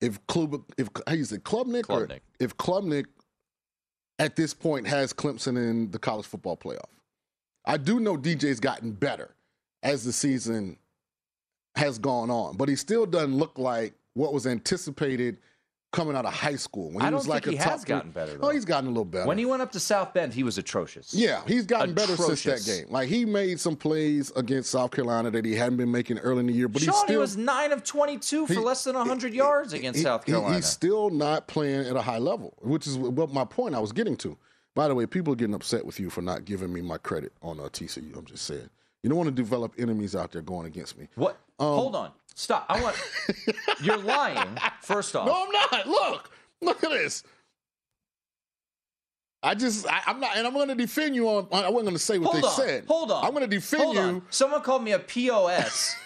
if 0.00 0.24
Klub 0.26 0.64
if 0.78 0.88
you 1.10 1.24
say 1.24 1.36
Klubnik, 1.36 1.90
or 1.90 2.06
Klubnik. 2.06 2.20
if 2.40 2.56
Klubnik 2.56 3.06
at 4.18 4.36
this 4.36 4.54
point 4.54 4.86
has 4.86 5.12
Clemson 5.12 5.56
in 5.56 5.90
the 5.90 5.98
college 5.98 6.26
football 6.26 6.56
playoff. 6.56 6.95
I 7.66 7.76
do 7.76 7.98
know 8.00 8.16
DJ's 8.16 8.60
gotten 8.60 8.92
better 8.92 9.34
as 9.82 10.04
the 10.04 10.12
season 10.12 10.76
has 11.74 11.98
gone 11.98 12.30
on, 12.30 12.56
but 12.56 12.68
he 12.68 12.76
still 12.76 13.06
doesn't 13.06 13.36
look 13.36 13.58
like 13.58 13.94
what 14.14 14.32
was 14.32 14.46
anticipated 14.46 15.38
coming 15.92 16.16
out 16.16 16.26
of 16.26 16.32
high 16.32 16.56
school 16.56 16.90
when 16.90 17.00
he 17.00 17.06
I 17.06 17.10
don't 17.10 17.18
was 17.18 17.28
like 17.28 17.44
think 17.44 17.56
a 17.56 17.58
he 17.58 17.62
top 17.64 17.72
has 17.72 17.84
gotten 17.84 18.10
better, 18.10 18.38
Oh, 18.42 18.50
he's 18.50 18.64
gotten 18.64 18.86
a 18.86 18.90
little 18.90 19.04
better. 19.04 19.26
when 19.26 19.38
he 19.38 19.46
went 19.46 19.62
up 19.62 19.72
to 19.72 19.80
South 19.80 20.12
Bend, 20.12 20.34
he 20.34 20.42
was 20.42 20.58
atrocious. 20.58 21.14
Yeah, 21.14 21.42
he's 21.46 21.64
gotten 21.64 21.94
better 21.94 22.16
since 22.16 22.42
that 22.42 22.64
game. 22.64 22.86
Like 22.90 23.08
he 23.08 23.24
made 23.24 23.60
some 23.60 23.76
plays 23.76 24.30
against 24.36 24.70
South 24.70 24.90
Carolina 24.90 25.30
that 25.30 25.44
he 25.44 25.54
hadn't 25.54 25.76
been 25.78 25.90
making 25.90 26.18
early 26.18 26.40
in 26.40 26.46
the 26.48 26.52
year, 26.52 26.68
but 26.68 26.82
Sean, 26.82 26.92
he's 26.92 27.00
he 27.02 27.06
still 27.06 27.20
was 27.20 27.36
nine 27.36 27.72
of 27.72 27.82
twenty-two 27.84 28.46
for 28.46 28.52
he- 28.54 28.58
less 28.58 28.84
than 28.84 28.94
hundred 28.94 29.32
yards 29.32 29.72
against 29.72 29.98
he- 29.98 30.02
South 30.04 30.24
he- 30.24 30.32
Carolina. 30.32 30.56
he's 30.56 30.66
still 30.66 31.08
not 31.08 31.46
playing 31.46 31.86
at 31.86 31.96
a 31.96 32.02
high 32.02 32.18
level, 32.18 32.54
which 32.60 32.86
is 32.86 32.98
what 32.98 33.32
my 33.32 33.44
point 33.44 33.74
I 33.74 33.78
was 33.78 33.92
getting 33.92 34.16
to. 34.18 34.36
By 34.76 34.88
the 34.88 34.94
way, 34.94 35.06
people 35.06 35.32
are 35.32 35.36
getting 35.36 35.54
upset 35.54 35.86
with 35.86 35.98
you 35.98 36.10
for 36.10 36.20
not 36.20 36.44
giving 36.44 36.70
me 36.70 36.82
my 36.82 36.98
credit 36.98 37.32
on 37.40 37.58
uh, 37.58 37.62
TCU. 37.64 38.14
I'm 38.14 38.26
just 38.26 38.44
saying. 38.44 38.68
You 39.02 39.08
don't 39.08 39.16
want 39.16 39.28
to 39.28 39.34
develop 39.34 39.72
enemies 39.78 40.14
out 40.14 40.32
there 40.32 40.42
going 40.42 40.66
against 40.66 40.98
me. 40.98 41.08
what? 41.14 41.38
Um, 41.58 41.66
Hold 41.68 41.96
on. 41.96 42.10
Stop. 42.34 42.66
I 42.68 42.82
want. 42.82 42.94
You're 43.82 43.96
lying. 43.96 44.58
First 44.82 45.16
off. 45.16 45.26
No, 45.26 45.46
I'm 45.46 45.50
not. 45.50 45.86
Look, 45.88 46.30
look 46.60 46.84
at 46.84 46.90
this. 46.90 47.22
I 49.42 49.54
just, 49.54 49.86
I, 49.86 50.02
I'm 50.06 50.20
not, 50.20 50.36
and 50.36 50.46
I'm 50.46 50.52
going 50.52 50.68
to 50.68 50.74
defend 50.74 51.14
you 51.14 51.26
on. 51.28 51.46
I 51.52 51.70
wasn't 51.70 51.84
going 51.84 51.92
to 51.94 51.98
say 51.98 52.18
what 52.18 52.32
Hold 52.32 52.42
they 52.42 52.46
on. 52.46 52.52
said. 52.54 52.84
Hold 52.86 53.10
on. 53.12 53.24
I'm 53.24 53.30
going 53.30 53.48
to 53.48 53.56
defend 53.56 53.82
Hold 53.82 53.96
you. 53.96 54.02
on. 54.02 54.22
Someone 54.28 54.60
called 54.60 54.84
me 54.84 54.92
a 54.92 54.98
POS. 54.98 55.96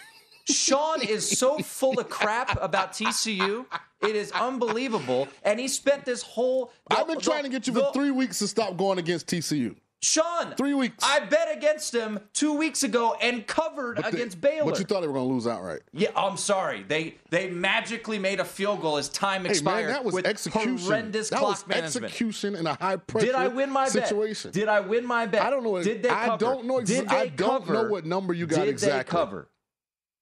Sean 0.51 1.03
is 1.03 1.39
so 1.39 1.59
full 1.59 1.99
of 1.99 2.09
crap 2.09 2.57
about 2.63 2.93
TCU. 2.93 3.67
It 4.03 4.17
is 4.17 4.33
unbelievable. 4.33 5.29
And 5.43 5.61
he 5.61 5.69
spent 5.69 6.05
this 6.05 6.23
whole. 6.23 6.73
I've 6.91 7.07
been 7.07 7.17
the- 7.17 7.23
trying 7.23 7.43
to 7.45 7.49
get 7.51 7.67
you 7.67 7.73
the- 7.73 7.81
for 7.85 7.93
three 7.93 8.11
weeks 8.11 8.39
to 8.41 8.49
stop 8.49 8.77
going 8.77 8.99
against 8.99 9.27
TCU. 9.27 9.77
Sean, 10.03 10.55
Three 10.57 10.73
weeks. 10.73 11.05
I 11.07 11.21
bet 11.21 11.55
against 11.55 11.95
him 11.95 12.21
two 12.33 12.55
weeks 12.55 12.83
ago 12.85 13.15
and 13.21 13.47
covered 13.47 13.97
But 13.97 14.05
they- 14.13 14.17
against 14.17 14.41
Baylor. 14.41 14.71
But 14.71 14.79
you 14.79 14.87
thought 14.87 15.03
they 15.03 15.07
were 15.07 15.13
going 15.13 15.29
to 15.29 15.35
lose 15.35 15.47
outright. 15.47 15.81
yeah, 15.93 16.09
I'm 16.17 16.39
sorry. 16.39 16.83
They 16.85 17.17
they 17.29 17.51
magically 17.51 18.19
made 18.19 18.41
a 18.41 18.45
field 18.47 18.81
goal 18.81 18.97
as 18.97 19.11
time 19.11 19.45
Hey 19.45 19.51
expired 19.51 19.85
man, 19.85 19.93
that 19.93 20.05
was 20.07 20.15
with 20.15 20.25
execution. 20.27 20.79
horrendous 20.79 21.29
that 21.29 21.39
clock 21.41 21.51
was 21.51 21.67
management. 21.67 22.07
execution 22.07 22.55
in 22.57 22.67
a 22.67 22.77
high 22.81 22.97
pressure 22.97 23.27
Did 23.27 23.35
I 23.35 23.49
win 23.49 23.69
my 23.71 23.89
situation. 23.89 24.53
bet? 24.53 24.55
Did 24.55 24.69
I 24.69 24.81
win 24.81 25.05
my 25.05 25.27
bet? 25.27 25.43
I 25.43 25.51
don't 25.51 25.63
know. 25.65 25.83
Did 25.83 26.03
they 26.03 26.09
I 26.09 26.25
cover? 26.29 26.39
don't 26.47 26.65
know. 26.65 26.77
Exa- 26.79 26.87
Did 26.87 27.09
they 27.11 27.17
I 27.17 27.27
don't 27.27 27.61
cover? 27.67 27.73
know 27.75 27.85
what 27.91 28.07
number 28.07 28.33
you 28.33 28.47
got 28.47 28.61
Did 28.61 28.69
exactly. 28.71 28.99
they 29.03 29.05
cover? 29.05 29.49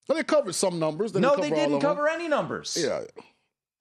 Well, 0.08 0.16
they 0.16 0.24
covered 0.24 0.54
some 0.54 0.78
numbers. 0.78 1.12
They 1.12 1.20
no, 1.20 1.36
didn't 1.36 1.42
they 1.42 1.50
cover 1.50 1.68
didn't 1.68 1.80
cover 1.82 2.08
any 2.08 2.28
numbers. 2.28 2.76
Yeah. 2.80 3.02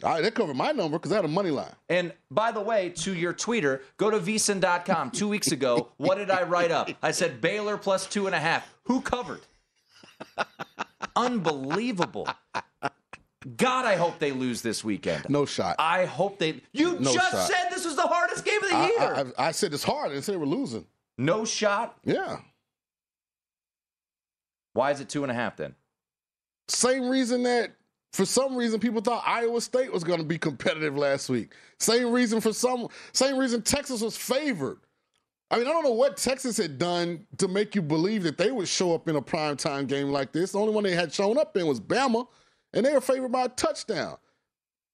All 0.04 0.12
right, 0.12 0.22
they 0.22 0.30
covered 0.30 0.56
my 0.56 0.72
number 0.74 0.98
because 1.00 1.12
I 1.12 1.16
had 1.16 1.26
a 1.26 1.30
money 1.30 1.50
line. 1.50 1.74
And 1.90 2.14
by 2.30 2.52
the 2.52 2.62
way, 2.62 2.90
to 2.98 3.16
your 3.16 3.34
tweeter, 3.34 3.82
go 3.98 4.12
to 4.12 4.20
vsin.com. 4.20 5.12
Two 5.12 5.28
weeks 5.28 5.52
ago, 5.52 5.88
what 5.98 6.18
did 6.20 6.30
I 6.30 6.44
write 6.44 6.70
up? 6.72 6.90
I 7.02 7.12
said 7.12 7.42
Baylor 7.42 7.78
plus 7.78 8.06
two 8.06 8.28
and 8.28 8.36
a 8.36 8.40
half. 8.40 8.72
Who 8.84 9.02
covered? 9.02 9.42
Unbelievable. 11.16 12.28
God, 13.56 13.86
I 13.86 13.96
hope 13.96 14.20
they 14.20 14.32
lose 14.32 14.62
this 14.62 14.84
weekend. 14.84 15.26
No 15.30 15.46
shot. 15.46 15.78
I 15.80 16.06
hope 16.06 16.38
they. 16.38 16.62
You 16.74 17.00
No 17.00 17.14
just 17.14 17.32
shot. 17.32 17.48
said 17.48 17.70
this 17.72 17.86
was 17.86 17.96
the 17.96 18.02
hardest 18.04 18.44
game 18.46 18.62
of 18.62 18.70
the 18.70 18.76
I, 18.76 18.88
year. 18.88 19.00
I, 19.00 19.44
I, 19.46 19.48
I 19.48 19.52
said 19.52 19.74
it's 19.74 19.84
hard. 19.84 20.12
I 20.12 20.14
didn't 20.14 20.26
say 20.26 20.34
they 20.34 20.38
were 20.38 20.46
losing. 20.46 20.86
no 21.18 21.46
shot. 21.46 21.98
Yeah. 22.04 22.38
Why 24.74 24.92
is 24.92 25.00
it 25.00 25.10
two 25.10 25.24
and 25.24 25.32
a 25.32 25.36
half 25.36 25.56
then? 25.58 25.74
Same 26.68 27.10
reason 27.10 27.44
that 27.44 27.72
for 28.14 28.26
some 28.26 28.56
reason 28.56 28.80
people 28.80 29.02
thought 29.02 29.24
Iowa 29.26 29.62
State 29.62 29.92
was 29.92 30.04
going 30.04 30.20
to 30.20 30.26
be 30.26 30.38
competitive 30.38 30.98
last 30.98 31.30
week. 31.30 31.54
Same 31.80 32.12
reason 32.12 32.42
for 32.42 32.54
some. 32.54 32.88
Same 33.14 33.38
reason 33.38 33.62
Texas 33.62 34.02
was 34.02 34.18
favored. 34.18 34.80
I 35.50 35.58
mean, 35.58 35.68
I 35.68 35.72
don't 35.72 35.84
know 35.84 35.92
what 35.92 36.18
Texas 36.18 36.58
had 36.58 36.78
done 36.78 37.26
to 37.38 37.48
make 37.48 37.74
you 37.74 37.82
believe 37.82 38.24
that 38.24 38.38
they 38.38 38.52
would 38.52 38.68
show 38.68 38.94
up 38.94 39.08
in 39.08 39.16
a 39.16 39.22
primetime 39.22 39.88
game 39.88 40.10
like 40.10 40.34
this. 40.34 40.52
The 40.52 40.60
only 40.60 40.74
one 40.74 40.84
they 40.84 40.96
had 40.96 41.14
shown 41.14 41.38
up 41.38 41.56
in 41.56 41.68
was 41.68 41.80
Bama, 41.80 42.28
and 42.74 42.86
they 42.86 42.92
were 42.92 43.00
favored 43.00 43.32
by 43.32 43.46
a 43.46 43.50
touchdown. 43.50 44.18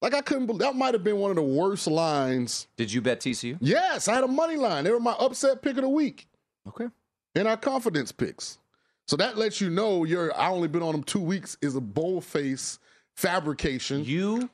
Like 0.01 0.13
I 0.13 0.21
couldn't 0.21 0.45
believe 0.45 0.59
that 0.59 0.75
might 0.75 0.93
have 0.93 1.03
been 1.03 1.17
one 1.17 1.31
of 1.31 1.37
the 1.37 1.41
worst 1.41 1.87
lines. 1.87 2.67
Did 2.77 2.91
you 2.91 3.01
bet 3.01 3.21
TCU? 3.21 3.57
Yes, 3.61 4.07
I 4.07 4.13
had 4.13 4.25
a 4.25 4.27
money 4.27 4.57
line. 4.57 4.83
They 4.83 4.91
were 4.91 4.99
my 4.99 5.13
upset 5.13 5.61
pick 5.61 5.77
of 5.77 5.83
the 5.83 5.89
week 5.89 6.27
Okay. 6.67 6.87
And 7.35 7.47
our 7.47 7.57
confidence 7.57 8.11
picks. 8.11 8.57
So 9.13 9.17
that 9.17 9.37
lets 9.37 9.61
you 9.61 9.69
know 9.69 10.05
you're 10.05 10.35
I 10.35 10.49
only 10.49 10.67
been 10.67 10.81
on 10.81 10.91
them 10.93 11.03
two 11.03 11.19
weeks 11.19 11.55
is 11.61 11.75
a 11.75 11.79
bold 11.79 12.25
face 12.25 12.79
fabrication. 13.15 14.03
You 14.03 14.49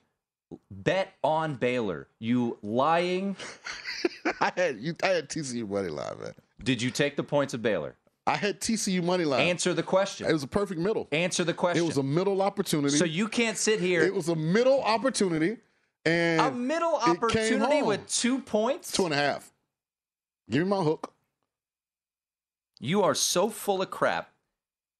bet 0.70 1.14
on 1.24 1.56
Baylor. 1.56 2.10
You 2.20 2.58
lying. 2.62 3.38
I 4.42 4.52
had 4.58 4.82
you 4.82 4.96
I 5.02 5.08
had 5.08 5.30
TCU 5.30 5.66
money 5.66 5.88
line, 5.88 6.20
man. 6.22 6.34
Did 6.62 6.82
you 6.82 6.92
take 6.92 7.16
the 7.16 7.24
points 7.24 7.54
of 7.54 7.62
Baylor? 7.62 7.96
I 8.28 8.36
had 8.36 8.60
TCU 8.60 9.02
money 9.02 9.24
line. 9.24 9.48
Answer 9.48 9.74
the 9.74 9.82
question. 9.82 10.28
it 10.28 10.34
was 10.34 10.44
a 10.44 10.48
perfect 10.48 10.82
middle. 10.82 11.08
Answer 11.14 11.46
the 11.46 11.54
question. 11.54 11.82
It 11.82 11.88
was 11.88 11.96
a 11.96 12.04
middle 12.04 12.42
opportunity. 12.42 12.98
so 12.98 13.06
you 13.06 13.30
can't 13.30 13.58
sit 13.58 13.80
here. 13.80 14.02
it 14.02 14.14
was 14.14 14.28
a 14.28 14.36
middle 14.36 14.84
opportunity 14.84 15.56
and 16.04 16.42
a 16.42 16.52
middle 16.52 16.96
opportunity 16.96 17.82
with 17.82 18.06
two 18.10 18.40
points. 18.40 18.92
two 18.92 19.06
and 19.06 19.14
a 19.14 19.18
half. 19.18 19.54
Give 20.50 20.64
me 20.64 20.70
my 20.70 20.84
hook. 20.84 21.14
You 22.82 23.04
are 23.04 23.16
so 23.16 23.48
full 23.48 23.82
of 23.82 23.90
crap. 23.90 24.30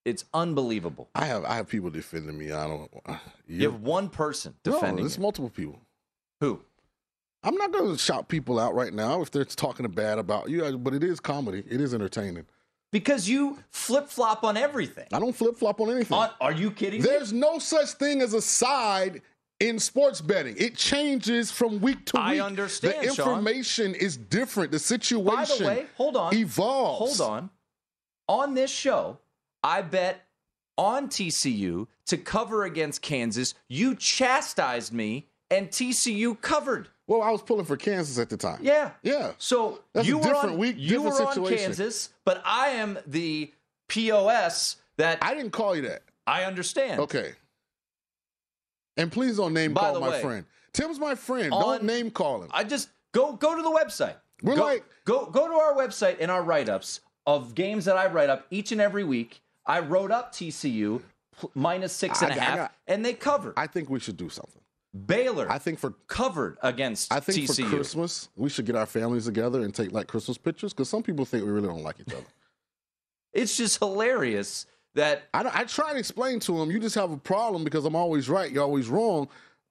It's 0.06 0.26
unbelievable. 0.34 1.10
I 1.14 1.26
have 1.26 1.44
I 1.46 1.56
have 1.56 1.68
people 1.68 1.90
defending 1.90 2.38
me. 2.38 2.52
I 2.52 2.68
don't. 2.68 2.90
Uh, 3.06 3.18
you 3.48 3.70
have 3.70 3.82
one 3.82 4.10
person 4.10 4.56
defending 4.64 5.04
there's 5.04 5.18
you. 5.18 5.22
multiple 5.22 5.50
people. 5.50 5.80
Who? 6.40 6.62
I'm 7.44 7.56
not 7.56 7.72
going 7.72 7.92
to 7.92 7.98
shout 7.98 8.28
people 8.28 8.60
out 8.60 8.76
right 8.76 8.94
now 8.94 9.22
if 9.22 9.32
they're 9.32 9.46
talking 9.46 9.88
bad 9.90 10.20
about 10.20 10.50
you, 10.50 10.66
uh, 10.66 10.72
but 10.74 10.94
it 10.94 11.04
is 11.04 11.20
comedy. 11.20 11.64
It 11.70 11.80
is 11.80 11.94
entertaining. 11.94 12.46
Because 12.92 13.30
you 13.30 13.60
flip 13.70 14.08
flop 14.10 14.44
on 14.44 14.58
everything. 14.58 15.08
I 15.14 15.20
don't 15.20 15.36
flip 15.36 15.56
flop 15.58 15.80
on 15.80 15.92
anything. 15.92 16.18
On, 16.18 16.30
are 16.42 16.52
you 16.52 16.72
kidding 16.72 17.02
me? 17.02 17.08
There's 17.08 17.32
no 17.32 17.60
such 17.60 17.90
thing 17.92 18.22
as 18.22 18.34
a 18.34 18.42
side 18.42 19.22
in 19.60 19.78
sports 19.80 20.22
betting. 20.22 20.56
It 20.58 20.76
changes 20.76 21.52
from 21.52 21.80
week 21.80 22.06
to 22.08 22.18
week. 22.18 22.26
I 22.26 22.40
understand, 22.40 23.08
The 23.08 23.14
Sean. 23.14 23.30
information 23.30 23.94
is 23.96 24.18
different. 24.18 24.72
The 24.72 24.80
situation 24.80 25.66
By 25.66 25.76
the 25.76 25.82
way, 25.82 25.86
hold 25.96 26.16
on. 26.18 26.34
evolves. 26.36 27.20
Hold 27.20 27.32
on. 27.32 27.50
On 28.28 28.54
this 28.54 28.72
show, 28.72 29.18
I 29.64 29.82
bet 29.82 30.26
on 30.78 31.10
TCU 31.10 31.88
to 32.08 32.18
cover 32.18 32.64
against 32.64 33.02
Kansas. 33.02 33.54
You 33.68 33.96
chastised 33.96 34.94
me, 34.94 35.28
and 35.52 35.70
TCU 35.70 36.40
covered. 36.42 36.88
Well, 37.08 37.22
I 37.22 37.32
was 37.32 37.42
pulling 37.42 37.66
for 37.66 37.76
Kansas 37.76 38.20
at 38.20 38.30
the 38.30 38.38
time. 38.38 38.60
Yeah. 38.62 38.92
Yeah. 39.02 39.32
So 39.40 39.82
That's 39.94 40.06
a 40.06 40.10
you 40.10 40.18
were 40.18 40.24
different 40.24 40.54
on, 40.54 40.58
week, 40.58 40.76
you 40.78 41.02
were 41.02 41.10
on 41.10 41.34
situation. 41.34 41.58
Kansas, 41.58 42.10
but 42.24 42.42
I 42.46 42.70
am 42.70 43.00
the 43.08 43.52
POS 43.88 44.78
that 44.98 45.18
I 45.22 45.34
didn't 45.34 45.52
call 45.52 45.76
you 45.76 45.82
that. 45.84 46.04
I 46.28 46.44
understand. 46.44 47.00
Okay. 47.02 47.34
And 48.96 49.12
please 49.12 49.38
don't 49.38 49.54
name 49.54 49.74
By 49.74 49.82
call 49.82 50.00
my 50.00 50.10
way, 50.10 50.22
friend. 50.22 50.46
Tim's 50.74 51.00
my 51.00 51.16
friend. 51.16 51.52
on- 51.54 51.62
don't 51.62 51.84
name 51.84 52.12
call 52.12 52.44
him. 52.44 52.50
I 52.54 52.64
just 52.64 52.90
go 53.12 53.34
go 53.34 53.56
to 53.56 53.62
the 53.62 53.72
website. 53.72 54.16
We're 54.44 54.56
go, 54.56 54.64
like- 54.64 54.86
go 55.06 55.26
go 55.26 55.48
to 55.48 55.54
our 55.56 55.74
website 55.74 56.18
and 56.20 56.30
our 56.30 56.44
write 56.44 56.70
ups 56.70 57.02
of 57.26 57.56
games 57.56 57.86
that 57.86 57.98
I 57.98 58.08
write 58.08 58.30
up 58.30 58.46
each 58.52 58.72
and 58.72 58.80
every 58.80 59.04
week. 59.04 59.42
I 59.70 59.80
wrote 59.80 60.12
up 60.12 60.34
TCU 60.34 61.02
minus 61.56 61.94
six 61.94 62.22
and 62.22 62.32
a 62.32 62.34
I- 62.34 62.38
I 62.38 62.40
half, 62.42 62.58
got- 62.58 62.74
and 62.88 63.06
they 63.06 63.14
covered. 63.14 63.54
I 63.56 63.68
think 63.68 63.90
we 63.90 64.00
should 64.00 64.18
do 64.18 64.28
something. 64.30 64.62
Baylor 65.06 65.50
I 65.52 65.60
think 65.60 65.78
for 65.78 65.92
covered 66.08 66.58
against 66.64 67.14
I 67.14 67.20
think 67.20 67.48
TCU. 67.48 67.64
for 67.70 67.76
Christmas 67.76 68.28
we 68.36 68.50
should 68.50 68.66
get 68.66 68.76
our 68.76 68.88
families 68.88 69.26
together 69.26 69.62
and 69.62 69.74
take 69.74 69.92
like 69.92 70.08
Christmas 70.08 70.36
pictures 70.40 70.74
because 70.74 70.90
some 70.90 71.04
people 71.04 71.26
think 71.26 71.46
we 71.46 71.52
really 71.52 71.68
don't 71.68 71.84
like 71.84 72.00
each 72.00 72.12
other. 72.12 72.26
It's 73.32 73.56
just 73.56 73.78
hilarious 73.78 74.66
that 74.96 75.24
I, 75.34 75.48
I 75.54 75.64
try 75.66 75.90
and 75.92 76.00
explain 76.00 76.40
to 76.42 76.58
them, 76.58 76.72
you 76.72 76.80
just 76.80 76.96
have 76.96 77.12
a 77.12 77.18
problem 77.18 77.64
because 77.64 77.86
I'm 77.86 77.96
always 77.96 78.28
right, 78.28 78.52
you're 78.52 78.64
always 78.64 78.88
wrong. 78.90 79.28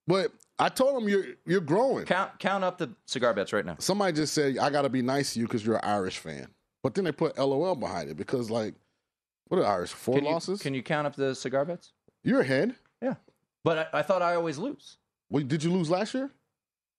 But 0.07 0.31
I 0.61 0.69
told 0.69 0.95
them 1.03 1.09
you're 1.09 1.27
you're 1.45 1.61
growing. 1.61 2.05
count 2.05 2.39
count 2.39 2.63
up 2.63 2.79
the 2.79 2.89
cigar 3.07 3.35
bets 3.35 3.53
right 3.53 3.67
now. 3.67 3.75
Somebody 3.81 4.13
just 4.13 4.33
said 4.35 4.57
I 4.59 4.71
got 4.71 4.83
to 4.83 4.89
be 4.89 5.03
nice 5.03 5.35
to 5.35 5.41
you 5.41 5.47
because 5.47 5.67
you're 5.67 5.77
an 5.77 5.85
Irish 5.85 6.19
fan, 6.19 6.47
but 6.85 6.95
then 6.95 7.03
they 7.05 7.13
put 7.13 7.37
LOL 7.37 7.75
behind 7.75 8.09
it 8.09 8.17
because 8.17 8.51
like, 8.51 8.75
what 9.49 9.59
are 9.59 9.65
Irish 9.67 9.91
four 9.93 10.15
Can 10.17 10.25
you, 10.25 10.31
losses? 10.31 10.61
can 10.63 10.75
you 10.75 10.83
count 10.83 11.07
up 11.07 11.17
the 11.17 11.35
cigar 11.35 11.65
bets? 11.65 11.93
you're 12.25 12.41
ahead. 12.41 12.75
Yeah, 13.03 13.15
but 13.65 13.91
I, 13.95 13.99
I 14.01 14.03
thought 14.03 14.23
I 14.23 14.35
always 14.35 14.59
lose. 14.59 14.99
Wait, 15.31 15.49
did 15.49 15.63
you 15.63 15.73
lose 15.73 15.91
last 15.91 16.15
year? 16.15 16.31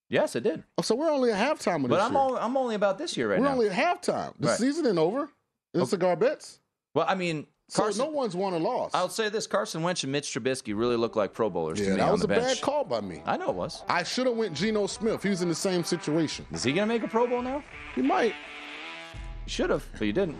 Yes, 0.10 0.36
I 0.36 0.40
did. 0.40 0.64
Oh, 0.78 0.82
so 0.82 0.96
we're 0.96 1.12
only 1.12 1.32
at 1.32 1.38
halftime 1.38 1.78
of 1.78 1.82
this 1.84 1.90
But 1.90 2.02
I'm 2.02 2.14
year. 2.14 2.22
only, 2.22 2.40
I'm 2.40 2.58
only 2.58 2.76
about 2.76 2.98
this 2.98 3.16
year 3.16 3.30
right 3.32 3.40
now. 3.40 3.48
we're 3.50 3.54
only 3.54 3.70
at 3.70 3.74
halftime. 3.76 4.34
The 4.40 4.48
Right. 4.48 4.58
season 4.58 4.88
ain't 4.88 4.98
over. 4.98 5.30
It's 5.74 5.92
cigar 5.92 6.16
bets. 6.16 6.60
well, 6.96 7.06
I 7.08 7.14
mean, 7.14 7.46
So 7.68 7.84
Carson, 7.84 8.06
no 8.06 8.12
one's 8.12 8.36
won 8.36 8.54
or 8.56 8.60
lost. 8.60 8.96
I'll 8.96 9.10
say 9.10 9.30
this: 9.30 9.46
Carson 9.46 9.84
Wentz 9.84 10.02
and 10.04 10.12
Mitch 10.12 10.34
Trubisky 10.34 10.76
really 10.76 10.96
look 10.96 11.16
like 11.16 11.32
Pro 11.34 11.48
Bowlers 11.52 11.78
to 11.78 11.84
yeah, 11.84 11.92
me 11.92 11.98
that 11.98 12.12
was 12.12 12.22
the 12.22 12.26
a 12.26 12.30
bench. 12.30 12.44
bad 12.44 12.62
call 12.62 12.84
by 12.86 13.02
me. 13.02 13.22
I 13.28 13.38
know 13.38 13.50
it 13.50 13.56
was. 13.56 13.84
I 13.88 14.02
should 14.02 14.26
have 14.26 14.36
went 14.36 14.56
Geno 14.56 14.88
Smith. 14.88 15.22
He 15.22 15.30
was 15.30 15.44
in 15.44 15.50
the 15.50 15.54
same 15.54 15.84
situation. 15.84 16.48
Is 16.52 16.64
he 16.64 16.72
gonna 16.74 16.88
make 16.88 17.04
a 17.04 17.08
Pro 17.08 17.28
Bowl 17.28 17.44
now? 17.44 17.64
He 17.94 18.02
might. 18.02 18.34
Should 19.46 19.70
have, 19.70 19.86
but 19.94 20.02
you 20.08 20.14
didn't. 20.14 20.38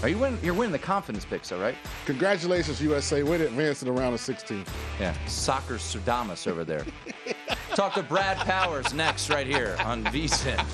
Are 0.00 0.08
you 0.08 0.18
winning? 0.18 0.38
You're 0.44 0.54
winning 0.54 0.72
the 0.72 0.78
confidence 0.78 1.24
picks, 1.24 1.50
all 1.50 1.58
right? 1.58 1.74
Congratulations, 2.06 2.80
USA. 2.80 3.24
Way 3.24 3.38
to 3.38 3.46
advance 3.46 3.80
to 3.80 3.84
the 3.84 3.92
round 3.92 4.14
of 4.14 4.20
16. 4.20 4.64
Yeah, 5.00 5.12
soccer 5.26 5.74
Sudamus 5.74 6.46
over 6.46 6.62
there. 6.62 6.84
Talk 7.74 7.94
to 7.94 8.02
Brad 8.04 8.36
Powers 8.38 8.94
next, 8.94 9.28
right 9.28 9.46
here 9.46 9.76
on 9.80 10.04
VSIN. 10.04 10.64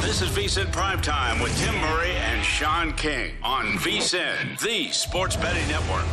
This 0.00 0.20
is 0.20 0.28
VSIN 0.30 0.72
Primetime 0.72 1.40
with 1.40 1.56
Tim 1.58 1.76
Murray 1.76 2.10
and 2.10 2.44
Sean 2.44 2.92
King 2.94 3.34
on 3.42 3.66
VSIN, 3.78 4.60
the 4.60 4.90
sports 4.90 5.36
betting 5.36 5.66
network. 5.68 6.04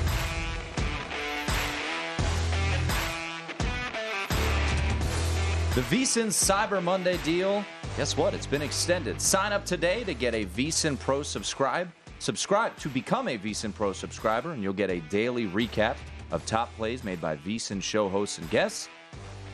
The 5.80 5.96
VSIN 5.96 6.28
Cyber 6.28 6.84
Monday 6.84 7.16
deal, 7.24 7.64
guess 7.96 8.18
what? 8.18 8.34
It's 8.34 8.46
been 8.46 8.62
extended. 8.62 9.22
Sign 9.22 9.54
up 9.54 9.64
today 9.64 10.04
to 10.04 10.14
get 10.14 10.36
a 10.36 10.46
VSIN 10.48 11.00
Pro 11.00 11.24
subscribe. 11.24 11.90
Subscribe 12.20 12.76
to 12.80 12.90
become 12.90 13.30
a 13.30 13.38
VSIN 13.38 13.74
Pro 13.74 13.94
subscriber, 13.94 14.52
and 14.52 14.62
you'll 14.62 14.74
get 14.74 14.90
a 14.90 15.00
daily 15.08 15.48
recap 15.48 15.96
of 16.32 16.46
top 16.46 16.76
plays 16.76 17.06
made 17.06 17.22
by 17.22 17.38
VSIN 17.38 17.82
show 17.82 18.10
hosts 18.10 18.40
and 18.40 18.50
guests. 18.50 18.90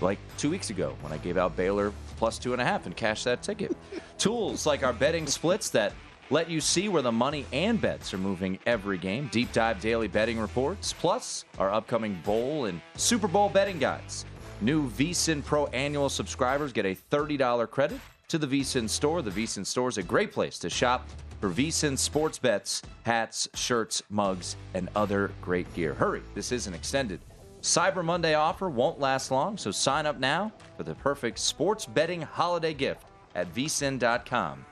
Like 0.02 0.18
two 0.40 0.50
weeks 0.50 0.72
ago 0.72 0.98
when 1.02 1.14
I 1.14 1.18
gave 1.18 1.38
out 1.38 1.56
Baylor 1.56 1.94
plus 2.18 2.40
two 2.40 2.54
and 2.54 2.62
a 2.62 2.66
half 2.66 2.88
and 2.88 2.98
cashed 2.98 3.26
that 3.26 3.44
ticket. 3.44 3.78
Tools 4.18 4.66
like 4.66 4.82
our 4.82 4.94
betting 4.94 5.28
splits 5.28 5.70
that 5.70 5.94
let 6.32 6.50
you 6.50 6.60
see 6.60 6.90
where 6.90 7.04
the 7.04 7.12
money 7.12 7.46
and 7.54 7.80
bets 7.80 8.16
are 8.16 8.18
moving 8.18 8.58
every 8.66 8.98
game. 8.98 9.30
Deep 9.32 9.54
dive 9.54 9.80
daily 9.80 10.08
betting 10.08 10.40
reports, 10.40 10.92
plus 10.92 11.46
our 11.60 11.72
upcoming 11.72 12.20
bowl 12.26 12.66
and 12.66 12.82
Super 12.96 13.28
Bowl 13.28 13.48
betting 13.48 13.78
guides. 13.78 14.26
New 14.62 14.90
VSIN 14.92 15.44
Pro 15.44 15.68
annual 15.68 16.10
subscribers 16.10 16.74
get 16.74 16.86
a 16.86 16.96
$30 16.96 17.70
credit 17.70 18.00
to 18.28 18.38
the 18.38 18.48
VSIN 18.48 18.90
store. 18.90 19.22
The 19.22 19.32
VSIN 19.32 19.66
store 19.66 19.90
is 19.90 19.98
a 19.98 20.04
great 20.04 20.32
place 20.32 20.58
to 20.60 20.70
shop 20.70 21.08
for 21.42 21.50
VSIN 21.50 21.98
sports 21.98 22.40
bets, 22.40 22.82
hats, 23.04 23.48
shirts, 23.54 24.02
mugs, 24.10 24.56
and 24.74 24.90
other 24.96 25.32
great 25.42 25.72
gear. 25.74 25.94
Hurry, 25.94 26.22
this 26.34 26.52
is 26.52 26.68
an 26.68 26.74
extended 26.74 27.20
Cyber 27.66 28.06
Monday 28.06 28.36
offer 28.36 28.70
won't 28.70 29.00
last 29.00 29.32
long, 29.32 29.58
so 29.58 29.72
sign 29.72 30.06
up 30.06 30.20
now 30.20 30.54
for 30.78 30.84
the 30.84 30.94
perfect 30.94 31.40
sports 31.40 31.88
betting 31.88 32.22
holiday 32.22 32.76
gift 32.76 33.08
at 33.34 33.52
vsin.com 33.56 34.64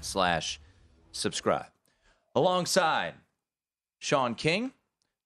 slash 0.00 0.60
subscribe. 1.10 1.66
Alongside 2.36 3.14
Sean 3.98 4.36
King, 4.36 4.72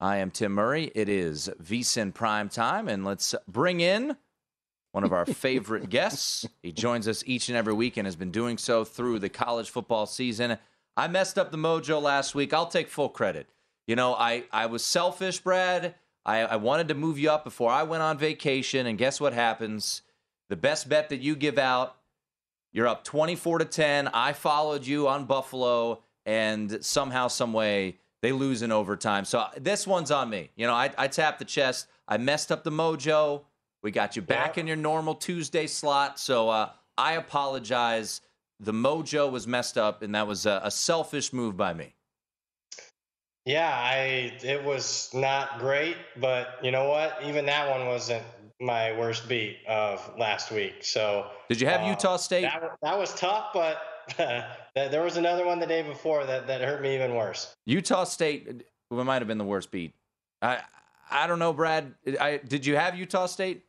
I 0.00 0.18
am 0.18 0.30
Tim 0.30 0.52
Murray. 0.52 0.92
It 0.94 1.08
is 1.08 1.50
VSIN 1.60 2.14
Prime 2.14 2.48
Time, 2.48 2.86
and 2.86 3.04
let's 3.04 3.34
bring 3.48 3.80
in 3.80 4.16
one 4.92 5.02
of 5.02 5.12
our 5.12 5.26
favorite 5.26 5.90
guests. 5.90 6.46
He 6.62 6.70
joins 6.70 7.08
us 7.08 7.24
each 7.26 7.48
and 7.48 7.58
every 7.58 7.72
week 7.72 7.96
and 7.96 8.06
has 8.06 8.14
been 8.14 8.30
doing 8.30 8.58
so 8.58 8.84
through 8.84 9.18
the 9.18 9.28
college 9.28 9.70
football 9.70 10.06
season. 10.06 10.56
I 10.96 11.08
messed 11.08 11.36
up 11.36 11.50
the 11.50 11.58
mojo 11.58 12.00
last 12.00 12.36
week. 12.36 12.52
I'll 12.52 12.68
take 12.68 12.88
full 12.88 13.08
credit. 13.08 13.48
You 13.88 13.96
know, 13.96 14.14
I, 14.14 14.44
I 14.52 14.66
was 14.66 14.86
selfish, 14.86 15.40
Brad. 15.40 15.96
I, 16.24 16.42
I 16.42 16.56
wanted 16.56 16.86
to 16.88 16.94
move 16.94 17.18
you 17.18 17.32
up 17.32 17.42
before 17.42 17.72
I 17.72 17.82
went 17.82 18.04
on 18.04 18.18
vacation, 18.18 18.86
and 18.86 18.98
guess 18.98 19.20
what 19.20 19.32
happens? 19.32 20.02
The 20.48 20.56
best 20.56 20.88
bet 20.88 21.08
that 21.08 21.22
you 21.22 21.34
give 21.34 21.58
out, 21.58 21.96
you're 22.70 22.86
up 22.86 23.02
24 23.02 23.58
to 23.58 23.64
10. 23.64 24.08
I 24.14 24.32
followed 24.32 24.86
you 24.86 25.08
on 25.08 25.24
Buffalo, 25.24 26.04
and 26.24 26.84
somehow, 26.84 27.26
some 27.26 27.52
way, 27.52 27.98
they 28.22 28.32
lose 28.32 28.62
in 28.62 28.72
overtime. 28.72 29.24
So 29.24 29.46
this 29.56 29.86
one's 29.86 30.10
on 30.10 30.30
me. 30.30 30.50
You 30.56 30.66
know, 30.66 30.74
I, 30.74 30.90
I 30.98 31.08
tapped 31.08 31.38
the 31.38 31.44
chest. 31.44 31.86
I 32.06 32.16
messed 32.18 32.50
up 32.50 32.64
the 32.64 32.70
mojo. 32.70 33.42
We 33.82 33.90
got 33.90 34.16
you 34.16 34.22
back 34.22 34.58
in 34.58 34.66
your 34.66 34.76
normal 34.76 35.14
Tuesday 35.14 35.66
slot. 35.66 36.18
So 36.18 36.48
uh, 36.48 36.70
I 36.96 37.12
apologize. 37.12 38.20
The 38.60 38.72
mojo 38.72 39.30
was 39.30 39.46
messed 39.46 39.78
up, 39.78 40.02
and 40.02 40.14
that 40.16 40.26
was 40.26 40.46
a, 40.46 40.60
a 40.64 40.70
selfish 40.70 41.32
move 41.32 41.56
by 41.56 41.74
me. 41.74 41.94
Yeah, 43.44 43.70
I 43.70 44.36
it 44.42 44.62
was 44.62 45.08
not 45.14 45.58
great, 45.58 45.96
but 46.16 46.58
you 46.62 46.70
know 46.70 46.88
what? 46.88 47.18
Even 47.24 47.46
that 47.46 47.70
one 47.70 47.86
wasn't 47.86 48.24
my 48.60 48.92
worst 48.98 49.28
beat 49.28 49.58
of 49.68 50.12
last 50.18 50.50
week. 50.50 50.82
So 50.84 51.28
Did 51.48 51.60
you 51.60 51.68
have 51.68 51.82
uh, 51.82 51.86
Utah 51.86 52.16
State? 52.16 52.42
That, 52.42 52.62
that 52.82 52.98
was 52.98 53.14
tough, 53.14 53.50
but 53.54 53.80
there 54.74 55.02
was 55.02 55.16
another 55.16 55.46
one 55.46 55.58
the 55.58 55.66
day 55.66 55.82
before 55.82 56.24
that 56.24 56.46
that 56.46 56.60
hurt 56.60 56.82
me 56.82 56.94
even 56.94 57.14
worse. 57.14 57.54
Utah 57.66 58.04
State 58.04 58.64
well, 58.90 59.04
might 59.04 59.20
have 59.20 59.28
been 59.28 59.38
the 59.38 59.44
worst 59.44 59.70
beat. 59.70 59.94
I 60.42 60.60
I 61.10 61.26
don't 61.26 61.38
know, 61.38 61.52
Brad. 61.52 61.94
I, 62.20 62.40
did 62.46 62.66
you 62.66 62.76
have 62.76 62.94
Utah 62.94 63.26
State? 63.26 63.64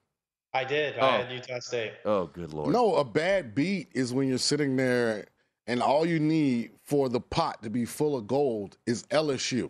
I 0.53 0.63
did. 0.63 0.95
Oh. 0.99 1.05
I 1.05 1.17
had 1.19 1.31
Utah 1.31 1.59
State. 1.59 1.93
Oh, 2.05 2.25
good 2.27 2.53
lord. 2.53 2.73
No, 2.73 2.95
a 2.95 3.03
bad 3.03 3.53
beat 3.53 3.89
is 3.93 4.13
when 4.13 4.27
you're 4.27 4.37
sitting 4.37 4.75
there 4.75 5.27
and 5.67 5.81
all 5.81 6.05
you 6.05 6.19
need 6.19 6.71
for 6.83 7.09
the 7.09 7.19
pot 7.19 7.61
to 7.63 7.69
be 7.69 7.85
full 7.85 8.15
of 8.15 8.27
gold 8.27 8.77
is 8.85 9.03
LSU 9.03 9.69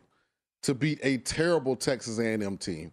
to 0.64 0.74
beat 0.74 1.00
a 1.04 1.18
terrible 1.20 1.76
Texas 1.76 2.20
A&M 2.20 2.58
team 2.58 2.92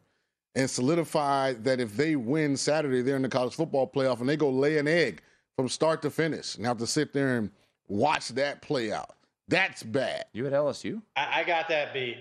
and 0.57 0.69
solidify 0.69 1.53
that 1.53 1.81
if 1.81 1.97
they 1.97 2.17
win 2.17 2.57
Saturday, 2.57 3.03
they're 3.03 3.17
in 3.17 3.23
the 3.23 3.29
college 3.29 3.55
football 3.55 3.87
playoff 3.87 4.21
and 4.21 4.29
they 4.29 4.37
go 4.37 4.51
lay 4.51 4.79
an 4.79 4.89
egg 4.89 5.23
from 5.57 5.69
start 5.69 6.03
to 6.03 6.11
finish 6.11 6.57
and 6.57 6.67
have 6.67 6.79
to 6.79 6.87
sit 6.87 7.12
there 7.12 7.39
and 7.39 7.51
watch 7.88 8.29
that 8.31 8.62
play 8.62 8.92
out. 8.92 9.14
That's 9.49 9.83
bad. 9.83 10.25
You 10.33 10.46
at 10.46 10.53
LSU? 10.53 11.03
I, 11.16 11.40
I 11.40 11.44
got 11.44 11.68
that 11.68 11.94
beat 11.94 12.18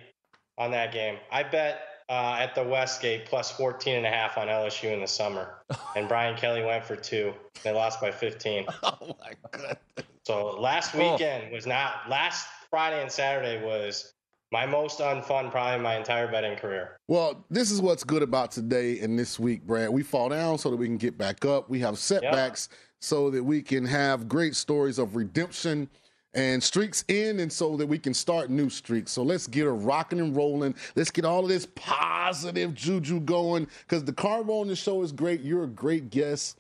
on 0.58 0.71
that 0.71 0.91
game. 0.93 1.17
I 1.32 1.43
bet 1.43 1.82
uh, 2.10 2.38
at 2.39 2.54
the 2.54 2.63
Westgate 2.63 3.25
plus 3.25 3.51
14 3.51 3.97
and 3.97 4.06
a 4.06 4.10
half 4.10 4.38
on 4.38 4.47
LSU 4.47 4.93
in 4.93 5.01
the 5.01 5.08
summer. 5.08 5.56
and 5.95 6.08
Brian 6.08 6.38
Kelly 6.38 6.63
went 6.63 6.86
for 6.86 6.95
two. 6.95 7.34
They 7.63 7.71
lost 7.71 7.99
by 8.01 8.12
15. 8.12 8.65
Oh 8.84 9.15
my 9.19 9.34
god. 9.51 9.78
So 10.25 10.60
last 10.60 10.95
weekend 10.95 11.51
was 11.51 11.67
not 11.67 12.10
last 12.10 12.47
Friday 12.69 13.01
and 13.01 13.12
Saturday 13.12 13.63
was 13.63 14.13
my 14.51 14.65
most 14.65 14.99
unfun 14.99 15.51
probably 15.51 15.84
my 15.84 15.97
entire 15.97 16.32
betting 16.32 16.58
career. 16.58 16.97
Well, 17.08 17.45
this 17.49 17.71
is 17.71 17.82
what's 17.82 18.04
good 18.04 18.23
about 18.23 18.51
today 18.51 18.99
and 18.99 19.17
this 19.17 19.39
week, 19.39 19.63
Brad. 19.65 19.89
We 19.89 20.01
fall 20.01 20.30
down 20.30 20.58
so 20.58 20.69
that 20.69 20.78
we 20.78 20.88
can 20.88 20.97
get 20.97 21.17
back 21.17 21.45
up. 21.45 21.69
We 21.69 21.80
have 21.80 21.97
setbacks 21.97 22.69
so 22.99 23.29
that 23.29 23.43
we 23.43 23.62
can 23.62 23.86
have 23.86 24.27
great 24.27 24.55
stories 24.55 24.99
of 24.99 25.15
redemption 25.15 25.89
and 26.34 26.62
streaks 26.62 27.05
in 27.08 27.39
and 27.39 27.51
so 27.51 27.77
that 27.77 27.88
we 27.88 27.97
can 27.97 28.13
start 28.13 28.49
new 28.49 28.69
streaks. 28.69 29.12
So 29.12 29.23
let's 29.23 29.47
get 29.47 29.65
a 29.65 29.71
rocking 29.71 30.19
and 30.19 30.36
rolling. 30.36 30.75
Let's 30.95 31.12
get 31.12 31.25
all 31.25 31.43
of 31.43 31.49
this 31.49 31.67
positive 31.75 32.73
juju 32.73 33.21
going 33.21 33.67
because 33.88 34.03
the 34.03 34.13
carbo 34.13 34.60
on 34.60 34.67
the 34.67 34.75
show 34.75 35.01
is 35.01 35.12
great. 35.12 35.41
You're 35.41 35.63
a 35.63 35.67
great 35.67 36.10
guest. 36.10 36.60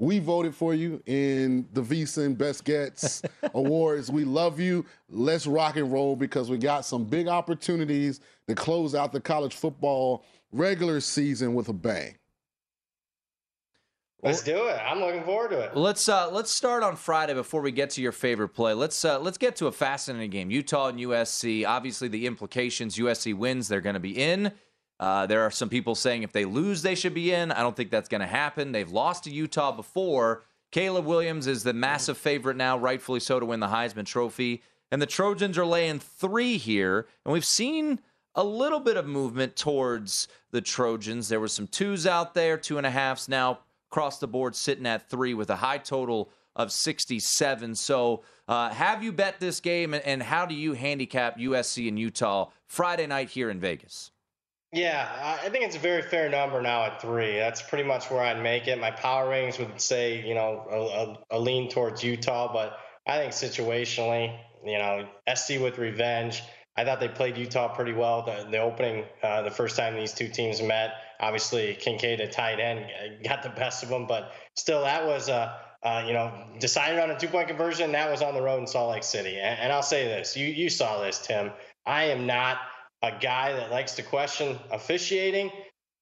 We 0.00 0.18
voted 0.18 0.56
for 0.56 0.74
you 0.74 1.00
in 1.06 1.68
the 1.74 1.80
VSiN 1.80 2.36
Best 2.36 2.64
Gets 2.64 3.22
Awards. 3.54 4.10
We 4.10 4.24
love 4.24 4.58
you. 4.58 4.84
Let's 5.08 5.46
rock 5.46 5.76
and 5.76 5.92
roll 5.92 6.16
because 6.16 6.50
we 6.50 6.58
got 6.58 6.84
some 6.84 7.04
big 7.04 7.28
opportunities 7.28 8.20
to 8.48 8.56
close 8.56 8.96
out 8.96 9.12
the 9.12 9.20
college 9.20 9.54
football 9.54 10.24
regular 10.50 10.98
season 11.00 11.54
with 11.54 11.68
a 11.68 11.72
bang. 11.72 12.16
Let's 14.22 14.44
do 14.44 14.68
it. 14.68 14.78
I'm 14.80 15.00
looking 15.00 15.24
forward 15.24 15.50
to 15.50 15.58
it. 15.58 15.76
Let's 15.76 16.08
uh, 16.08 16.30
let's 16.30 16.54
start 16.54 16.84
on 16.84 16.94
Friday 16.94 17.34
before 17.34 17.60
we 17.60 17.72
get 17.72 17.90
to 17.90 18.00
your 18.00 18.12
favorite 18.12 18.50
play. 18.50 18.72
Let's 18.72 19.04
uh, 19.04 19.18
let's 19.18 19.36
get 19.36 19.56
to 19.56 19.66
a 19.66 19.72
fascinating 19.72 20.30
game. 20.30 20.48
Utah 20.48 20.88
and 20.88 20.98
USC. 21.00 21.66
Obviously, 21.66 22.06
the 22.06 22.26
implications. 22.26 22.96
USC 22.96 23.34
wins, 23.34 23.66
they're 23.66 23.80
going 23.80 23.94
to 23.94 24.00
be 24.00 24.16
in. 24.16 24.52
Uh, 25.00 25.26
there 25.26 25.42
are 25.42 25.50
some 25.50 25.68
people 25.68 25.96
saying 25.96 26.22
if 26.22 26.30
they 26.30 26.44
lose, 26.44 26.82
they 26.82 26.94
should 26.94 27.14
be 27.14 27.32
in. 27.32 27.50
I 27.50 27.62
don't 27.62 27.74
think 27.74 27.90
that's 27.90 28.08
going 28.08 28.20
to 28.20 28.26
happen. 28.28 28.70
They've 28.70 28.90
lost 28.90 29.24
to 29.24 29.30
Utah 29.30 29.72
before. 29.72 30.44
Caleb 30.70 31.04
Williams 31.04 31.48
is 31.48 31.64
the 31.64 31.72
massive 31.72 32.16
favorite 32.16 32.56
now, 32.56 32.78
rightfully 32.78 33.18
so, 33.18 33.40
to 33.40 33.46
win 33.46 33.58
the 33.58 33.66
Heisman 33.66 34.06
Trophy. 34.06 34.62
And 34.92 35.02
the 35.02 35.06
Trojans 35.06 35.58
are 35.58 35.66
laying 35.66 35.98
three 35.98 36.58
here, 36.58 37.08
and 37.24 37.32
we've 37.32 37.44
seen 37.44 37.98
a 38.36 38.44
little 38.44 38.80
bit 38.80 38.96
of 38.96 39.04
movement 39.04 39.56
towards 39.56 40.28
the 40.52 40.60
Trojans. 40.60 41.28
There 41.28 41.40
were 41.40 41.48
some 41.48 41.66
twos 41.66 42.06
out 42.06 42.34
there, 42.34 42.56
two 42.56 42.78
and 42.78 42.86
a 42.86 42.90
halves 42.90 43.28
now 43.28 43.58
across 43.92 44.18
the 44.18 44.26
board 44.26 44.56
sitting 44.56 44.86
at 44.86 45.10
three 45.10 45.34
with 45.34 45.50
a 45.50 45.56
high 45.56 45.76
total 45.76 46.30
of 46.56 46.72
67. 46.72 47.74
So, 47.74 48.22
uh, 48.48 48.70
have 48.70 49.02
you 49.02 49.12
bet 49.12 49.38
this 49.38 49.60
game, 49.60 49.94
and 49.94 50.22
how 50.22 50.46
do 50.46 50.54
you 50.54 50.72
handicap 50.72 51.38
USC 51.38 51.88
and 51.88 51.98
Utah 51.98 52.48
Friday 52.66 53.06
night 53.06 53.28
here 53.28 53.50
in 53.50 53.60
Vegas? 53.60 54.10
Yeah, 54.72 55.06
I 55.44 55.50
think 55.50 55.66
it's 55.66 55.76
a 55.76 55.78
very 55.78 56.00
fair 56.00 56.30
number 56.30 56.62
now 56.62 56.84
at 56.84 57.02
three. 57.02 57.36
That's 57.36 57.60
pretty 57.60 57.84
much 57.84 58.10
where 58.10 58.22
I'd 58.22 58.42
make 58.42 58.66
it. 58.66 58.80
My 58.80 58.90
power 58.90 59.28
ratings 59.28 59.58
would 59.58 59.78
say, 59.78 60.26
you 60.26 60.34
know, 60.34 60.64
a, 61.30 61.36
a, 61.36 61.38
a 61.38 61.38
lean 61.38 61.68
towards 61.68 62.02
Utah, 62.02 62.50
but 62.50 62.78
I 63.06 63.18
think 63.18 63.32
situationally, 63.32 64.34
you 64.64 64.78
know, 64.78 65.06
SC 65.34 65.60
with 65.60 65.76
revenge. 65.76 66.42
I 66.76 66.84
thought 66.84 67.00
they 67.00 67.08
played 67.08 67.36
Utah 67.36 67.68
pretty 67.74 67.92
well 67.92 68.22
the, 68.22 68.46
the 68.50 68.58
opening, 68.58 69.04
uh, 69.22 69.42
the 69.42 69.50
first 69.50 69.76
time 69.76 69.94
these 69.94 70.14
two 70.14 70.28
teams 70.28 70.62
met. 70.62 70.94
Obviously, 71.20 71.74
Kincaid 71.74 72.20
at 72.20 72.32
tight 72.32 72.60
end 72.60 72.86
got 73.22 73.42
the 73.42 73.50
best 73.50 73.82
of 73.82 73.90
them, 73.90 74.06
but 74.06 74.32
still, 74.54 74.82
that 74.82 75.06
was 75.06 75.28
uh, 75.28 75.52
uh, 75.82 76.04
you 76.06 76.12
know 76.12 76.32
decided 76.58 76.98
on 76.98 77.10
a 77.10 77.18
two 77.18 77.28
point 77.28 77.48
conversion. 77.48 77.92
That 77.92 78.10
was 78.10 78.22
on 78.22 78.34
the 78.34 78.42
road 78.42 78.58
in 78.60 78.66
Salt 78.66 78.90
Lake 78.90 79.04
City, 79.04 79.38
and, 79.38 79.60
and 79.60 79.72
I'll 79.72 79.82
say 79.82 80.04
this: 80.06 80.36
you 80.36 80.46
you 80.46 80.68
saw 80.70 81.02
this, 81.02 81.18
Tim. 81.18 81.52
I 81.84 82.04
am 82.04 82.26
not 82.26 82.58
a 83.02 83.12
guy 83.20 83.52
that 83.52 83.70
likes 83.70 83.92
to 83.96 84.02
question 84.02 84.58
officiating. 84.70 85.50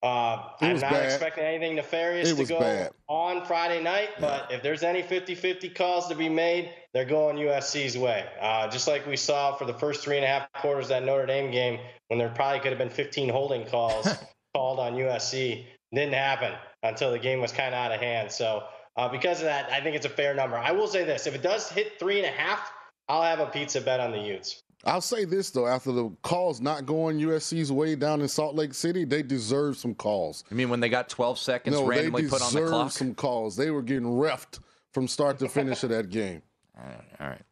Uh, 0.03 0.49
I'm 0.63 0.75
not 0.81 0.93
bad. 0.93 1.05
expecting 1.05 1.45
anything 1.45 1.77
nefarious 1.77 2.31
It 2.31 2.37
to 2.37 2.45
go 2.47 2.61
bad. 2.61 2.91
on 3.07 3.45
Friday 3.45 3.83
night, 3.83 4.09
but 4.19 4.51
if 4.51 4.63
there's 4.63 4.83
any 4.83 5.03
50 5.03 5.35
50 5.35 5.69
calls 5.71 6.09
to 6.09 6.15
be 6.15 6.29
made, 6.29 6.71
they're 6.95 7.05
going 7.05 7.37
USC's 7.37 7.99
way. 7.99 8.25
Uh, 8.41 8.67
just 8.69 8.89
like 8.89 9.07
we 9.07 9.17
saw 9.17 9.55
for 9.57 9.67
the 9.67 9.75
first 9.75 10.03
three 10.03 10.17
and 10.17 10.25
a 10.25 10.29
half 10.29 10.51
quarters 10.55 10.87
of 10.87 10.89
that 10.91 11.05
Notre 11.05 11.27
Dame 11.27 11.51
game, 11.51 11.81
when 12.09 12.19
there 12.19 12.31
probably 12.31 12.61
could 12.61 12.71
have 12.71 12.79
been 12.79 12.89
15 12.89 13.29
holding 13.29 13.67
calls 13.67 14.09
called 14.55 14.81
on 14.81 14.95
USC. 14.95 15.67
Didn't 15.93 16.15
happen 16.15 16.55
until 16.83 17.11
the 17.11 17.19
game 17.19 17.41
was 17.41 17.53
kind 17.53 17.75
of 17.75 17.79
out 17.81 17.93
of 17.93 18.01
hand. 18.01 18.31
So, 18.33 18.63
uh, 18.97 19.09
because 19.09 19.41
of 19.41 19.45
that, 19.47 19.71
I 19.71 19.81
think 19.83 19.97
it's 19.97 20.07
a 20.07 20.11
fair 20.11 20.35
number. 20.35 20.57
I 20.57 20.71
will 20.73 20.87
say 20.87 21.05
this 21.05 21.27
if 21.27 21.35
it 21.35 21.43
does 21.43 21.69
hit 21.69 21.99
three 21.99 22.19
and 22.19 22.27
a 22.27 22.31
half, 22.31 22.73
I'll 23.09 23.23
have 23.23 23.41
a 23.41 23.47
pizza 23.47 23.81
bet 23.81 24.01
on 24.01 24.13
the 24.13 24.19
Utes. 24.21 24.63
I'll 24.85 25.01
say 25.01 25.25
this 25.25 25.51
though: 25.51 25.67
after 25.67 25.93
the 25.93 26.11
calls 26.23 26.61
not 26.61 26.87
going 26.87 27.19
USC's 27.19 27.71
way 27.71 27.95
down 27.97 28.21
in 28.21 28.29
Salt 28.29 28.55
Lake 28.55 28.75
City, 28.75 29.05
they 29.05 29.23
deserve 29.23 29.77
some 29.77 29.95
calls. 29.95 30.45
I 30.51 30.55
mean, 30.55 30.71
when 30.71 30.81
they 30.81 30.89
got 30.89 31.09
12 31.09 31.39
seconds 31.39 31.77
no, 31.77 31.87
randomly 31.87 32.29
put 32.29 32.43
on 32.43 32.53
the 32.53 32.67
clock? 32.67 32.93
some 32.93 33.15
calls. 33.15 33.57
They 33.57 33.71
were 33.71 33.83
getting 33.83 34.05
refed 34.05 34.61
from 34.93 35.07
start 35.07 35.39
to 35.41 35.49
finish 35.49 35.83
of 35.85 35.91
that 35.91 36.11
game. 36.11 36.43
All 36.79 36.87
right, 36.87 37.05
all 37.21 37.29
right. 37.29 37.43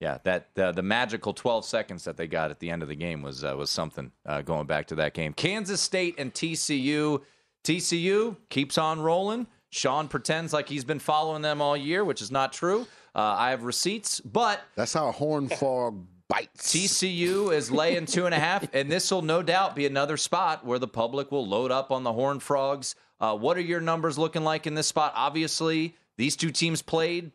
Yeah, 0.00 0.18
that 0.24 0.48
uh, 0.56 0.72
the 0.72 0.82
magical 0.82 1.34
12 1.34 1.64
seconds 1.66 2.04
that 2.04 2.16
they 2.16 2.26
got 2.26 2.50
at 2.50 2.58
the 2.58 2.70
end 2.70 2.82
of 2.82 2.88
the 2.88 2.94
game 2.94 3.20
was 3.20 3.44
uh, 3.44 3.54
was 3.54 3.68
something. 3.68 4.12
Uh, 4.24 4.40
going 4.40 4.66
back 4.66 4.86
to 4.86 4.94
that 4.94 5.12
game, 5.12 5.34
Kansas 5.34 5.80
State 5.80 6.14
and 6.16 6.32
TCU. 6.32 7.20
TCU 7.64 8.36
keeps 8.48 8.78
on 8.78 9.00
rolling. 9.00 9.46
Sean 9.70 10.08
pretends 10.08 10.54
like 10.54 10.68
he's 10.68 10.84
been 10.84 11.00
following 11.00 11.42
them 11.42 11.60
all 11.60 11.76
year, 11.76 12.02
which 12.04 12.22
is 12.22 12.30
not 12.30 12.52
true. 12.52 12.86
Uh, 13.14 13.34
I 13.36 13.50
have 13.50 13.64
receipts, 13.64 14.20
but 14.20 14.62
that's 14.74 14.94
how 14.94 15.10
Horn 15.12 15.48
Frog 15.48 16.06
bites. 16.28 16.72
TCU 16.72 17.52
is 17.52 17.70
laying 17.70 18.06
two 18.06 18.26
and 18.26 18.34
a 18.34 18.38
half, 18.38 18.66
and 18.74 18.90
this 18.90 19.10
will 19.10 19.22
no 19.22 19.42
doubt 19.42 19.74
be 19.74 19.86
another 19.86 20.16
spot 20.16 20.64
where 20.64 20.78
the 20.78 20.88
public 20.88 21.32
will 21.32 21.46
load 21.46 21.70
up 21.70 21.90
on 21.90 22.02
the 22.02 22.12
Horn 22.12 22.40
Frogs. 22.40 22.94
Uh, 23.20 23.36
what 23.36 23.56
are 23.56 23.62
your 23.62 23.80
numbers 23.80 24.18
looking 24.18 24.44
like 24.44 24.66
in 24.66 24.74
this 24.74 24.86
spot? 24.86 25.12
Obviously, 25.16 25.96
these 26.16 26.36
two 26.36 26.50
teams 26.50 26.82
played. 26.82 27.32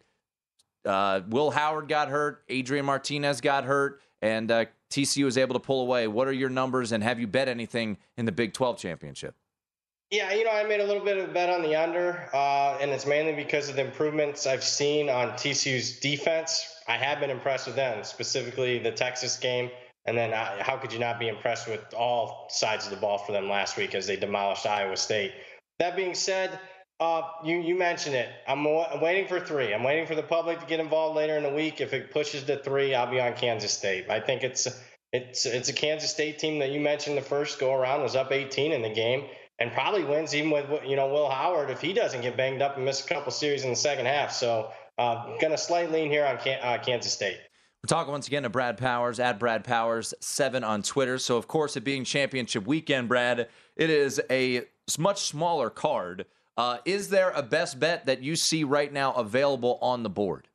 Uh, 0.86 1.22
Will 1.30 1.52
Howard 1.52 1.88
got 1.88 2.10
hurt. 2.10 2.44
Adrian 2.50 2.86
Martinez 2.86 3.42
got 3.42 3.64
hurt, 3.64 4.02
and 4.22 4.52
uh, 4.52 4.66
TCU 4.90 5.26
was 5.26 5.38
able 5.38 5.54
to 5.54 5.60
pull 5.60 5.82
away. 5.82 6.08
What 6.08 6.28
are 6.28 6.34
your 6.34 6.50
numbers, 6.50 6.92
and 6.92 7.04
have 7.04 7.20
you 7.20 7.28
bet 7.28 7.48
anything 7.48 7.98
in 8.18 8.26
the 8.26 8.32
Big 8.32 8.54
12 8.54 8.78
championship? 8.78 9.36
Yeah, 10.14 10.32
you 10.32 10.44
know, 10.44 10.52
I 10.52 10.64
made 10.64 10.80
a 10.80 10.86
little 10.86 11.04
bit 11.04 11.18
of 11.18 11.28
a 11.28 11.34
bet 11.34 11.50
on 11.50 11.64
the 11.64 11.76
under, 11.76 12.30
uh, 12.36 12.78
and 12.80 12.92
it's 12.92 13.08
mainly 13.08 13.34
because 13.34 13.68
of 13.68 13.76
the 13.76 13.84
improvements 13.84 14.46
I've 14.46 14.64
seen 14.64 15.10
on 15.10 15.30
TCU's 15.30 16.00
defense. 16.00 16.72
I 16.88 16.98
have 16.98 17.20
been 17.20 17.32
impressed 17.32 17.66
with 17.66 17.76
them, 17.76 18.04
specifically 18.04 18.78
the 18.78 18.92
Texas 18.92 19.38
game. 19.38 19.72
And 20.06 20.16
then 20.16 20.32
uh, 20.32 20.62
how 20.62 20.78
could 20.78 20.94
you 20.94 21.00
not 21.00 21.20
be 21.20 21.30
impressed 21.30 21.68
with 21.68 21.82
all 21.96 22.46
sides 22.52 22.86
of 22.86 22.92
the 22.92 22.98
ball 22.98 23.18
for 23.18 23.32
them 23.32 23.50
last 23.50 23.76
week 23.76 23.96
as 23.96 24.06
they 24.06 24.16
demolished 24.16 24.68
Iowa 24.68 24.98
State? 24.98 25.32
That 25.80 25.96
being 25.96 26.14
said, 26.14 26.60
uh, 27.00 27.24
you, 27.44 27.58
you 27.62 27.76
mentioned 27.76 28.14
it. 28.14 28.30
I'm, 28.48 28.64
wa- 28.66 28.90
I'm 28.94 29.02
waiting 29.02 29.28
for 29.28 29.40
three. 29.40 29.74
I'm 29.74 29.82
waiting 29.82 30.06
for 30.06 30.14
the 30.14 30.22
public 30.22 30.60
to 30.60 30.68
get 30.68 30.80
involved 30.80 31.16
later 31.16 31.38
in 31.38 31.42
the 31.42 31.50
week. 31.50 31.82
If 31.82 31.92
it 31.92 32.12
pushes 32.12 32.44
to 32.44 32.62
three, 32.62 32.94
I'll 32.94 33.10
be 33.10 33.20
on 33.20 33.34
Kansas 33.34 33.74
State. 33.74 34.12
I 34.12 34.20
think 34.20 34.44
it's 34.44 34.68
it's 35.12 35.48
it's 35.48 35.70
a 35.70 35.74
Kansas 35.74 36.12
State 36.12 36.38
team 36.38 36.60
that 36.60 36.70
you 36.70 36.80
mentioned 36.80 37.18
the 37.18 37.24
first 37.24 37.60
go 37.60 37.74
around 37.74 38.04
was 38.04 38.16
up 38.16 38.32
18 38.32 38.72
in 38.72 38.84
the 38.84 38.94
game 38.94 39.26
and 39.60 39.72
probably 39.72 40.04
wins 40.04 40.34
even 40.36 40.52
with 40.52 40.66
you 40.86 40.96
know 40.96 41.08
Will 41.08 41.30
Howard 41.30 41.70
if 41.70 41.82
he 41.82 41.94
doesn't 41.94 42.22
get 42.22 42.36
banged 42.36 42.62
up 42.62 42.76
and 42.76 42.86
miss 42.86 43.06
a 43.06 43.08
couple 43.08 43.32
series 43.32 43.64
in 43.64 43.70
the 43.70 43.76
second 43.76 44.06
half. 44.06 44.32
So 44.32 44.72
uh, 44.98 45.38
gonna 45.40 45.58
slight 45.58 45.92
lean 45.92 46.10
here 46.10 46.26
on 46.26 46.38
Can- 46.38 46.60
uh, 46.62 46.82
Kansas 46.84 47.14
State. 47.14 47.40
We're 47.84 47.88
talking 47.88 48.12
once 48.12 48.28
again 48.28 48.44
to 48.44 48.50
Brad 48.50 48.78
Powers 48.78 49.20
at 49.20 49.40
Brad 49.40 49.64
Powers 49.64 50.14
seven 50.22 50.64
on 50.64 50.84
Twitter. 50.84 51.18
So 51.18 51.38
of 51.38 51.48
course, 51.48 51.76
it 51.76 51.84
being 51.84 52.04
championship 52.04 52.66
weekend, 52.66 53.10
Brad, 53.10 53.50
it 53.76 53.90
is 53.90 54.22
a 54.30 54.64
much 54.98 55.22
smaller 55.22 55.70
card. 55.70 56.26
Uh, 56.56 56.78
is 56.86 57.10
there 57.10 57.32
a 57.32 57.42
best 57.42 57.80
bet 57.80 58.06
that 58.06 58.22
you 58.22 58.36
see 58.36 58.64
right 58.64 58.92
now 58.92 59.12
available 59.14 59.80
on 59.82 60.04
the 60.04 60.10
board? 60.10 60.48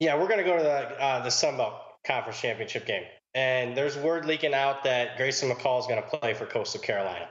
Yeah, 0.00 0.20
we're 0.20 0.28
gonna 0.28 0.44
go 0.44 0.56
to 0.56 0.62
the 0.62 1.02
uh, 1.02 1.22
the 1.22 1.30
Sun 1.30 1.56
Belt 1.56 1.74
Conference 2.04 2.40
Championship 2.40 2.86
game, 2.86 3.04
and 3.34 3.76
there's 3.76 3.96
word 3.96 4.24
leaking 4.24 4.54
out 4.54 4.84
that 4.84 5.16
Grayson 5.16 5.50
McCall 5.50 5.80
is 5.80 5.86
gonna 5.86 6.02
play 6.02 6.34
for 6.34 6.46
Coastal 6.46 6.80
Carolina. 6.80 7.28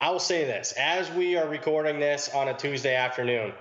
I 0.00 0.10
will 0.10 0.18
say 0.18 0.44
this: 0.44 0.72
as 0.78 1.10
we 1.12 1.36
are 1.36 1.48
recording 1.48 2.00
this 2.00 2.28
on 2.34 2.48
a 2.48 2.54
Tuesday 2.54 2.96
afternoon, 2.96 3.52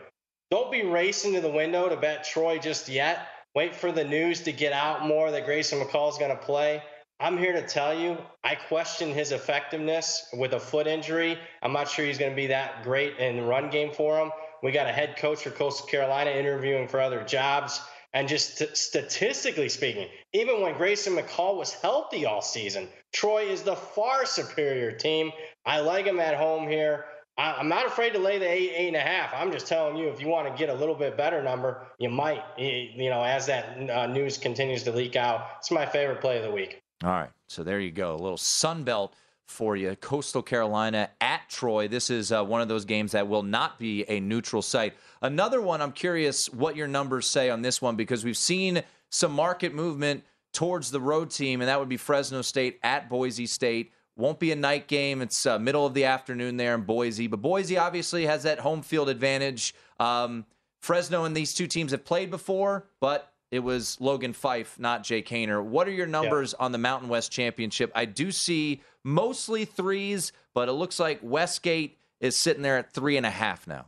don't 0.49 0.71
be 0.71 0.83
racing 0.83 1.33
to 1.33 1.41
the 1.41 1.49
window 1.49 1.87
to 1.87 1.95
bet 1.95 2.23
Troy 2.23 2.59
just 2.59 2.89
yet. 2.89 3.27
Wait 3.55 3.75
for 3.75 3.91
the 3.91 4.03
news 4.03 4.41
to 4.41 4.51
get 4.51 4.73
out 4.73 5.05
more 5.05 5.31
that 5.31 5.45
Grayson 5.45 5.79
McCall 5.79 6.09
is 6.09 6.17
going 6.17 6.31
to 6.31 6.37
play. 6.37 6.81
I'm 7.19 7.37
here 7.37 7.53
to 7.53 7.61
tell 7.61 7.97
you, 7.97 8.17
I 8.43 8.55
question 8.55 9.13
his 9.13 9.31
effectiveness 9.31 10.25
with 10.33 10.53
a 10.53 10.59
foot 10.59 10.87
injury. 10.87 11.37
I'm 11.61 11.71
not 11.71 11.87
sure 11.87 12.05
he's 12.05 12.17
going 12.17 12.31
to 12.31 12.35
be 12.35 12.47
that 12.47 12.83
great 12.83 13.17
in 13.17 13.35
the 13.35 13.43
run 13.43 13.69
game 13.69 13.93
for 13.93 14.17
him. 14.19 14.31
We 14.63 14.71
got 14.71 14.87
a 14.87 14.91
head 14.91 15.17
coach 15.17 15.43
for 15.43 15.51
Coastal 15.51 15.85
Carolina 15.85 16.31
interviewing 16.31 16.87
for 16.87 16.99
other 16.99 17.23
jobs. 17.23 17.81
And 18.13 18.27
just 18.27 18.57
st- 18.57 18.75
statistically 18.75 19.69
speaking, 19.69 20.07
even 20.33 20.61
when 20.61 20.75
Grayson 20.75 21.15
McCall 21.15 21.55
was 21.55 21.73
healthy 21.73 22.25
all 22.25 22.41
season, 22.41 22.89
Troy 23.13 23.43
is 23.43 23.63
the 23.63 23.75
far 23.75 24.25
superior 24.25 24.91
team. 24.91 25.31
I 25.65 25.79
like 25.79 26.05
him 26.05 26.19
at 26.19 26.35
home 26.35 26.67
here. 26.67 27.05
I- 27.37 27.53
I'm 27.53 27.69
not 27.69 27.85
afraid 27.85 28.11
to 28.13 28.19
lay 28.19 28.37
the 28.37 28.49
eight, 28.49 28.71
eight 28.75 28.87
and 28.87 28.97
a 28.97 29.01
half. 29.01 29.33
I'm 29.33 29.51
just 29.51 29.65
telling 29.67 29.95
you, 29.95 30.09
if 30.09 30.19
you 30.19 30.27
want 30.27 30.47
to 30.49 30.59
get 30.59 30.69
a 30.69 30.73
little 30.73 30.95
bit 30.95 31.15
better 31.15 31.41
number, 31.41 31.87
you 31.99 32.09
might, 32.09 32.43
you 32.57 33.09
know, 33.09 33.23
as 33.23 33.45
that 33.45 33.89
uh, 33.89 34.07
news 34.07 34.37
continues 34.37 34.83
to 34.83 34.91
leak 34.91 35.15
out. 35.15 35.47
It's 35.59 35.71
my 35.71 35.85
favorite 35.85 36.19
play 36.19 36.37
of 36.37 36.43
the 36.43 36.51
week. 36.51 36.81
All 37.03 37.09
right, 37.11 37.29
so 37.47 37.63
there 37.63 37.79
you 37.79 37.91
go, 37.91 38.13
a 38.13 38.17
little 38.17 38.37
Sun 38.37 38.83
Belt 38.83 39.15
for 39.51 39.75
you. 39.75 39.95
Coastal 39.97 40.41
Carolina 40.41 41.09
at 41.19 41.47
Troy. 41.49 41.87
This 41.87 42.09
is 42.09 42.31
uh, 42.31 42.43
one 42.43 42.61
of 42.61 42.67
those 42.67 42.85
games 42.85 43.11
that 43.11 43.27
will 43.27 43.43
not 43.43 43.77
be 43.77 44.03
a 44.09 44.19
neutral 44.19 44.61
site. 44.61 44.93
Another 45.21 45.61
one, 45.61 45.81
I'm 45.81 45.91
curious 45.91 46.47
what 46.47 46.75
your 46.75 46.87
numbers 46.87 47.27
say 47.27 47.49
on 47.49 47.61
this 47.61 47.81
one 47.81 47.95
because 47.95 48.23
we've 48.23 48.37
seen 48.37 48.81
some 49.09 49.33
market 49.33 49.73
movement 49.73 50.23
towards 50.53 50.91
the 50.91 50.99
road 50.99 51.29
team, 51.29 51.61
and 51.61 51.67
that 51.67 51.79
would 51.79 51.89
be 51.89 51.97
Fresno 51.97 52.41
State 52.41 52.79
at 52.83 53.09
Boise 53.09 53.45
State. 53.45 53.91
Won't 54.17 54.39
be 54.39 54.51
a 54.51 54.55
night 54.55 54.87
game. 54.87 55.21
It's 55.21 55.45
uh, 55.45 55.59
middle 55.59 55.85
of 55.85 55.93
the 55.93 56.05
afternoon 56.05 56.57
there 56.57 56.75
in 56.75 56.81
Boise, 56.81 57.27
but 57.27 57.41
Boise 57.41 57.77
obviously 57.77 58.25
has 58.25 58.43
that 58.43 58.59
home 58.59 58.81
field 58.81 59.09
advantage. 59.09 59.73
Um, 59.99 60.45
Fresno 60.81 61.25
and 61.25 61.35
these 61.35 61.53
two 61.53 61.67
teams 61.67 61.91
have 61.91 62.03
played 62.03 62.31
before, 62.31 62.87
but 62.99 63.30
it 63.51 63.59
was 63.59 63.99
Logan 63.99 64.33
Fife, 64.33 64.79
not 64.79 65.03
Jake 65.03 65.27
Haener. 65.27 65.63
What 65.63 65.87
are 65.87 65.91
your 65.91 66.07
numbers 66.07 66.55
yeah. 66.57 66.65
on 66.65 66.71
the 66.71 66.77
Mountain 66.77 67.09
West 67.09 67.31
Championship? 67.31 67.91
I 67.93 68.05
do 68.05 68.31
see 68.31 68.81
mostly 69.03 69.65
threes, 69.65 70.31
but 70.53 70.69
it 70.69 70.73
looks 70.73 70.99
like 70.99 71.19
Westgate 71.21 71.97
is 72.21 72.37
sitting 72.37 72.63
there 72.63 72.77
at 72.77 72.93
three 72.93 73.17
and 73.17 73.25
a 73.25 73.31
half 73.31 73.67
now. 73.67 73.85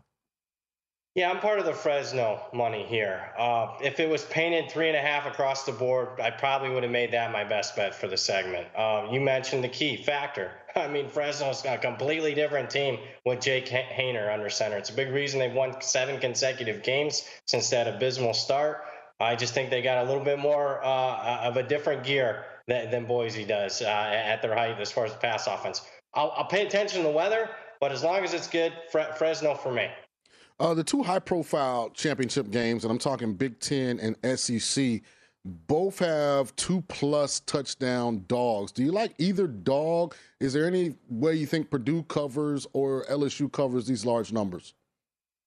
Yeah, 1.15 1.29
I'm 1.29 1.39
part 1.39 1.59
of 1.59 1.65
the 1.65 1.73
Fresno 1.73 2.41
money 2.53 2.83
here. 2.83 3.29
Uh, 3.37 3.75
if 3.83 3.99
it 3.99 4.09
was 4.09 4.25
painted 4.25 4.71
three 4.71 4.87
and 4.87 4.97
a 4.97 5.01
half 5.01 5.27
across 5.27 5.63
the 5.63 5.71
board, 5.71 6.19
I 6.19 6.31
probably 6.31 6.71
would 6.71 6.81
have 6.81 6.91
made 6.91 7.11
that 7.11 7.31
my 7.31 7.43
best 7.43 7.75
bet 7.75 7.93
for 7.93 8.07
the 8.07 8.17
segment. 8.17 8.67
Uh, 8.75 9.07
you 9.11 9.21
mentioned 9.21 9.63
the 9.63 9.69
key 9.69 9.95
factor. 9.95 10.51
I 10.75 10.87
mean, 10.87 11.07
Fresno's 11.07 11.63
a 11.65 11.77
completely 11.77 12.33
different 12.33 12.71
team 12.71 12.97
with 13.25 13.41
Jake 13.41 13.67
Haener 13.67 14.33
under 14.33 14.49
center. 14.49 14.77
It's 14.77 14.89
a 14.89 14.95
big 14.95 15.11
reason 15.11 15.39
they've 15.39 15.53
won 15.53 15.79
seven 15.81 16.19
consecutive 16.19 16.81
games 16.81 17.29
since 17.45 17.69
that 17.69 17.87
abysmal 17.87 18.33
start. 18.33 18.83
I 19.23 19.35
just 19.35 19.53
think 19.53 19.69
they 19.69 19.81
got 19.81 20.03
a 20.03 20.07
little 20.07 20.23
bit 20.23 20.39
more 20.39 20.83
uh, 20.83 21.41
of 21.43 21.57
a 21.57 21.63
different 21.63 22.03
gear 22.03 22.45
than, 22.67 22.91
than 22.91 23.05
Boise 23.05 23.45
does 23.45 23.81
uh, 23.81 23.85
at 23.85 24.41
their 24.41 24.55
height 24.55 24.79
as 24.79 24.91
far 24.91 25.05
as 25.05 25.13
pass 25.15 25.47
offense. 25.47 25.81
I'll, 26.13 26.33
I'll, 26.35 26.45
pay 26.45 26.65
attention 26.65 27.01
to 27.01 27.07
the 27.07 27.13
weather, 27.13 27.49
but 27.79 27.91
as 27.91 28.03
long 28.03 28.23
as 28.23 28.33
it's 28.33 28.47
good, 28.47 28.73
Fre- 28.91 29.11
Fresno 29.17 29.55
for 29.55 29.71
me. 29.71 29.87
Uh, 30.59 30.73
the 30.73 30.83
two 30.83 31.01
high 31.01 31.19
profile 31.19 31.89
championship 31.89 32.51
games, 32.51 32.83
and 32.83 32.91
I'm 32.91 32.99
talking 32.99 33.33
Big 33.33 33.59
Ten 33.59 33.99
and 33.99 34.39
SEC, 34.39 35.01
both 35.45 35.99
have 35.99 36.55
two 36.55 36.81
plus 36.87 37.41
touchdown 37.41 38.23
dogs. 38.27 38.71
Do 38.71 38.83
you 38.83 38.91
like 38.91 39.13
either 39.17 39.47
dog? 39.47 40.15
Is 40.39 40.53
there 40.53 40.65
any 40.65 40.95
way 41.09 41.35
you 41.35 41.45
think 41.45 41.69
Purdue 41.69 42.03
covers 42.03 42.65
or 42.73 43.05
LSU 43.09 43.51
covers 43.51 43.85
these 43.87 44.05
large 44.05 44.31
numbers? 44.31 44.73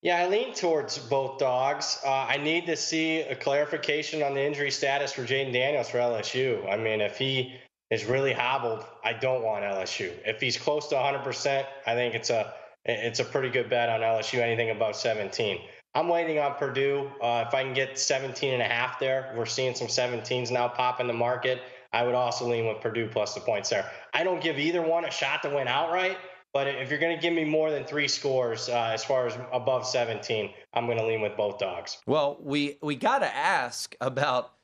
Yeah, 0.06 0.18
I 0.18 0.28
lean 0.28 0.54
towards 0.54 0.98
both 0.98 1.38
dogs. 1.40 1.98
Uh, 2.06 2.26
I 2.28 2.36
need 2.36 2.66
to 2.66 2.76
see 2.76 3.22
a 3.22 3.34
clarification 3.34 4.22
on 4.22 4.34
the 4.34 4.40
injury 4.40 4.70
status 4.70 5.12
for 5.12 5.22
Jayden 5.22 5.52
Daniels 5.52 5.88
for 5.88 5.98
LSU. 5.98 6.64
I 6.72 6.76
mean, 6.76 7.00
if 7.00 7.18
he 7.18 7.56
is 7.90 8.04
really 8.04 8.32
hobbled, 8.32 8.84
I 9.02 9.14
don't 9.14 9.42
want 9.42 9.64
LSU. 9.64 10.12
If 10.24 10.40
he's 10.40 10.56
close 10.56 10.86
to 10.90 10.94
100%, 10.94 11.66
I 11.88 11.94
think 11.94 12.14
it's 12.14 12.30
a 12.30 12.54
it's 12.84 13.18
a 13.18 13.24
pretty 13.24 13.50
good 13.50 13.68
bet 13.68 13.88
on 13.88 13.98
LSU, 13.98 14.38
anything 14.38 14.70
above 14.70 14.94
17. 14.94 15.58
I'm 15.96 16.06
waiting 16.06 16.38
on 16.38 16.54
Purdue. 16.54 17.10
Uh, 17.20 17.46
if 17.48 17.52
I 17.52 17.64
can 17.64 17.74
get 17.74 17.98
17 17.98 18.52
and 18.52 18.62
a 18.62 18.64
half 18.64 19.00
there, 19.00 19.34
we're 19.36 19.44
seeing 19.44 19.74
some 19.74 19.88
17s 19.88 20.52
now 20.52 20.68
pop 20.68 21.00
in 21.00 21.08
the 21.08 21.14
market. 21.14 21.62
I 21.92 22.04
would 22.04 22.14
also 22.14 22.48
lean 22.48 22.68
with 22.68 22.80
Purdue 22.80 23.08
plus 23.08 23.34
the 23.34 23.40
points 23.40 23.70
there. 23.70 23.90
I 24.14 24.22
don't 24.22 24.40
give 24.40 24.56
either 24.60 24.82
one 24.82 25.04
a 25.04 25.10
shot 25.10 25.42
to 25.42 25.48
win 25.48 25.66
outright, 25.66 26.16
but 26.56 26.68
if 26.68 26.88
you're 26.88 26.98
going 26.98 27.14
to 27.14 27.20
give 27.20 27.34
me 27.34 27.44
more 27.44 27.70
than 27.70 27.84
three 27.84 28.08
scores 28.08 28.70
uh, 28.70 28.90
as 28.94 29.04
far 29.04 29.26
as 29.26 29.36
above 29.52 29.86
17, 29.86 30.48
I'm 30.72 30.86
going 30.86 30.96
to 30.96 31.04
lean 31.04 31.20
with 31.20 31.36
both 31.36 31.58
dogs. 31.58 31.98
Well, 32.06 32.38
we 32.40 32.78
we 32.80 32.94
got 32.96 33.18
to 33.18 33.36
ask 33.36 33.94
about 34.00 34.54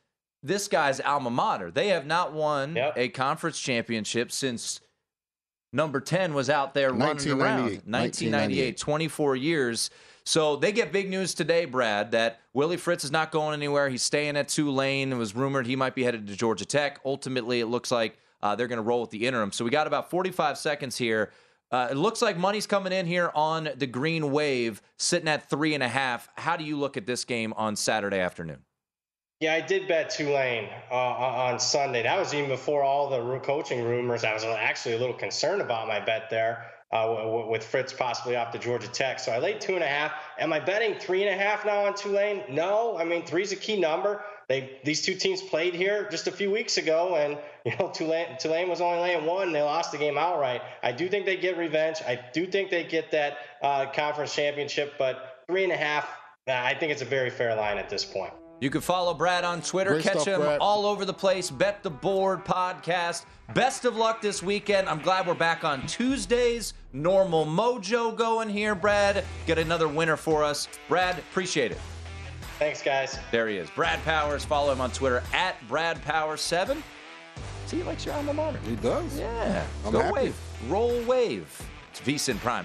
this 0.42 0.68
guy's 0.68 1.00
alma 1.02 1.28
mater. 1.28 1.70
They 1.70 1.88
have 1.88 2.06
not 2.06 2.32
won 2.32 2.76
yep. 2.76 2.94
a 2.96 3.10
conference 3.10 3.60
championship 3.60 4.32
since 4.32 4.80
number 5.70 6.00
10 6.00 6.32
was 6.32 6.48
out 6.48 6.72
there 6.72 6.94
running 6.94 7.30
around. 7.30 7.82
1998 7.84 8.78
24 8.78 9.36
years. 9.36 9.90
So 10.24 10.56
they 10.56 10.72
get 10.72 10.92
big 10.92 11.10
news 11.10 11.34
today 11.34 11.66
brad 11.66 12.12
that 12.12 12.40
willie 12.54 12.78
fritz 12.78 13.04
is 13.04 13.10
not 13.10 13.32
going 13.32 13.52
anywhere. 13.52 13.90
He's 13.90 14.02
staying 14.02 14.38
at 14.38 14.48
tulane. 14.48 15.12
It 15.12 15.16
was 15.16 15.36
rumored 15.36 15.66
he 15.66 15.76
might 15.76 15.94
be 15.94 16.04
headed 16.04 16.26
to 16.28 16.36
georgia 16.36 16.64
tech. 16.64 17.00
Ultimately 17.04 17.60
it 17.60 17.66
looks 17.66 17.90
like 17.90 18.16
uh, 18.42 18.56
they're 18.56 18.66
going 18.66 18.78
to 18.78 18.82
roll 18.82 19.02
with 19.02 19.10
the 19.10 19.26
interim. 19.26 19.52
So 19.52 19.62
we 19.62 19.70
got 19.70 19.86
about 19.86 20.08
45 20.08 20.56
seconds 20.56 20.96
here 20.96 21.32
uh, 21.72 21.88
it 21.90 21.96
looks 21.96 22.22
like 22.22 22.36
money's 22.36 22.66
coming 22.66 22.92
in 22.92 23.06
here 23.06 23.32
on 23.34 23.70
the 23.76 23.86
green 23.86 24.30
wave 24.30 24.80
sitting 24.96 25.28
at 25.28 25.48
three 25.50 25.74
and 25.74 25.82
a 25.82 25.88
half 25.88 26.28
how 26.36 26.56
do 26.56 26.64
you 26.64 26.76
look 26.76 26.96
at 26.96 27.06
this 27.06 27.24
game 27.24 27.52
on 27.54 27.74
saturday 27.74 28.20
afternoon 28.20 28.58
yeah, 29.42 29.54
I 29.54 29.60
did 29.60 29.88
bet 29.88 30.08
Tulane 30.08 30.68
uh, 30.88 30.94
on 30.94 31.58
Sunday. 31.58 32.04
That 32.04 32.16
was 32.16 32.32
even 32.32 32.48
before 32.48 32.84
all 32.84 33.10
the 33.10 33.40
coaching 33.40 33.82
rumors. 33.82 34.22
I 34.22 34.32
was 34.32 34.44
actually 34.44 34.94
a 34.94 34.98
little 34.98 35.16
concerned 35.16 35.60
about 35.60 35.88
my 35.88 35.98
bet 35.98 36.30
there 36.30 36.70
uh, 36.92 37.44
with 37.48 37.64
Fritz 37.64 37.92
possibly 37.92 38.36
off 38.36 38.52
to 38.52 38.58
Georgia 38.60 38.86
Tech. 38.86 39.18
So 39.18 39.32
I 39.32 39.38
laid 39.38 39.60
two 39.60 39.74
and 39.74 39.82
a 39.82 39.88
half. 39.88 40.12
Am 40.38 40.52
I 40.52 40.60
betting 40.60 40.96
three 41.00 41.26
and 41.26 41.34
a 41.34 41.42
half 41.42 41.64
now 41.64 41.86
on 41.86 41.94
Tulane? 41.94 42.44
No. 42.50 42.96
I 42.96 43.04
mean, 43.04 43.24
three's 43.24 43.50
a 43.50 43.56
key 43.56 43.80
number. 43.80 44.22
They 44.48 44.78
these 44.84 45.02
two 45.02 45.14
teams 45.14 45.40
played 45.40 45.74
here 45.74 46.08
just 46.10 46.26
a 46.26 46.32
few 46.32 46.50
weeks 46.50 46.76
ago, 46.76 47.16
and 47.16 47.38
you 47.64 47.72
know 47.78 47.90
Tulane 47.92 48.36
Tulane 48.38 48.68
was 48.68 48.80
only 48.80 48.98
laying 49.00 49.26
one. 49.26 49.52
They 49.52 49.62
lost 49.62 49.92
the 49.92 49.98
game 49.98 50.18
outright. 50.18 50.62
I 50.82 50.92
do 50.92 51.08
think 51.08 51.26
they 51.26 51.36
get 51.36 51.56
revenge. 51.56 51.98
I 52.06 52.18
do 52.32 52.46
think 52.46 52.70
they 52.70 52.84
get 52.84 53.10
that 53.12 53.38
uh, 53.62 53.86
conference 53.92 54.34
championship, 54.34 54.94
but 54.98 55.44
three 55.48 55.64
and 55.64 55.72
a 55.72 55.76
half. 55.76 56.08
I 56.48 56.74
think 56.74 56.90
it's 56.90 57.02
a 57.02 57.06
very 57.06 57.30
fair 57.30 57.54
line 57.54 57.78
at 57.78 57.88
this 57.88 58.04
point. 58.04 58.32
You 58.60 58.70
can 58.70 58.80
follow 58.80 59.12
Brad 59.12 59.42
on 59.42 59.60
Twitter. 59.60 59.90
Great 59.90 60.04
Catch 60.04 60.20
stuff, 60.20 60.26
him 60.26 60.40
Brad. 60.40 60.58
all 60.60 60.86
over 60.86 61.04
the 61.04 61.12
place. 61.12 61.50
Bet 61.50 61.82
the 61.82 61.90
Board 61.90 62.44
podcast. 62.44 63.24
Best 63.54 63.84
of 63.84 63.96
luck 63.96 64.20
this 64.20 64.40
weekend. 64.40 64.88
I'm 64.88 65.00
glad 65.00 65.26
we're 65.26 65.34
back 65.34 65.64
on 65.64 65.84
Tuesdays. 65.88 66.74
Normal 66.92 67.44
mojo 67.44 68.16
going 68.16 68.48
here, 68.48 68.76
Brad. 68.76 69.24
Get 69.46 69.58
another 69.58 69.88
winner 69.88 70.16
for 70.16 70.44
us. 70.44 70.68
Brad, 70.88 71.18
appreciate 71.18 71.72
it. 71.72 71.78
Thanks, 72.62 72.80
guys. 72.80 73.18
There 73.32 73.48
he 73.48 73.56
is. 73.56 73.68
Brad 73.70 74.00
Powers. 74.04 74.44
Follow 74.44 74.70
him 74.70 74.80
on 74.80 74.92
Twitter 74.92 75.20
at 75.32 75.56
Brad 75.66 76.00
Power7. 76.04 76.80
See, 77.66 77.78
he 77.78 77.82
likes 77.82 78.06
your 78.06 78.14
alma 78.14 78.32
mater. 78.32 78.60
He 78.64 78.76
does. 78.76 79.18
Yeah. 79.18 79.66
I'm 79.84 79.90
Go 79.90 80.00
happy. 80.00 80.14
wave. 80.14 80.36
Roll 80.68 81.02
wave. 81.02 81.60
It's 81.90 82.00
VSIN 82.02 82.38
prime 82.38 82.64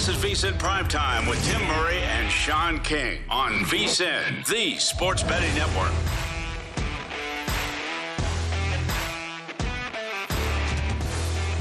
This 0.00 0.16
is 0.16 0.44
VSIN 0.44 0.58
Primetime 0.58 1.28
with 1.28 1.44
Tim 1.44 1.62
Murray 1.68 1.98
and 1.98 2.32
Sean 2.32 2.80
King 2.80 3.20
on 3.28 3.52
VSIN, 3.64 4.46
the 4.46 4.78
sports 4.78 5.22
betting 5.22 5.54
network. 5.54 5.92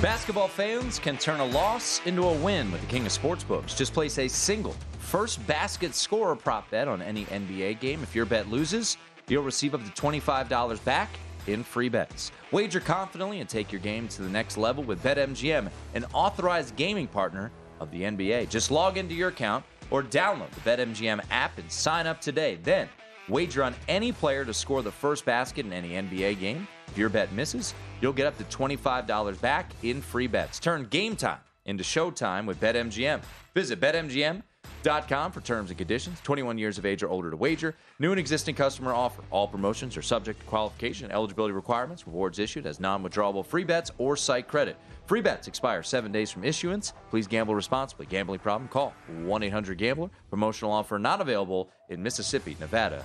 Basketball 0.02 0.48
fans 0.48 1.00
can 1.00 1.18
turn 1.18 1.42
a 1.42 1.46
loss 1.48 2.00
into 2.06 2.24
a 2.30 2.34
win 2.34 2.72
with 2.72 2.80
the 2.80 2.88
king 2.88 3.06
of 3.06 3.12
sportsbooks. 3.12 3.76
Just 3.76 3.94
place 3.94 4.18
a 4.20 4.30
single 4.30 4.78
first 5.00 5.46
basket 5.46 5.94
scorer 5.94 6.38
prop 6.38 6.72
bet 6.72 6.88
on 6.88 7.02
any 7.02 7.26
NBA 7.26 7.82
game. 7.82 8.02
If 8.04 8.16
your 8.16 8.26
bet 8.26 8.48
loses, 8.48 8.96
you'll 9.28 9.44
receive 9.44 9.76
up 9.76 9.84
to 9.84 10.02
$25 10.02 10.82
back 10.86 11.10
in 11.48 11.62
free 11.62 11.90
bets. 11.90 12.32
Wager 12.52 12.80
confidently 12.80 13.42
and 13.42 13.50
take 13.50 13.70
your 13.70 13.82
game 13.82 14.08
to 14.08 14.22
the 14.22 14.30
next 14.30 14.58
level 14.58 14.82
with 14.82 15.04
BetMGM, 15.04 15.70
an 15.94 16.06
authorized 16.14 16.78
gaming 16.78 17.08
partner 17.08 17.52
of 17.80 17.92
the 17.92 18.02
NBA. 18.02 18.50
Just 18.50 18.72
log 18.72 18.98
into 18.98 19.14
your 19.14 19.30
account 19.30 19.66
or 19.92 20.04
download 20.04 20.52
the 20.52 20.62
BetMGM 20.62 21.24
app 21.32 21.58
and 21.58 21.72
sign 21.72 22.08
up 22.08 22.22
today. 22.22 22.60
Then 22.64 22.88
wager 23.28 23.64
on 23.64 23.76
any 23.88 24.12
player 24.12 24.46
to 24.46 24.54
score 24.54 24.82
the 24.82 24.92
first 24.92 25.26
basket 25.26 25.66
in 25.66 25.74
any 25.74 25.92
NBA 25.92 26.40
game. 26.40 26.68
If 26.88 26.98
your 26.98 27.10
bet 27.10 27.32
misses, 27.34 27.74
you'll 28.02 28.14
get 28.14 28.28
up 28.28 28.38
to 28.38 28.44
$25 28.46 29.42
back 29.42 29.72
in 29.84 30.02
free 30.02 30.28
bets. 30.28 30.60
Turn 30.60 30.86
game 30.86 31.16
time 31.16 31.40
into 31.66 31.84
showtime 31.84 32.46
with 32.46 32.60
BetMGM. 32.60 33.22
Visit 33.54 33.80
BetMGM.com 33.80 35.32
for 35.32 35.42
terms 35.42 35.70
and 35.70 35.78
conditions. 35.78 36.20
21 36.22 36.58
years 36.58 36.78
of 36.78 36.86
age 36.86 37.04
or 37.04 37.10
older 37.10 37.30
to 37.30 37.38
wager. 37.38 37.76
New 38.00 38.12
and 38.12 38.20
existing 38.20 38.56
customer 38.56 38.94
offer. 38.94 39.24
All 39.30 39.48
promotions 39.48 39.96
are 39.98 40.02
subject 40.02 40.40
to 40.40 40.46
qualification 40.48 41.12
eligibility 41.12 41.54
requirements. 41.54 42.08
Rewards 42.08 42.40
issued 42.40 42.66
as 42.66 42.80
non 42.80 43.04
withdrawable 43.04 43.46
free 43.46 43.64
bets 43.64 43.92
or 43.98 44.16
site 44.18 44.48
credit. 44.48 44.78
Free 45.10 45.22
bets 45.22 45.48
expire 45.48 45.82
seven 45.82 46.12
days 46.12 46.30
from 46.30 46.44
issuance. 46.44 46.94
Please 47.10 47.26
gamble 47.26 47.56
responsibly. 47.56 48.06
Gambling 48.06 48.42
problem? 48.42 48.68
Call 48.68 48.94
1 49.24 49.42
800 49.42 49.76
Gambler. 49.76 50.12
Promotional 50.30 50.72
offer 50.72 51.00
not 51.00 51.20
available 51.20 51.72
in 51.90 52.04
Mississippi, 52.04 52.56
Nevada, 52.60 53.04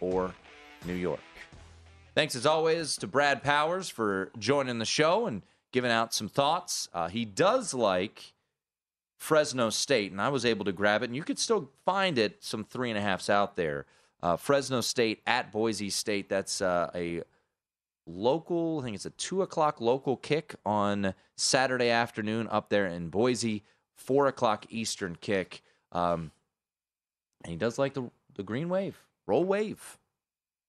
or 0.00 0.32
New 0.86 0.94
York. 0.94 1.18
Thanks 2.14 2.36
as 2.36 2.46
always 2.46 2.96
to 2.98 3.08
Brad 3.08 3.42
Powers 3.42 3.88
for 3.88 4.30
joining 4.38 4.78
the 4.78 4.84
show 4.84 5.26
and 5.26 5.42
giving 5.72 5.90
out 5.90 6.14
some 6.14 6.28
thoughts. 6.28 6.88
Uh, 6.94 7.08
he 7.08 7.24
does 7.24 7.74
like 7.74 8.32
Fresno 9.16 9.70
State, 9.70 10.12
and 10.12 10.20
I 10.20 10.28
was 10.28 10.44
able 10.44 10.64
to 10.66 10.72
grab 10.72 11.02
it, 11.02 11.06
and 11.06 11.16
you 11.16 11.24
could 11.24 11.40
still 11.40 11.72
find 11.84 12.16
it 12.16 12.44
some 12.44 12.62
three 12.62 12.90
and 12.90 12.98
a 12.98 13.02
halfs 13.02 13.28
out 13.28 13.56
there. 13.56 13.86
Uh, 14.22 14.36
Fresno 14.36 14.82
State 14.82 15.20
at 15.26 15.50
Boise 15.50 15.90
State. 15.90 16.28
That's 16.28 16.62
uh, 16.62 16.92
a 16.94 17.22
local, 18.14 18.80
I 18.80 18.84
think 18.84 18.94
it's 18.96 19.06
a 19.06 19.10
two 19.10 19.42
o'clock 19.42 19.80
local 19.80 20.16
kick 20.16 20.54
on 20.64 21.14
Saturday 21.36 21.90
afternoon 21.90 22.48
up 22.50 22.68
there 22.68 22.86
in 22.86 23.08
Boise, 23.08 23.64
four 23.94 24.26
o'clock 24.26 24.66
Eastern 24.70 25.16
kick. 25.16 25.62
Um, 25.92 26.30
and 27.42 27.52
he 27.52 27.56
does 27.56 27.78
like 27.78 27.94
the 27.94 28.10
the 28.34 28.42
green 28.42 28.68
wave, 28.68 29.02
roll 29.26 29.44
wave. 29.44 29.98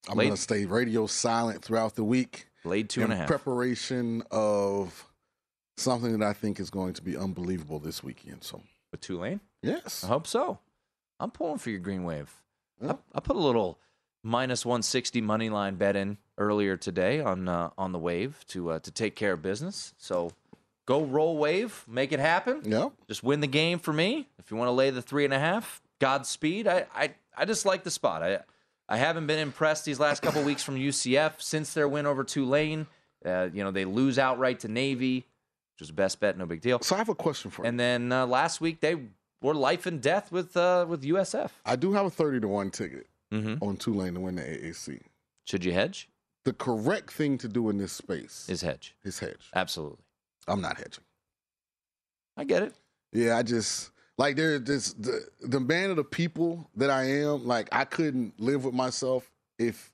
I'm 0.10 0.18
to 0.18 0.38
stay 0.38 0.66
radio 0.66 1.06
silent 1.06 1.64
throughout 1.64 1.96
the 1.96 2.04
week. 2.04 2.48
Laid 2.64 2.90
two 2.90 3.04
and 3.04 3.14
a 3.14 3.16
half. 3.16 3.28
preparation 3.28 4.24
of 4.32 5.08
something 5.78 6.18
that 6.18 6.26
I 6.26 6.34
think 6.34 6.60
is 6.60 6.70
going 6.70 6.94
to 6.94 7.02
be 7.02 7.16
unbelievable 7.18 7.80
this 7.80 8.04
weekend. 8.04 8.44
So 8.44 8.62
with 8.92 9.02
Tulane. 9.02 9.42
Yes, 9.62 10.04
I 10.04 10.08
hope 10.08 10.28
so. 10.28 10.60
I'm 11.20 11.32
pulling 11.32 11.60
for 11.60 11.70
your 11.70 11.80
green 11.80 12.04
wave. 12.04 12.32
I, 12.84 12.96
I 13.14 13.20
put 13.20 13.36
a 13.36 13.40
little 13.40 13.80
minus 14.24 14.66
160 14.66 15.22
money 15.22 15.50
line 15.50 15.76
bet 15.76 15.96
in 15.96 16.18
earlier 16.38 16.78
today 16.78 17.20
on 17.20 17.48
uh, 17.48 17.70
on 17.78 17.92
the 17.92 18.00
wave 18.00 18.44
to 18.48 18.72
uh, 18.72 18.80
to 18.80 18.92
take 18.92 19.16
care 19.16 19.34
of 19.34 19.42
business. 19.42 19.94
So 19.98 20.32
go 20.86 21.04
roll 21.04 21.38
wave, 21.38 21.86
make 21.88 22.12
it 22.12 22.20
happen. 22.20 22.62
Yeah. 22.66 22.90
Just 23.08 23.24
win 23.24 23.40
the 23.40 23.48
game 23.48 23.80
for 23.80 23.94
me. 23.94 24.28
If 24.40 24.52
you 24.52 24.58
want 24.58 24.68
to 24.68 24.74
lay 24.74 24.90
the 24.90 25.02
three 25.02 25.26
and 25.26 25.34
a 25.34 25.40
half, 25.40 25.82
Godspeed. 26.00 26.68
I 26.68 26.86
I, 26.96 27.14
I 27.38 27.46
just 27.46 27.66
like 27.66 27.84
the 27.84 27.92
spot. 27.92 28.24
I 28.24 28.40
I 28.90 28.98
haven't 28.98 29.28
been 29.28 29.40
impressed 29.40 29.86
these 29.86 30.00
last 30.00 30.22
couple 30.22 30.44
weeks 30.44 30.64
from 30.64 30.76
UCF 30.76 31.42
since 31.42 31.74
their 31.74 31.88
win 31.88 32.06
over 32.06 32.24
Tulane. 32.24 32.88
Uh, 33.26 33.50
you 33.54 33.64
know 33.64 33.72
they 33.72 33.86
lose 33.86 34.18
outright 34.20 34.60
to 34.62 34.68
Navy, 34.68 35.18
which 35.18 35.80
was 35.80 35.88
the 35.90 35.94
best 35.94 36.20
bet, 36.20 36.38
no 36.38 36.46
big 36.46 36.62
deal. 36.62 36.80
So 36.82 36.96
I 36.96 36.98
have 36.98 37.10
a 37.10 37.16
question 37.16 37.52
for 37.52 37.64
you. 37.64 37.70
And 37.70 37.80
then 37.80 38.12
uh, 38.12 38.26
last 38.26 38.60
week 38.62 38.82
they 38.82 38.98
were 39.42 39.54
life 39.54 39.86
and 39.86 40.02
death 40.02 40.32
with 40.32 40.58
uh, 40.58 40.86
with 40.88 41.04
USF. 41.04 41.52
I 41.66 41.76
do 41.76 41.94
have 41.94 42.06
a 42.06 42.10
30 42.10 42.42
to 42.42 42.48
1 42.48 42.72
ticket 42.72 43.08
Mm-hmm. 43.32 43.64
on 43.64 43.78
Tulane 43.78 44.14
to 44.16 44.20
win 44.20 44.36
the 44.36 44.42
AAC. 44.42 45.00
Should 45.46 45.64
you 45.64 45.72
hedge? 45.72 46.10
The 46.44 46.54
correct 46.54 47.12
thing 47.12 47.38
to 47.40 47.48
do 47.48 47.70
in 47.70 47.78
this 47.78 47.94
space 47.94 48.48
Is 48.50 48.62
hedge. 48.62 48.96
is 49.04 49.20
hedge. 49.20 49.50
Absolutely. 49.56 50.04
I'm 50.48 50.60
not 50.62 50.78
hedging. 50.78 51.04
I 52.36 52.44
get 52.44 52.64
it. 52.64 52.74
Yeah, 53.14 53.38
I 53.38 53.44
just 53.44 53.92
like 54.18 54.36
there 54.36 54.58
this 54.60 54.94
the 54.94 55.28
the 55.42 55.60
man 55.60 55.90
of 55.92 55.96
the 55.98 56.04
people 56.04 56.70
that 56.76 56.90
I 56.90 57.04
am, 57.04 57.46
like 57.46 57.70
I 57.72 57.86
couldn't 57.86 58.40
live 58.40 58.66
with 58.66 58.74
myself 58.74 59.30
if 59.60 59.92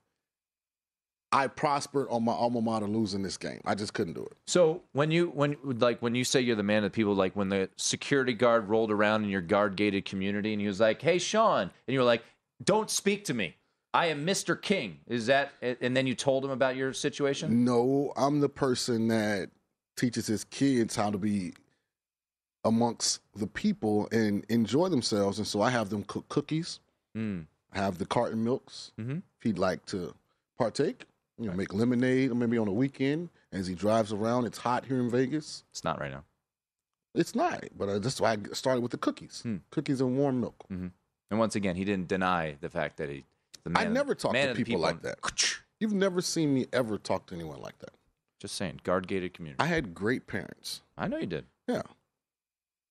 I 1.30 1.46
prospered 1.46 2.06
on 2.10 2.24
my 2.24 2.32
alma 2.32 2.62
mater 2.62 2.86
losing 2.86 3.22
this 3.22 3.36
game. 3.36 3.60
I 3.66 3.74
just 3.74 3.92
couldn't 3.92 4.14
do 4.14 4.22
it. 4.24 4.32
So 4.46 4.82
when 4.92 5.10
you 5.10 5.28
when 5.28 5.56
like 5.62 6.00
when 6.00 6.14
you 6.14 6.24
say 6.24 6.40
you're 6.40 6.56
the 6.56 6.62
man 6.62 6.78
of 6.84 6.92
the 6.92 6.96
people, 6.96 7.14
like 7.14 7.36
when 7.36 7.50
the 7.50 7.68
security 7.76 8.32
guard 8.32 8.68
rolled 8.68 8.90
around 8.90 9.24
in 9.24 9.30
your 9.30 9.42
guard 9.42 9.76
gated 9.76 10.06
community 10.06 10.52
and 10.54 10.60
he 10.60 10.66
was 10.66 10.80
like, 10.80 11.02
"Hey, 11.02 11.18
Sean," 11.18 11.62
and 11.62 11.70
you 11.92 11.98
were 11.98 12.04
like, 12.06 12.22
"Don't 12.62 12.90
speak 12.90 13.24
to 13.26 13.34
me. 13.34 13.56
I 13.94 14.06
am 14.06 14.26
Mr. 14.26 14.60
King." 14.60 15.00
Is 15.06 15.26
that? 15.26 15.52
And 15.62 15.96
then 15.96 16.06
you 16.06 16.14
told 16.14 16.44
him 16.44 16.50
about 16.50 16.76
your 16.76 16.92
situation. 16.92 17.64
No, 17.64 18.12
I'm 18.16 18.40
the 18.40 18.48
person 18.48 19.08
that 19.08 19.50
teaches 19.96 20.26
his 20.26 20.44
kids 20.44 20.94
how 20.96 21.10
to 21.10 21.18
be 21.18 21.54
amongst 22.64 23.20
the 23.34 23.46
people 23.46 24.08
and 24.12 24.44
enjoy 24.48 24.88
themselves. 24.88 25.38
And 25.38 25.46
so 25.46 25.60
I 25.62 25.70
have 25.70 25.90
them 25.90 26.04
cook 26.04 26.28
cookies. 26.28 26.80
Mm. 27.16 27.46
I 27.72 27.78
have 27.78 27.98
the 27.98 28.06
carton 28.06 28.44
milks. 28.44 28.92
Mhm. 28.98 29.22
If 29.38 29.42
he'd 29.42 29.58
like 29.58 29.84
to 29.86 30.14
partake, 30.56 31.06
you 31.38 31.46
know, 31.46 31.52
make 31.54 31.72
lemonade 31.72 32.30
or 32.30 32.34
maybe 32.34 32.58
on 32.58 32.68
a 32.68 32.72
weekend 32.72 33.30
as 33.52 33.66
he 33.66 33.74
drives 33.74 34.12
around. 34.12 34.44
It's 34.46 34.58
hot 34.58 34.84
here 34.86 34.98
in 35.00 35.10
Vegas. 35.10 35.64
It's 35.70 35.84
not 35.84 36.00
right 36.00 36.10
now. 36.10 36.24
It's 37.14 37.34
not, 37.34 37.64
but 37.76 38.02
that's 38.02 38.20
why 38.20 38.32
I 38.32 38.38
started 38.52 38.80
with 38.80 38.90
the 38.92 38.98
cookies. 38.98 39.40
Hmm. 39.42 39.56
Cookies 39.70 40.00
and 40.00 40.16
warm 40.18 40.40
milk. 40.40 40.64
Mm-hmm. 40.70 40.88
And 41.30 41.38
once 41.38 41.56
again, 41.56 41.76
he 41.76 41.84
didn't 41.84 42.08
deny 42.08 42.56
the 42.60 42.70
fact 42.70 42.96
that 42.98 43.08
he. 43.08 43.24
The 43.64 43.70
man 43.70 43.86
I 43.86 43.90
never 43.90 44.14
talk 44.14 44.34
to 44.34 44.46
the 44.46 44.54
people 44.54 44.80
like 44.80 45.02
that. 45.02 45.18
You've 45.80 45.92
never 45.92 46.20
seen 46.20 46.54
me 46.54 46.66
ever 46.72 46.98
talk 46.98 47.26
to 47.26 47.34
anyone 47.34 47.60
like 47.60 47.78
that. 47.80 47.90
Just 48.40 48.54
saying, 48.54 48.80
guard 48.84 49.06
gated 49.06 49.34
community. 49.34 49.60
I 49.62 49.66
had 49.66 49.94
great 49.94 50.26
parents. 50.26 50.82
I 50.96 51.08
know 51.08 51.18
you 51.18 51.26
did. 51.26 51.44
Yeah. 51.66 51.82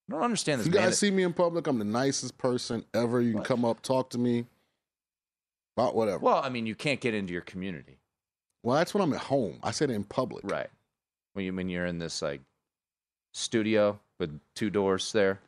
I 0.09 0.13
don't 0.13 0.21
understand 0.21 0.59
this. 0.59 0.67
you 0.67 0.73
guys 0.73 0.97
see 0.97 1.11
me 1.11 1.23
in 1.23 1.33
public, 1.33 1.67
I'm 1.67 1.79
the 1.79 1.85
nicest 1.85 2.37
person 2.37 2.85
ever. 2.93 3.21
You 3.21 3.33
can 3.33 3.43
come 3.43 3.65
up, 3.65 3.81
talk 3.81 4.09
to 4.11 4.17
me 4.17 4.45
about 5.75 5.95
whatever. 5.95 6.19
Well, 6.19 6.41
I 6.43 6.49
mean, 6.49 6.65
you 6.65 6.75
can't 6.75 6.99
get 6.99 7.13
into 7.13 7.33
your 7.33 7.41
community. 7.41 7.97
Well, 8.63 8.75
that's 8.77 8.93
when 8.93 9.03
I'm 9.03 9.13
at 9.13 9.19
home. 9.19 9.59
I 9.63 9.71
said 9.71 9.89
in 9.89 10.03
public. 10.03 10.49
Right. 10.49 10.69
When 11.33 11.45
you 11.45 11.53
when 11.53 11.69
you're 11.69 11.85
in 11.85 11.99
this 11.99 12.21
like 12.21 12.41
studio 13.33 13.99
with 14.19 14.39
two 14.55 14.69
doors 14.69 15.11
there. 15.11 15.39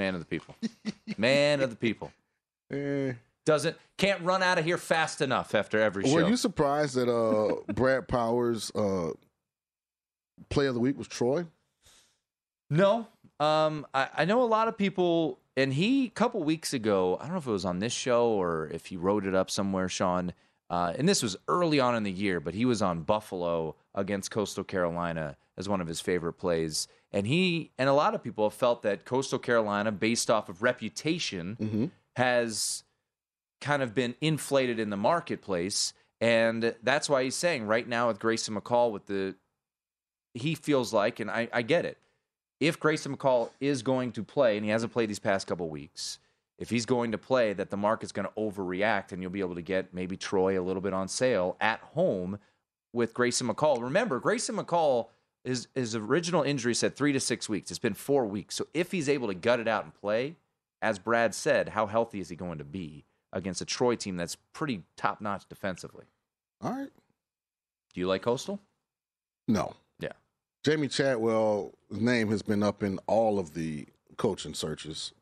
Man 0.00 0.14
of 0.14 0.20
the 0.20 0.26
people. 0.26 0.54
Man 1.18 1.60
of 1.60 1.70
the 1.70 1.76
people. 1.76 2.10
Eh. 2.72 3.14
Doesn't 3.44 3.76
can't 3.98 4.22
run 4.22 4.44
out 4.44 4.56
of 4.56 4.64
here 4.64 4.78
fast 4.78 5.20
enough 5.20 5.56
after 5.56 5.80
every 5.80 6.04
show. 6.04 6.14
Were 6.14 6.28
you 6.28 6.36
surprised 6.36 6.94
that 6.94 7.08
uh, 7.12 7.72
Brad 7.72 8.06
Powers' 8.06 8.70
uh, 8.76 9.10
play 10.50 10.66
of 10.66 10.74
the 10.74 10.80
week 10.80 10.96
was 10.96 11.08
Troy? 11.08 11.46
No. 12.70 13.08
Um, 13.40 13.88
I, 13.92 14.08
I 14.18 14.24
know 14.24 14.44
a 14.44 14.46
lot 14.46 14.68
of 14.68 14.78
people, 14.78 15.40
and 15.56 15.74
he 15.74 16.06
a 16.06 16.10
couple 16.10 16.44
weeks 16.44 16.72
ago, 16.72 17.18
I 17.20 17.24
don't 17.24 17.32
know 17.32 17.38
if 17.38 17.46
it 17.48 17.50
was 17.50 17.64
on 17.64 17.80
this 17.80 17.92
show 17.92 18.28
or 18.28 18.68
if 18.72 18.86
he 18.86 18.96
wrote 18.96 19.26
it 19.26 19.34
up 19.34 19.50
somewhere, 19.50 19.88
Sean. 19.88 20.32
Uh, 20.70 20.94
and 20.96 21.08
this 21.08 21.20
was 21.20 21.36
early 21.48 21.80
on 21.80 21.96
in 21.96 22.04
the 22.04 22.12
year, 22.12 22.38
but 22.38 22.54
he 22.54 22.64
was 22.64 22.80
on 22.80 23.00
Buffalo 23.02 23.74
against 23.94 24.30
Coastal 24.30 24.62
Carolina 24.62 25.36
as 25.58 25.68
one 25.68 25.80
of 25.80 25.88
his 25.88 26.00
favorite 26.00 26.34
plays. 26.34 26.86
And 27.12 27.26
he 27.26 27.72
and 27.76 27.88
a 27.88 27.92
lot 27.92 28.14
of 28.14 28.22
people 28.22 28.48
have 28.48 28.54
felt 28.54 28.82
that 28.82 29.04
Coastal 29.04 29.40
Carolina, 29.40 29.90
based 29.90 30.30
off 30.30 30.48
of 30.48 30.62
reputation, 30.62 31.90
has 32.16 32.84
kind 33.60 33.82
of 33.82 33.94
been 33.94 34.14
inflated 34.20 34.78
in 34.78 34.90
the 34.90 34.96
marketplace. 34.96 35.92
And 36.20 36.74
that's 36.82 37.10
why 37.10 37.24
he's 37.24 37.34
saying 37.34 37.66
right 37.66 37.88
now 37.88 38.06
with 38.08 38.20
Grayson 38.20 38.54
McCall, 38.54 38.92
with 38.92 39.06
the 39.06 39.34
he 40.34 40.54
feels 40.54 40.92
like, 40.92 41.18
and 41.18 41.28
I, 41.28 41.48
I 41.52 41.62
get 41.62 41.84
it, 41.84 41.98
if 42.60 42.78
Grayson 42.78 43.16
McCall 43.16 43.50
is 43.60 43.82
going 43.82 44.12
to 44.12 44.22
play, 44.22 44.56
and 44.56 44.64
he 44.64 44.70
hasn't 44.70 44.92
played 44.92 45.10
these 45.10 45.18
past 45.18 45.48
couple 45.48 45.68
weeks, 45.68 46.20
if 46.60 46.70
he's 46.70 46.86
going 46.86 47.10
to 47.10 47.18
play, 47.18 47.52
that 47.54 47.70
the 47.70 47.76
market's 47.76 48.12
going 48.12 48.28
to 48.28 48.34
overreact, 48.40 49.10
and 49.10 49.20
you'll 49.20 49.32
be 49.32 49.40
able 49.40 49.56
to 49.56 49.62
get 49.62 49.92
maybe 49.92 50.16
Troy 50.16 50.60
a 50.60 50.62
little 50.62 50.82
bit 50.82 50.92
on 50.92 51.08
sale 51.08 51.56
at 51.60 51.80
home 51.80 52.38
with 52.92 53.14
Grayson 53.14 53.48
McCall. 53.48 53.82
Remember, 53.82 54.20
Grayson 54.20 54.56
McCall. 54.56 55.08
His, 55.42 55.68
his 55.74 55.96
original 55.96 56.42
injury 56.42 56.74
said 56.74 56.94
three 56.94 57.14
to 57.14 57.18
six 57.18 57.48
weeks. 57.48 57.70
It's 57.70 57.78
been 57.78 57.94
four 57.94 58.26
weeks. 58.26 58.54
So 58.56 58.66
if 58.74 58.92
he's 58.92 59.08
able 59.08 59.26
to 59.28 59.34
gut 59.34 59.58
it 59.58 59.66
out 59.66 59.84
and 59.84 59.94
play, 59.94 60.36
as 60.82 60.98
Brad 60.98 61.34
said, 61.34 61.70
how 61.70 61.86
healthy 61.86 62.20
is 62.20 62.28
he 62.28 62.36
going 62.36 62.58
to 62.58 62.64
be 62.64 63.06
against 63.32 63.62
a 63.62 63.64
Troy 63.64 63.96
team 63.96 64.18
that's 64.18 64.36
pretty 64.52 64.82
top 64.96 65.22
notch 65.22 65.48
defensively? 65.48 66.04
All 66.60 66.72
right. 66.72 66.90
Do 67.94 68.00
you 68.00 68.06
like 68.06 68.20
Coastal? 68.20 68.60
No. 69.48 69.76
Yeah. 69.98 70.12
Jamey 70.62 70.90
Chadwell's 70.90 71.72
name 71.90 72.28
has 72.28 72.42
been 72.42 72.62
up 72.62 72.82
in 72.82 72.98
all 73.06 73.38
of 73.38 73.54
the 73.54 73.86
coaching 74.18 74.52
searches. 74.52 75.12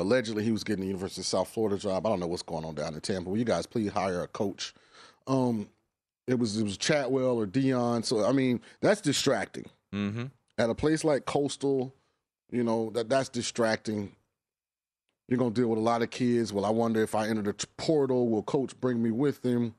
Allegedly, 0.00 0.42
he 0.42 0.50
was 0.52 0.64
getting 0.64 0.80
the 0.80 0.88
University 0.88 1.20
of 1.20 1.26
South 1.26 1.48
Florida 1.48 1.76
job. 1.76 2.06
I 2.06 2.08
don't 2.08 2.20
know 2.20 2.26
what's 2.26 2.42
going 2.42 2.64
on 2.64 2.74
down 2.74 2.94
in 2.94 3.00
Tampa. 3.00 3.28
Will 3.28 3.36
you 3.38 3.44
guys 3.44 3.66
please 3.66 3.92
hire 3.92 4.22
a 4.22 4.28
coach? 4.28 4.74
Um, 5.26 5.68
it 6.26 6.38
was 6.38 6.56
it 6.58 6.64
was 6.64 6.76
Chadwell 6.78 7.38
or 7.38 7.46
Deion. 7.46 8.04
So 8.04 8.24
I 8.24 8.32
mean, 8.32 8.60
that's 8.80 9.00
distracting. 9.00 9.66
Mm-hmm. 9.94 10.24
At 10.58 10.70
a 10.70 10.74
place 10.74 11.04
like 11.04 11.26
Coastal, 11.26 11.94
you 12.50 12.64
know 12.64 12.90
that 12.90 13.08
that's 13.08 13.28
distracting. 13.28 14.12
You're 15.28 15.38
gonna 15.38 15.50
deal 15.50 15.68
with 15.68 15.78
a 15.78 15.82
lot 15.82 16.02
of 16.02 16.10
kids. 16.10 16.52
Well, 16.52 16.64
I 16.64 16.70
wonder 16.70 17.02
if 17.02 17.14
I 17.14 17.28
enter 17.28 17.42
the 17.42 17.66
portal, 17.76 18.28
will 18.28 18.42
coach 18.42 18.78
bring 18.80 19.02
me 19.02 19.10
with 19.10 19.44
him? 19.44 19.74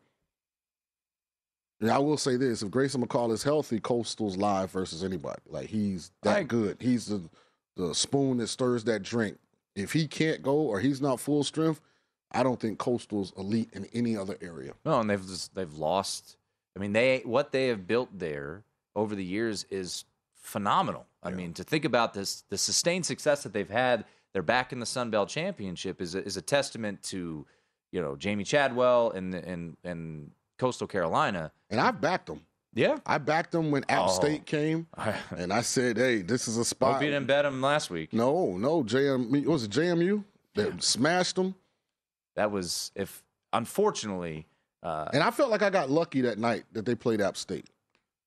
Yeah, 1.79 1.95
I 1.95 1.99
will 1.99 2.17
say 2.17 2.37
this: 2.37 2.61
if 2.61 2.69
Grayson 2.69 3.05
McCall 3.05 3.31
is 3.31 3.43
healthy, 3.43 3.79
Coastal's 3.79 4.37
live 4.37 4.71
versus 4.71 5.03
anybody. 5.03 5.41
Like 5.49 5.67
he's 5.69 6.11
that 6.21 6.37
I- 6.37 6.43
good. 6.43 6.77
He's 6.79 7.07
the 7.07 7.21
the 7.75 7.95
spoon 7.95 8.37
that 8.37 8.47
stirs 8.47 8.83
that 8.83 9.01
drink. 9.01 9.37
If 9.75 9.93
he 9.93 10.07
can't 10.07 10.41
go 10.41 10.55
or 10.55 10.79
he's 10.79 11.01
not 11.01 11.19
full 11.19 11.43
strength, 11.43 11.81
I 12.31 12.43
don't 12.43 12.59
think 12.59 12.77
Coastal's 12.77 13.33
elite 13.37 13.69
in 13.73 13.85
any 13.93 14.15
other 14.15 14.37
area. 14.41 14.73
No, 14.85 14.99
and 14.99 15.09
they've 15.09 15.25
just, 15.25 15.53
they've 15.55 15.73
lost. 15.73 16.37
I 16.75 16.79
mean, 16.79 16.93
they 16.93 17.21
what 17.25 17.51
they 17.51 17.67
have 17.67 17.87
built 17.87 18.09
there 18.17 18.63
over 18.95 19.15
the 19.15 19.23
years 19.23 19.65
is 19.69 20.05
phenomenal. 20.33 21.05
I 21.23 21.31
mean, 21.31 21.53
to 21.53 21.63
think 21.63 21.85
about 21.85 22.13
this, 22.13 22.43
the 22.49 22.57
sustained 22.57 23.05
success 23.05 23.43
that 23.43 23.53
they've 23.53 23.69
had, 23.69 24.05
they're 24.33 24.41
back 24.41 24.73
in 24.73 24.79
the 24.79 24.85
Sun 24.85 25.11
Belt 25.11 25.29
Championship 25.29 26.01
is 26.01 26.15
a, 26.15 26.23
is 26.23 26.37
a 26.37 26.41
testament 26.41 27.03
to 27.03 27.45
you 27.91 28.01
know 28.01 28.15
Jamey 28.15 28.45
Chadwell 28.45 29.11
and 29.11 29.35
and 29.35 29.77
and 29.83 30.31
Coastal 30.57 30.87
Carolina. 30.87 31.51
And 31.69 31.79
I've 31.79 32.01
backed 32.01 32.27
them. 32.27 32.41
Yeah, 32.73 32.99
I 33.05 33.17
backed 33.17 33.51
them 33.51 33.69
when 33.71 33.83
App 33.89 34.07
Oh. 34.07 34.11
State 34.11 34.45
came, 34.45 34.87
and 35.37 35.51
I 35.51 35.61
said, 35.61 35.97
"Hey, 35.97 36.21
this 36.21 36.47
is 36.47 36.57
a 36.57 36.63
spot." 36.65 36.93
Hope 36.93 37.01
you 37.03 37.09
didn't 37.09 37.27
bet 37.27 37.43
them 37.43 37.61
last 37.61 37.89
week. 37.89 38.13
No, 38.13 38.57
no, 38.57 38.83
JM 38.83 39.45
was 39.45 39.65
it 39.65 39.71
JMU 39.71 40.23
that 40.55 40.81
smashed 40.81 41.35
them, 41.35 41.55
That 42.35 42.51
was 42.51 42.91
if 42.95 43.23
unfortunately. 43.53 44.47
Uh, 44.83 45.09
and 45.13 45.21
I 45.21 45.29
felt 45.31 45.51
like 45.51 45.61
I 45.61 45.69
got 45.69 45.89
lucky 45.91 46.21
that 46.21 46.37
night 46.39 46.63
that 46.71 46.85
they 46.85 46.95
played 46.95 47.21
App 47.21 47.37
State. 47.37 47.67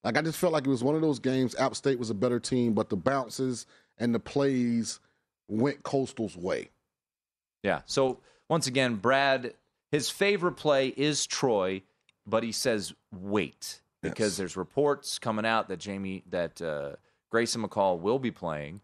Like 0.05 0.17
I 0.19 0.23
just 0.23 0.39
felt 0.39 0.53
like 0.53 0.67
it 0.67 0.71
was 0.71 0.85
one 0.85 0.95
of 0.95 1.01
those 1.01 1.19
games. 1.19 1.55
App 1.57 1.75
State 1.75 1.99
was 1.99 2.11
a 2.11 2.15
better 2.15 2.39
team, 2.39 2.75
but 2.75 2.91
the 2.91 2.97
bounces 2.97 3.67
and 3.99 4.15
the 4.15 4.21
plays 4.21 5.01
went 5.49 5.83
Coastal's 5.83 6.37
way. 6.37 6.69
Yeah. 7.63 7.81
So 7.87 8.21
once 8.49 8.67
again, 8.67 8.97
Brad, 8.97 9.55
his 9.91 10.11
favorite 10.11 10.53
play 10.53 10.89
is 10.89 11.27
Troy, 11.27 11.83
but 12.27 12.43
he 12.43 12.53
says 12.53 12.93
wait 13.11 13.81
because 14.11 14.37
there's 14.37 14.57
reports 14.57 15.19
coming 15.19 15.45
out 15.45 15.69
that 15.69 15.81
Jamey 15.81 16.23
that 16.31 16.63
uh, 16.63 16.93
Grayson 17.31 17.63
McCall 17.63 17.99
will 17.99 18.19
be 18.19 18.31
playing, 18.31 18.81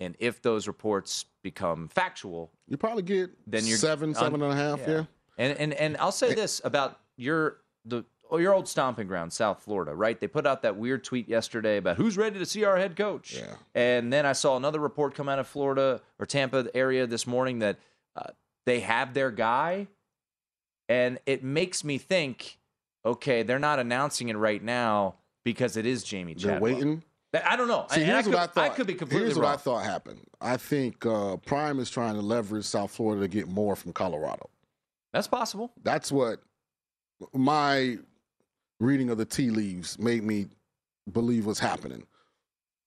and 0.00 0.16
if 0.18 0.42
those 0.42 0.66
reports 0.66 1.24
become 1.42 1.88
factual, 1.88 2.50
You 2.66 2.76
probably 2.76 3.02
get 3.02 3.30
then 3.46 3.66
you're 3.66 3.78
seven, 3.78 4.14
seven 4.14 4.42
and 4.42 4.52
a 4.52 4.56
half. 4.56 4.80
Yeah. 4.86 5.04
And 5.38 5.58
and 5.58 5.72
and 5.74 5.96
I'll 5.98 6.12
say 6.12 6.34
this 6.34 6.60
about 6.64 7.00
your 7.16 7.58
the 7.84 8.04
oh, 8.30 8.38
your 8.38 8.54
old 8.54 8.68
stomping 8.68 9.06
ground, 9.06 9.32
South 9.32 9.62
Florida, 9.62 9.94
right? 9.94 10.18
They 10.18 10.26
put 10.26 10.46
out 10.46 10.62
that 10.62 10.76
weird 10.76 11.04
tweet 11.04 11.28
yesterday 11.28 11.76
about 11.76 11.96
who's 11.96 12.16
ready 12.16 12.38
to 12.38 12.46
see 12.46 12.64
our 12.64 12.76
head 12.76 12.96
coach. 12.96 13.36
Yeah. 13.36 13.54
And 13.74 14.12
then 14.12 14.26
I 14.26 14.32
saw 14.32 14.56
another 14.56 14.80
report 14.80 15.14
come 15.14 15.28
out 15.28 15.38
of 15.38 15.46
Florida 15.46 16.00
or 16.18 16.26
Tampa 16.26 16.66
area 16.74 17.06
this 17.06 17.26
morning 17.26 17.60
that 17.60 17.78
uh, 18.16 18.30
they 18.66 18.80
have 18.80 19.14
their 19.14 19.30
guy, 19.30 19.88
and 20.88 21.18
it 21.26 21.44
makes 21.44 21.84
me 21.84 21.98
think, 21.98 22.58
okay, 23.04 23.42
they're 23.42 23.58
not 23.58 23.78
announcing 23.78 24.28
it 24.28 24.36
right 24.36 24.62
now 24.62 25.14
because 25.44 25.76
it 25.76 25.86
is 25.86 26.04
Jamey. 26.04 26.36
Chadwell. 26.36 26.52
They're 26.52 26.60
waiting. 26.60 27.02
I 27.44 27.56
don't 27.56 27.66
know. 27.66 27.86
See, 27.90 28.02
And 28.02 28.10
I 28.10 28.14
here's 28.14 28.24
could, 28.26 28.34
what 28.34 28.42
I 28.42 28.46
thought. 28.46 28.64
I 28.64 28.68
could 28.74 28.86
be 28.86 28.94
completely 28.94 29.26
here's 29.26 29.36
wrong. 29.36 29.50
what 29.50 29.54
I 29.54 29.56
thought 29.56 29.84
happened. 29.84 30.20
I 30.40 30.56
think 30.56 31.04
uh, 31.04 31.36
Prime 31.38 31.80
is 31.80 31.90
trying 31.90 32.14
to 32.14 32.20
leverage 32.20 32.64
South 32.64 32.92
Florida 32.92 33.22
to 33.22 33.28
get 33.28 33.48
more 33.48 33.74
from 33.74 33.92
Colorado. 33.92 34.48
That's 35.12 35.26
possible. 35.26 35.72
That's 35.82 36.12
what 36.12 36.38
my 37.32 37.98
reading 38.80 39.10
of 39.10 39.18
the 39.18 39.24
tea 39.24 39.50
leaves 39.50 39.98
made 39.98 40.22
me 40.22 40.46
believe 41.12 41.46
was 41.46 41.58
happening. 41.58 42.04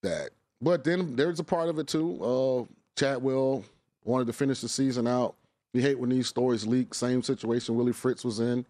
That, 0.04 0.30
but 0.62 0.84
then 0.84 1.16
there's 1.16 1.40
a 1.40 1.44
part 1.44 1.68
of 1.70 1.80
it 1.80 1.88
too. 1.88 2.24
Uh, 2.24 2.74
Chadwell 2.98 3.64
wanted 4.06 4.28
to 4.28 4.34
finish 4.34 4.62
the 4.62 4.70
season 4.70 5.08
out. 5.08 5.36
We 5.74 5.82
hate 5.82 6.00
when 6.00 6.10
these 6.10 6.28
stories 6.28 6.66
leak. 6.66 6.94
Same 6.94 7.22
situation 7.22 7.76
Willie 7.76 7.92
Fritz 7.94 8.24
was 8.24 8.40
in 8.40 8.66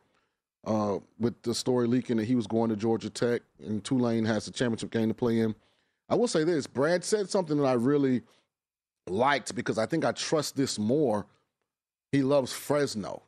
uh, 0.65 0.97
with 1.19 1.41
the 1.43 1.53
story 1.53 1.87
leaking 1.87 2.17
that 2.17 2.25
he 2.25 2.35
was 2.35 2.47
going 2.47 2.69
to 2.69 2.75
Georgia 2.75 3.09
Tech 3.09 3.41
and 3.65 3.83
Tulane 3.83 4.25
has 4.25 4.47
a 4.47 4.51
championship 4.51 4.91
game 4.91 5.07
to 5.07 5.13
play 5.13 5.39
in. 5.39 5.55
I 6.09 6.15
will 6.15 6.27
say 6.27 6.43
this: 6.43 6.67
Brad 6.67 7.03
said 7.03 7.29
something 7.29 7.57
that 7.57 7.65
I 7.65 7.73
really 7.73 8.21
liked 9.07 9.55
because 9.55 9.77
I 9.77 9.85
think 9.85 10.05
I 10.05 10.11
trust 10.11 10.55
this 10.55 10.77
more. 10.79 11.25
He 12.11 12.21
loves 12.21 12.53
Fresno 12.53 13.23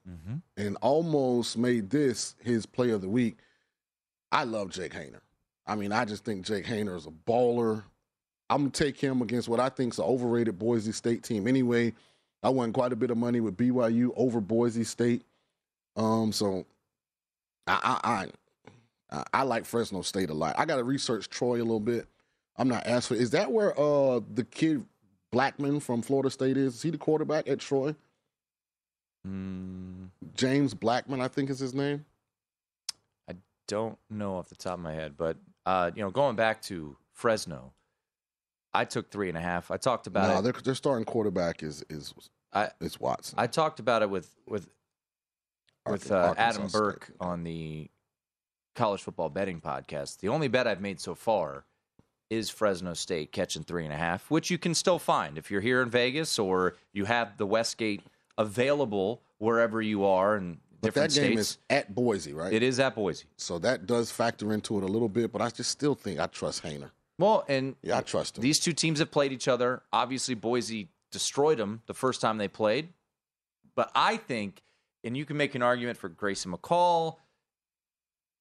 and 0.58 0.78
almost 0.82 1.58
made 1.58 1.90
this 1.90 2.36
his 2.42 2.66
play 2.66 2.92
of 2.92 3.02
the 3.02 3.10
week. 3.10 3.38
I 4.32 4.46
love 4.46 4.70
Jake 4.70 4.94
Haener. 4.94 5.20
I 5.68 5.76
mean, 5.76 5.92
I 5.92 6.06
just 6.06 6.24
think 6.24 6.46
Jake 6.46 6.66
Haener 6.66 6.96
is 6.96 7.06
a 7.06 7.12
baller. 7.12 7.84
I'm 8.50 8.62
gonna 8.62 8.72
take 8.72 8.98
him 9.00 9.22
against 9.22 9.48
what 9.50 9.60
I 9.60 9.70
think 9.70 9.94
is 9.94 10.00
an 10.00 10.06
overrated 10.06 10.58
Boise 10.58 10.92
State 10.94 11.24
team. 11.24 11.48
Anyway, 11.48 11.94
I 12.42 12.50
won 12.50 12.72
quite 12.74 12.94
a 12.94 12.96
bit 12.96 13.12
of 13.12 13.18
money 13.18 13.42
with 13.42 13.58
BYU 13.58 14.12
over 14.16 14.40
Boise 14.42 14.86
State. 14.86 15.24
Um, 15.96 16.32
so 16.32 16.66
I 17.68 18.00
I 18.04 18.28
I, 19.12 19.24
I 19.34 19.44
like 19.44 19.66
Fresno 19.66 20.02
State 20.02 20.30
a 20.30 20.34
lot. 20.34 20.56
I 20.58 20.66
got 20.66 20.78
to 20.78 20.84
research 20.84 21.30
Troy 21.30 21.58
a 21.58 21.60
little 21.60 21.80
bit. 21.80 22.08
I'm 22.58 22.68
not 22.68 22.86
asking. 22.86 23.18
Is 23.18 23.32
that 23.32 23.52
where 23.52 23.78
uh 23.80 24.20
the 24.34 24.44
kid 24.44 24.86
Blackman 25.32 25.80
from 25.80 26.02
Florida 26.02 26.30
State 26.30 26.58
is? 26.58 26.76
Is 26.76 26.82
he 26.82 26.90
the 26.90 26.98
quarterback 26.98 27.48
at 27.48 27.60
Troy? 27.60 27.96
Mm, 29.28 30.10
James 30.36 30.74
Blackman, 30.74 31.22
I 31.22 31.28
think 31.28 31.50
is 31.50 31.60
his 31.60 31.74
name. 31.74 32.06
I 33.30 33.34
don't 33.68 33.98
know 34.10 34.38
off 34.38 34.50
the 34.50 34.56
top 34.56 34.74
of 34.74 34.80
my 34.80 34.94
head, 34.94 35.16
but 35.18 35.38
uh, 35.66 35.92
you 35.96 36.02
know, 36.02 36.10
going 36.10 36.36
back 36.36 36.62
to 36.64 36.96
Fresno, 37.14 37.74
I 38.74 38.86
took 38.86 39.12
three 39.12 39.30
and 39.30 39.38
a 39.38 39.42
half. 39.42 39.72
I 39.72 39.78
talked 39.78 40.08
about 40.08 40.30
no, 40.30 40.40
it. 40.40 40.42
their 40.42 40.62
their 40.62 40.76
starting 40.76 41.06
quarterback 41.06 41.64
is 41.64 41.84
is 41.90 42.14
I, 42.54 42.70
is 42.82 43.00
Watson. 43.00 43.38
I 43.38 43.48
talked 43.48 43.80
about 43.80 44.02
it 44.02 44.10
with 44.10 44.34
with 44.48 44.70
with 45.88 46.12
uh, 46.12 46.34
Adam 46.38 46.68
Burke 46.68 47.12
on 47.20 47.44
the 47.44 47.90
college 48.76 49.02
football 49.02 49.30
betting 49.30 49.62
podcast. 49.62 50.20
The 50.20 50.30
only 50.30 50.48
bet 50.48 50.68
I've 50.68 50.82
made 50.82 51.00
so 51.00 51.16
far 51.16 51.66
is 52.30 52.50
Fresno 52.50 52.94
State 52.94 53.32
catching 53.32 53.64
three 53.64 53.84
and 53.84 53.94
a 53.94 53.98
half, 53.98 54.30
which 54.30 54.52
you 54.52 54.58
can 54.58 54.76
still 54.76 55.00
find 55.00 55.38
if 55.38 55.50
you're 55.50 55.62
here 55.62 55.82
in 55.82 55.90
Vegas 55.90 56.38
or 56.38 56.76
you 56.94 57.06
have 57.06 57.38
the 57.38 57.46
Westgate 57.46 58.02
available 58.38 59.22
wherever 59.40 59.82
you 59.82 60.06
are 60.06 60.38
in 60.38 60.60
But 60.82 60.94
that 60.94 61.10
different 61.10 61.14
game 61.16 61.38
states. 61.38 61.50
is 61.52 61.58
at 61.70 61.96
Boise, 61.96 62.34
right? 62.34 62.54
It 62.54 62.62
is 62.64 62.80
at 62.80 62.96
Boise. 62.96 63.26
So 63.38 63.58
that 63.60 63.88
does 63.88 64.12
factor 64.12 64.54
into 64.54 64.78
it 64.78 64.84
a 64.84 64.88
little 64.88 65.10
bit, 65.10 65.32
but 65.32 65.42
I 65.42 65.50
just 65.50 65.72
still 65.72 65.96
think 65.96 66.20
I 66.20 66.28
trust 66.28 66.64
Haener. 66.64 66.92
Well, 67.18 67.44
and 67.50 67.76
yeah, 67.82 67.98
I 67.98 68.02
trust 68.02 68.38
him. 68.38 68.44
These 68.44 68.60
two 68.60 68.74
teams 68.74 69.00
have 69.00 69.12
played 69.12 69.34
each 69.34 69.48
other. 69.48 69.82
Obviously, 69.92 70.36
Boise 70.36 70.88
destroyed 71.12 71.58
them 71.58 71.82
the 71.88 71.94
first 71.94 72.22
time 72.22 72.38
they 72.38 72.48
played. 72.48 72.90
But 73.76 73.92
I 73.96 74.18
think, 74.18 74.62
and 75.04 75.16
you 75.16 75.26
can 75.26 75.38
make 75.38 75.56
an 75.56 75.62
argument 75.62 75.98
for 75.98 76.10
Grayson 76.10 76.52
McCall. 76.52 77.18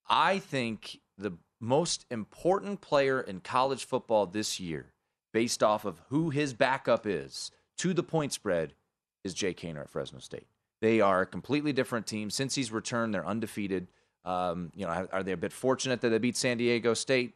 I 0.09 0.39
think 0.39 1.01
the 1.17 1.33
most 1.61 2.07
important 2.11 2.81
player 2.81 3.21
in 3.21 3.41
college 3.41 3.85
football 3.85 4.27
this 4.27 4.59
year, 4.59 4.93
based 5.33 5.63
off 5.63 5.85
of 5.85 6.01
who 6.09 6.31
his 6.31 6.55
backup 6.55 7.07
is 7.07 7.51
to 7.79 7.93
the 7.93 8.03
point 8.03 8.33
spread, 8.33 8.75
is 9.25 9.35
Jake 9.35 9.61
Haener 9.61 9.83
at 9.83 9.91
Fresno 9.91 10.21
State. 10.21 10.47
They 10.81 11.01
are 11.01 11.23
a 11.23 11.27
completely 11.27 11.73
different 11.73 12.07
team. 12.07 12.31
Since 12.31 12.55
he's 12.55 12.71
returned, 12.71 13.15
they're 13.15 13.27
undefeated. 13.27 13.89
Um, 14.25 14.73
you 14.75 14.87
know, 14.87 15.09
are 15.13 15.23
they 15.23 15.33
a 15.33 15.37
bit 15.37 15.53
fortunate 15.53 16.01
that 16.03 16.11
they 16.11 16.19
beat 16.19 16.37
San 16.37 16.59
Diego 16.59 16.95
State 16.95 17.35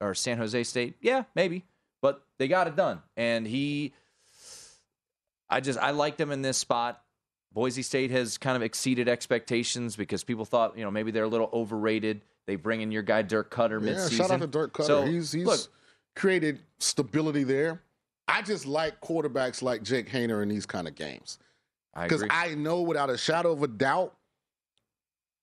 or 0.00 0.14
San 0.14 0.38
Jose 0.38 0.62
State? 0.64 0.96
Yeah, 1.00 1.24
maybe, 1.34 1.64
but 2.00 2.22
they 2.38 2.46
got 2.46 2.68
it 2.68 2.76
done. 2.76 3.02
And 3.16 3.46
he, 3.46 3.92
I 5.48 5.60
just 5.60 5.78
I 5.78 5.90
liked 5.90 6.20
him 6.20 6.30
in 6.30 6.42
this 6.42 6.58
spot. 6.58 7.02
Boise 7.52 7.82
State 7.82 8.10
has 8.10 8.38
kind 8.38 8.56
of 8.56 8.62
exceeded 8.62 9.08
expectations 9.08 9.96
because 9.96 10.22
people 10.24 10.44
thought 10.44 10.76
you 10.76 10.84
know 10.84 10.90
maybe 10.90 11.10
they're 11.10 11.24
a 11.24 11.28
little 11.28 11.50
overrated. 11.52 12.22
They 12.46 12.56
bring 12.56 12.80
in 12.80 12.90
your 12.90 13.02
guy 13.02 13.22
Dirk 13.22 13.52
Koetter 13.52 13.84
Yeah, 13.84 13.94
midseason. 13.94 14.16
shout 14.16 14.30
out 14.30 14.40
to 14.40 14.46
Dirk 14.46 14.72
Koetter. 14.72 14.86
So, 14.86 15.02
he's 15.04 15.32
he's 15.32 15.46
look, 15.46 15.60
created 16.16 16.60
stability 16.78 17.44
there. 17.44 17.82
I 18.28 18.42
just 18.42 18.66
like 18.66 19.00
quarterbacks 19.00 19.62
like 19.62 19.82
Jake 19.82 20.08
Haener 20.08 20.42
in 20.42 20.48
these 20.48 20.66
kind 20.66 20.86
of 20.86 20.94
games. 20.94 21.38
Because 22.00 22.22
agree. 22.22 22.36
I 22.36 22.54
know 22.54 22.82
without 22.82 23.10
a 23.10 23.18
shadow 23.18 23.50
of 23.50 23.62
a 23.64 23.68
doubt, 23.68 24.14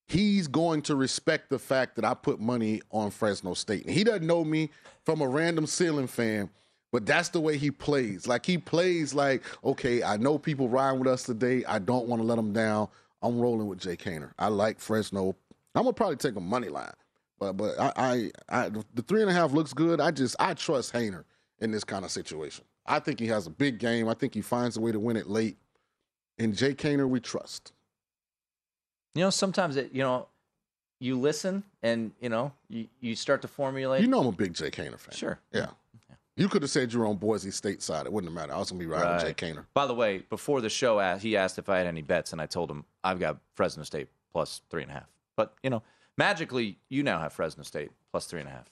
he's 0.07 0.47
going 0.47 0.81
to 0.83 0.95
respect 0.95 1.49
the 1.49 1.59
fact 1.59 1.97
that 1.97 2.05
I 2.05 2.13
put 2.13 2.39
money 2.39 2.81
on 2.91 3.11
Fresno 3.11 3.53
State. 3.53 3.85
And 3.85 3.93
he 3.93 4.05
doesn't 4.05 4.25
know 4.25 4.45
me 4.45 4.69
from 5.03 5.21
a 5.21 5.27
random 5.27 5.67
ceiling 5.67 6.07
fan, 6.07 6.49
but 6.97 7.05
that's 7.05 7.29
the 7.29 7.39
way 7.39 7.59
he 7.59 7.69
plays. 7.69 8.25
Like 8.25 8.43
he 8.43 8.57
plays 8.57 9.13
like, 9.13 9.43
okay, 9.63 10.01
I 10.01 10.17
know 10.17 10.39
people 10.39 10.67
riding 10.67 10.97
with 10.97 11.07
us 11.07 11.21
today. 11.21 11.63
I 11.65 11.77
don't 11.77 12.07
want 12.07 12.23
to 12.23 12.25
let 12.25 12.37
them 12.37 12.53
down. 12.53 12.87
I'm 13.21 13.39
rolling 13.39 13.67
with 13.67 13.77
Jake 13.77 14.03
Haener. 14.03 14.31
I 14.39 14.47
like 14.47 14.79
Fresno. 14.79 15.35
I'm 15.75 15.83
gonna 15.83 15.93
probably 15.93 16.15
take 16.15 16.35
a 16.37 16.41
money 16.41 16.69
line. 16.69 16.89
But 17.37 17.53
but 17.53 17.79
I, 17.79 17.91
I, 17.95 18.31
I 18.49 18.69
the 18.95 19.03
three 19.03 19.21
and 19.21 19.29
a 19.29 19.33
half 19.33 19.51
looks 19.51 19.73
good. 19.73 20.01
I 20.01 20.09
just 20.09 20.35
I 20.39 20.55
trust 20.55 20.91
Haener 20.91 21.23
in 21.59 21.69
this 21.69 21.83
kind 21.83 22.03
of 22.03 22.09
situation. 22.09 22.65
I 22.87 22.97
think 22.97 23.19
he 23.19 23.27
has 23.27 23.45
a 23.45 23.51
big 23.51 23.77
game. 23.77 24.09
I 24.09 24.15
think 24.15 24.33
he 24.33 24.41
finds 24.41 24.75
a 24.75 24.81
way 24.81 24.91
to 24.91 24.99
win 24.99 25.17
it 25.17 25.27
late. 25.27 25.57
And 26.39 26.57
Jake 26.57 26.79
Haener, 26.79 27.07
we 27.07 27.19
trust. 27.19 27.73
You 29.13 29.21
know, 29.21 29.29
sometimes 29.29 29.75
it, 29.75 29.91
you 29.93 30.01
know, 30.01 30.29
you 30.99 31.19
listen 31.19 31.63
and 31.83 32.11
you 32.19 32.29
know 32.29 32.53
you, 32.69 32.87
you 33.01 33.15
start 33.15 33.43
to 33.43 33.47
formulate. 33.47 34.01
You 34.01 34.07
know 34.07 34.21
I'm 34.21 34.25
a 34.25 34.31
big 34.31 34.55
Jake 34.55 34.75
Haener 34.77 34.97
fan. 34.97 35.13
Sure. 35.13 35.39
Yeah. 35.53 35.67
You 36.38 36.47
could 36.47 36.61
have 36.61 36.71
said 36.71 36.93
you 36.93 36.99
were 36.99 37.07
on 37.07 37.17
Boise 37.17 37.51
State 37.51 37.81
side. 37.81 38.05
It 38.05 38.13
wouldn't 38.13 38.31
have 38.31 38.35
mattered. 38.35 38.53
I 38.53 38.59
was 38.59 38.69
gonna 38.71 38.79
be 38.79 38.85
riding 38.85 39.09
Right. 39.09 39.21
Jake 39.35 39.38
Haener. 39.38 39.65
By 39.73 39.85
the 39.88 39.93
way, 39.95 40.19
before 40.29 40.61
the 40.61 40.69
show, 40.69 40.99
he 41.17 41.35
asked 41.35 41.57
if 41.57 41.67
I 41.67 41.77
had 41.79 41.88
any 41.88 42.01
bets, 42.03 42.31
and 42.31 42.39
I 42.41 42.45
told 42.45 42.69
him 42.71 42.85
I've 43.03 43.19
got 43.19 43.38
Fresno 43.55 43.83
State 43.83 44.07
plus 44.31 44.61
three 44.69 44.83
and 44.83 44.91
a 44.91 44.93
half. 44.93 45.09
But 45.35 45.55
you 45.63 45.69
know, 45.71 45.81
magically, 46.17 46.77
you 46.89 47.01
now 47.03 47.19
have 47.19 47.33
Fresno 47.33 47.63
State 47.63 47.89
plus 48.11 48.25
three 48.27 48.39
and 48.41 48.49
a 48.49 48.51
half. 48.53 48.69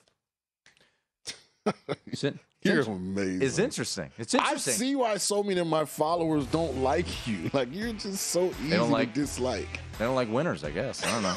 It's 2.06 2.24
in- 2.24 2.40
You're 2.62 2.82
it's- 2.82 2.88
amazing. 2.96 3.42
It's 3.42 3.58
interesting. 3.60 4.12
It's 4.20 4.34
interesting. 4.36 4.74
I 4.74 4.78
see 4.78 4.96
why 4.96 5.18
so 5.18 5.42
many 5.42 5.60
of 5.60 5.66
my 5.68 5.84
followers 5.86 6.46
don't 6.48 6.78
like 6.84 7.28
you. 7.28 7.50
Like 7.54 7.70
you're 7.74 7.92
just 7.94 8.28
so 8.28 8.46
easy 8.62 8.70
they 8.70 8.78
don't 8.78 8.92
like- 8.92 9.14
to 9.16 9.22
dislike. 9.22 9.80
They 9.98 10.06
don't 10.06 10.14
like 10.16 10.30
winners, 10.32 10.64
I 10.64 10.70
guess. 10.70 11.04
I 11.04 11.12
don't 11.12 11.24
know. 11.24 11.36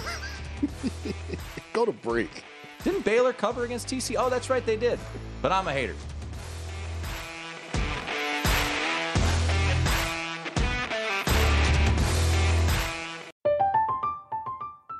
Go 1.72 1.87
to 1.87 1.93
break. 1.93 2.45
Didn't 2.85 3.05
Baylor 3.05 3.33
cover 3.33 3.64
against 3.64 3.89
TC? 3.89 4.16
Oh, 4.18 4.29
that's 4.29 4.51
right, 4.51 4.64
they 4.66 4.76
did. 4.76 4.99
But 5.43 5.51
I'm 5.53 5.66
a 5.66 5.72
hater. 5.72 5.95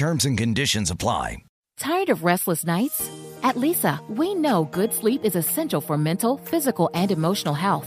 Terms 0.00 0.24
and 0.24 0.38
conditions 0.38 0.90
apply. 0.90 1.44
Tired 1.76 2.08
of 2.08 2.24
restless 2.24 2.64
nights? 2.64 3.10
At 3.42 3.56
Leesa, 3.56 4.00
we 4.08 4.34
know 4.34 4.64
good 4.64 4.94
sleep 4.94 5.26
is 5.26 5.36
essential 5.36 5.82
for 5.82 5.98
mental, 5.98 6.38
physical, 6.38 6.88
and 6.94 7.10
emotional 7.10 7.52
health. 7.52 7.86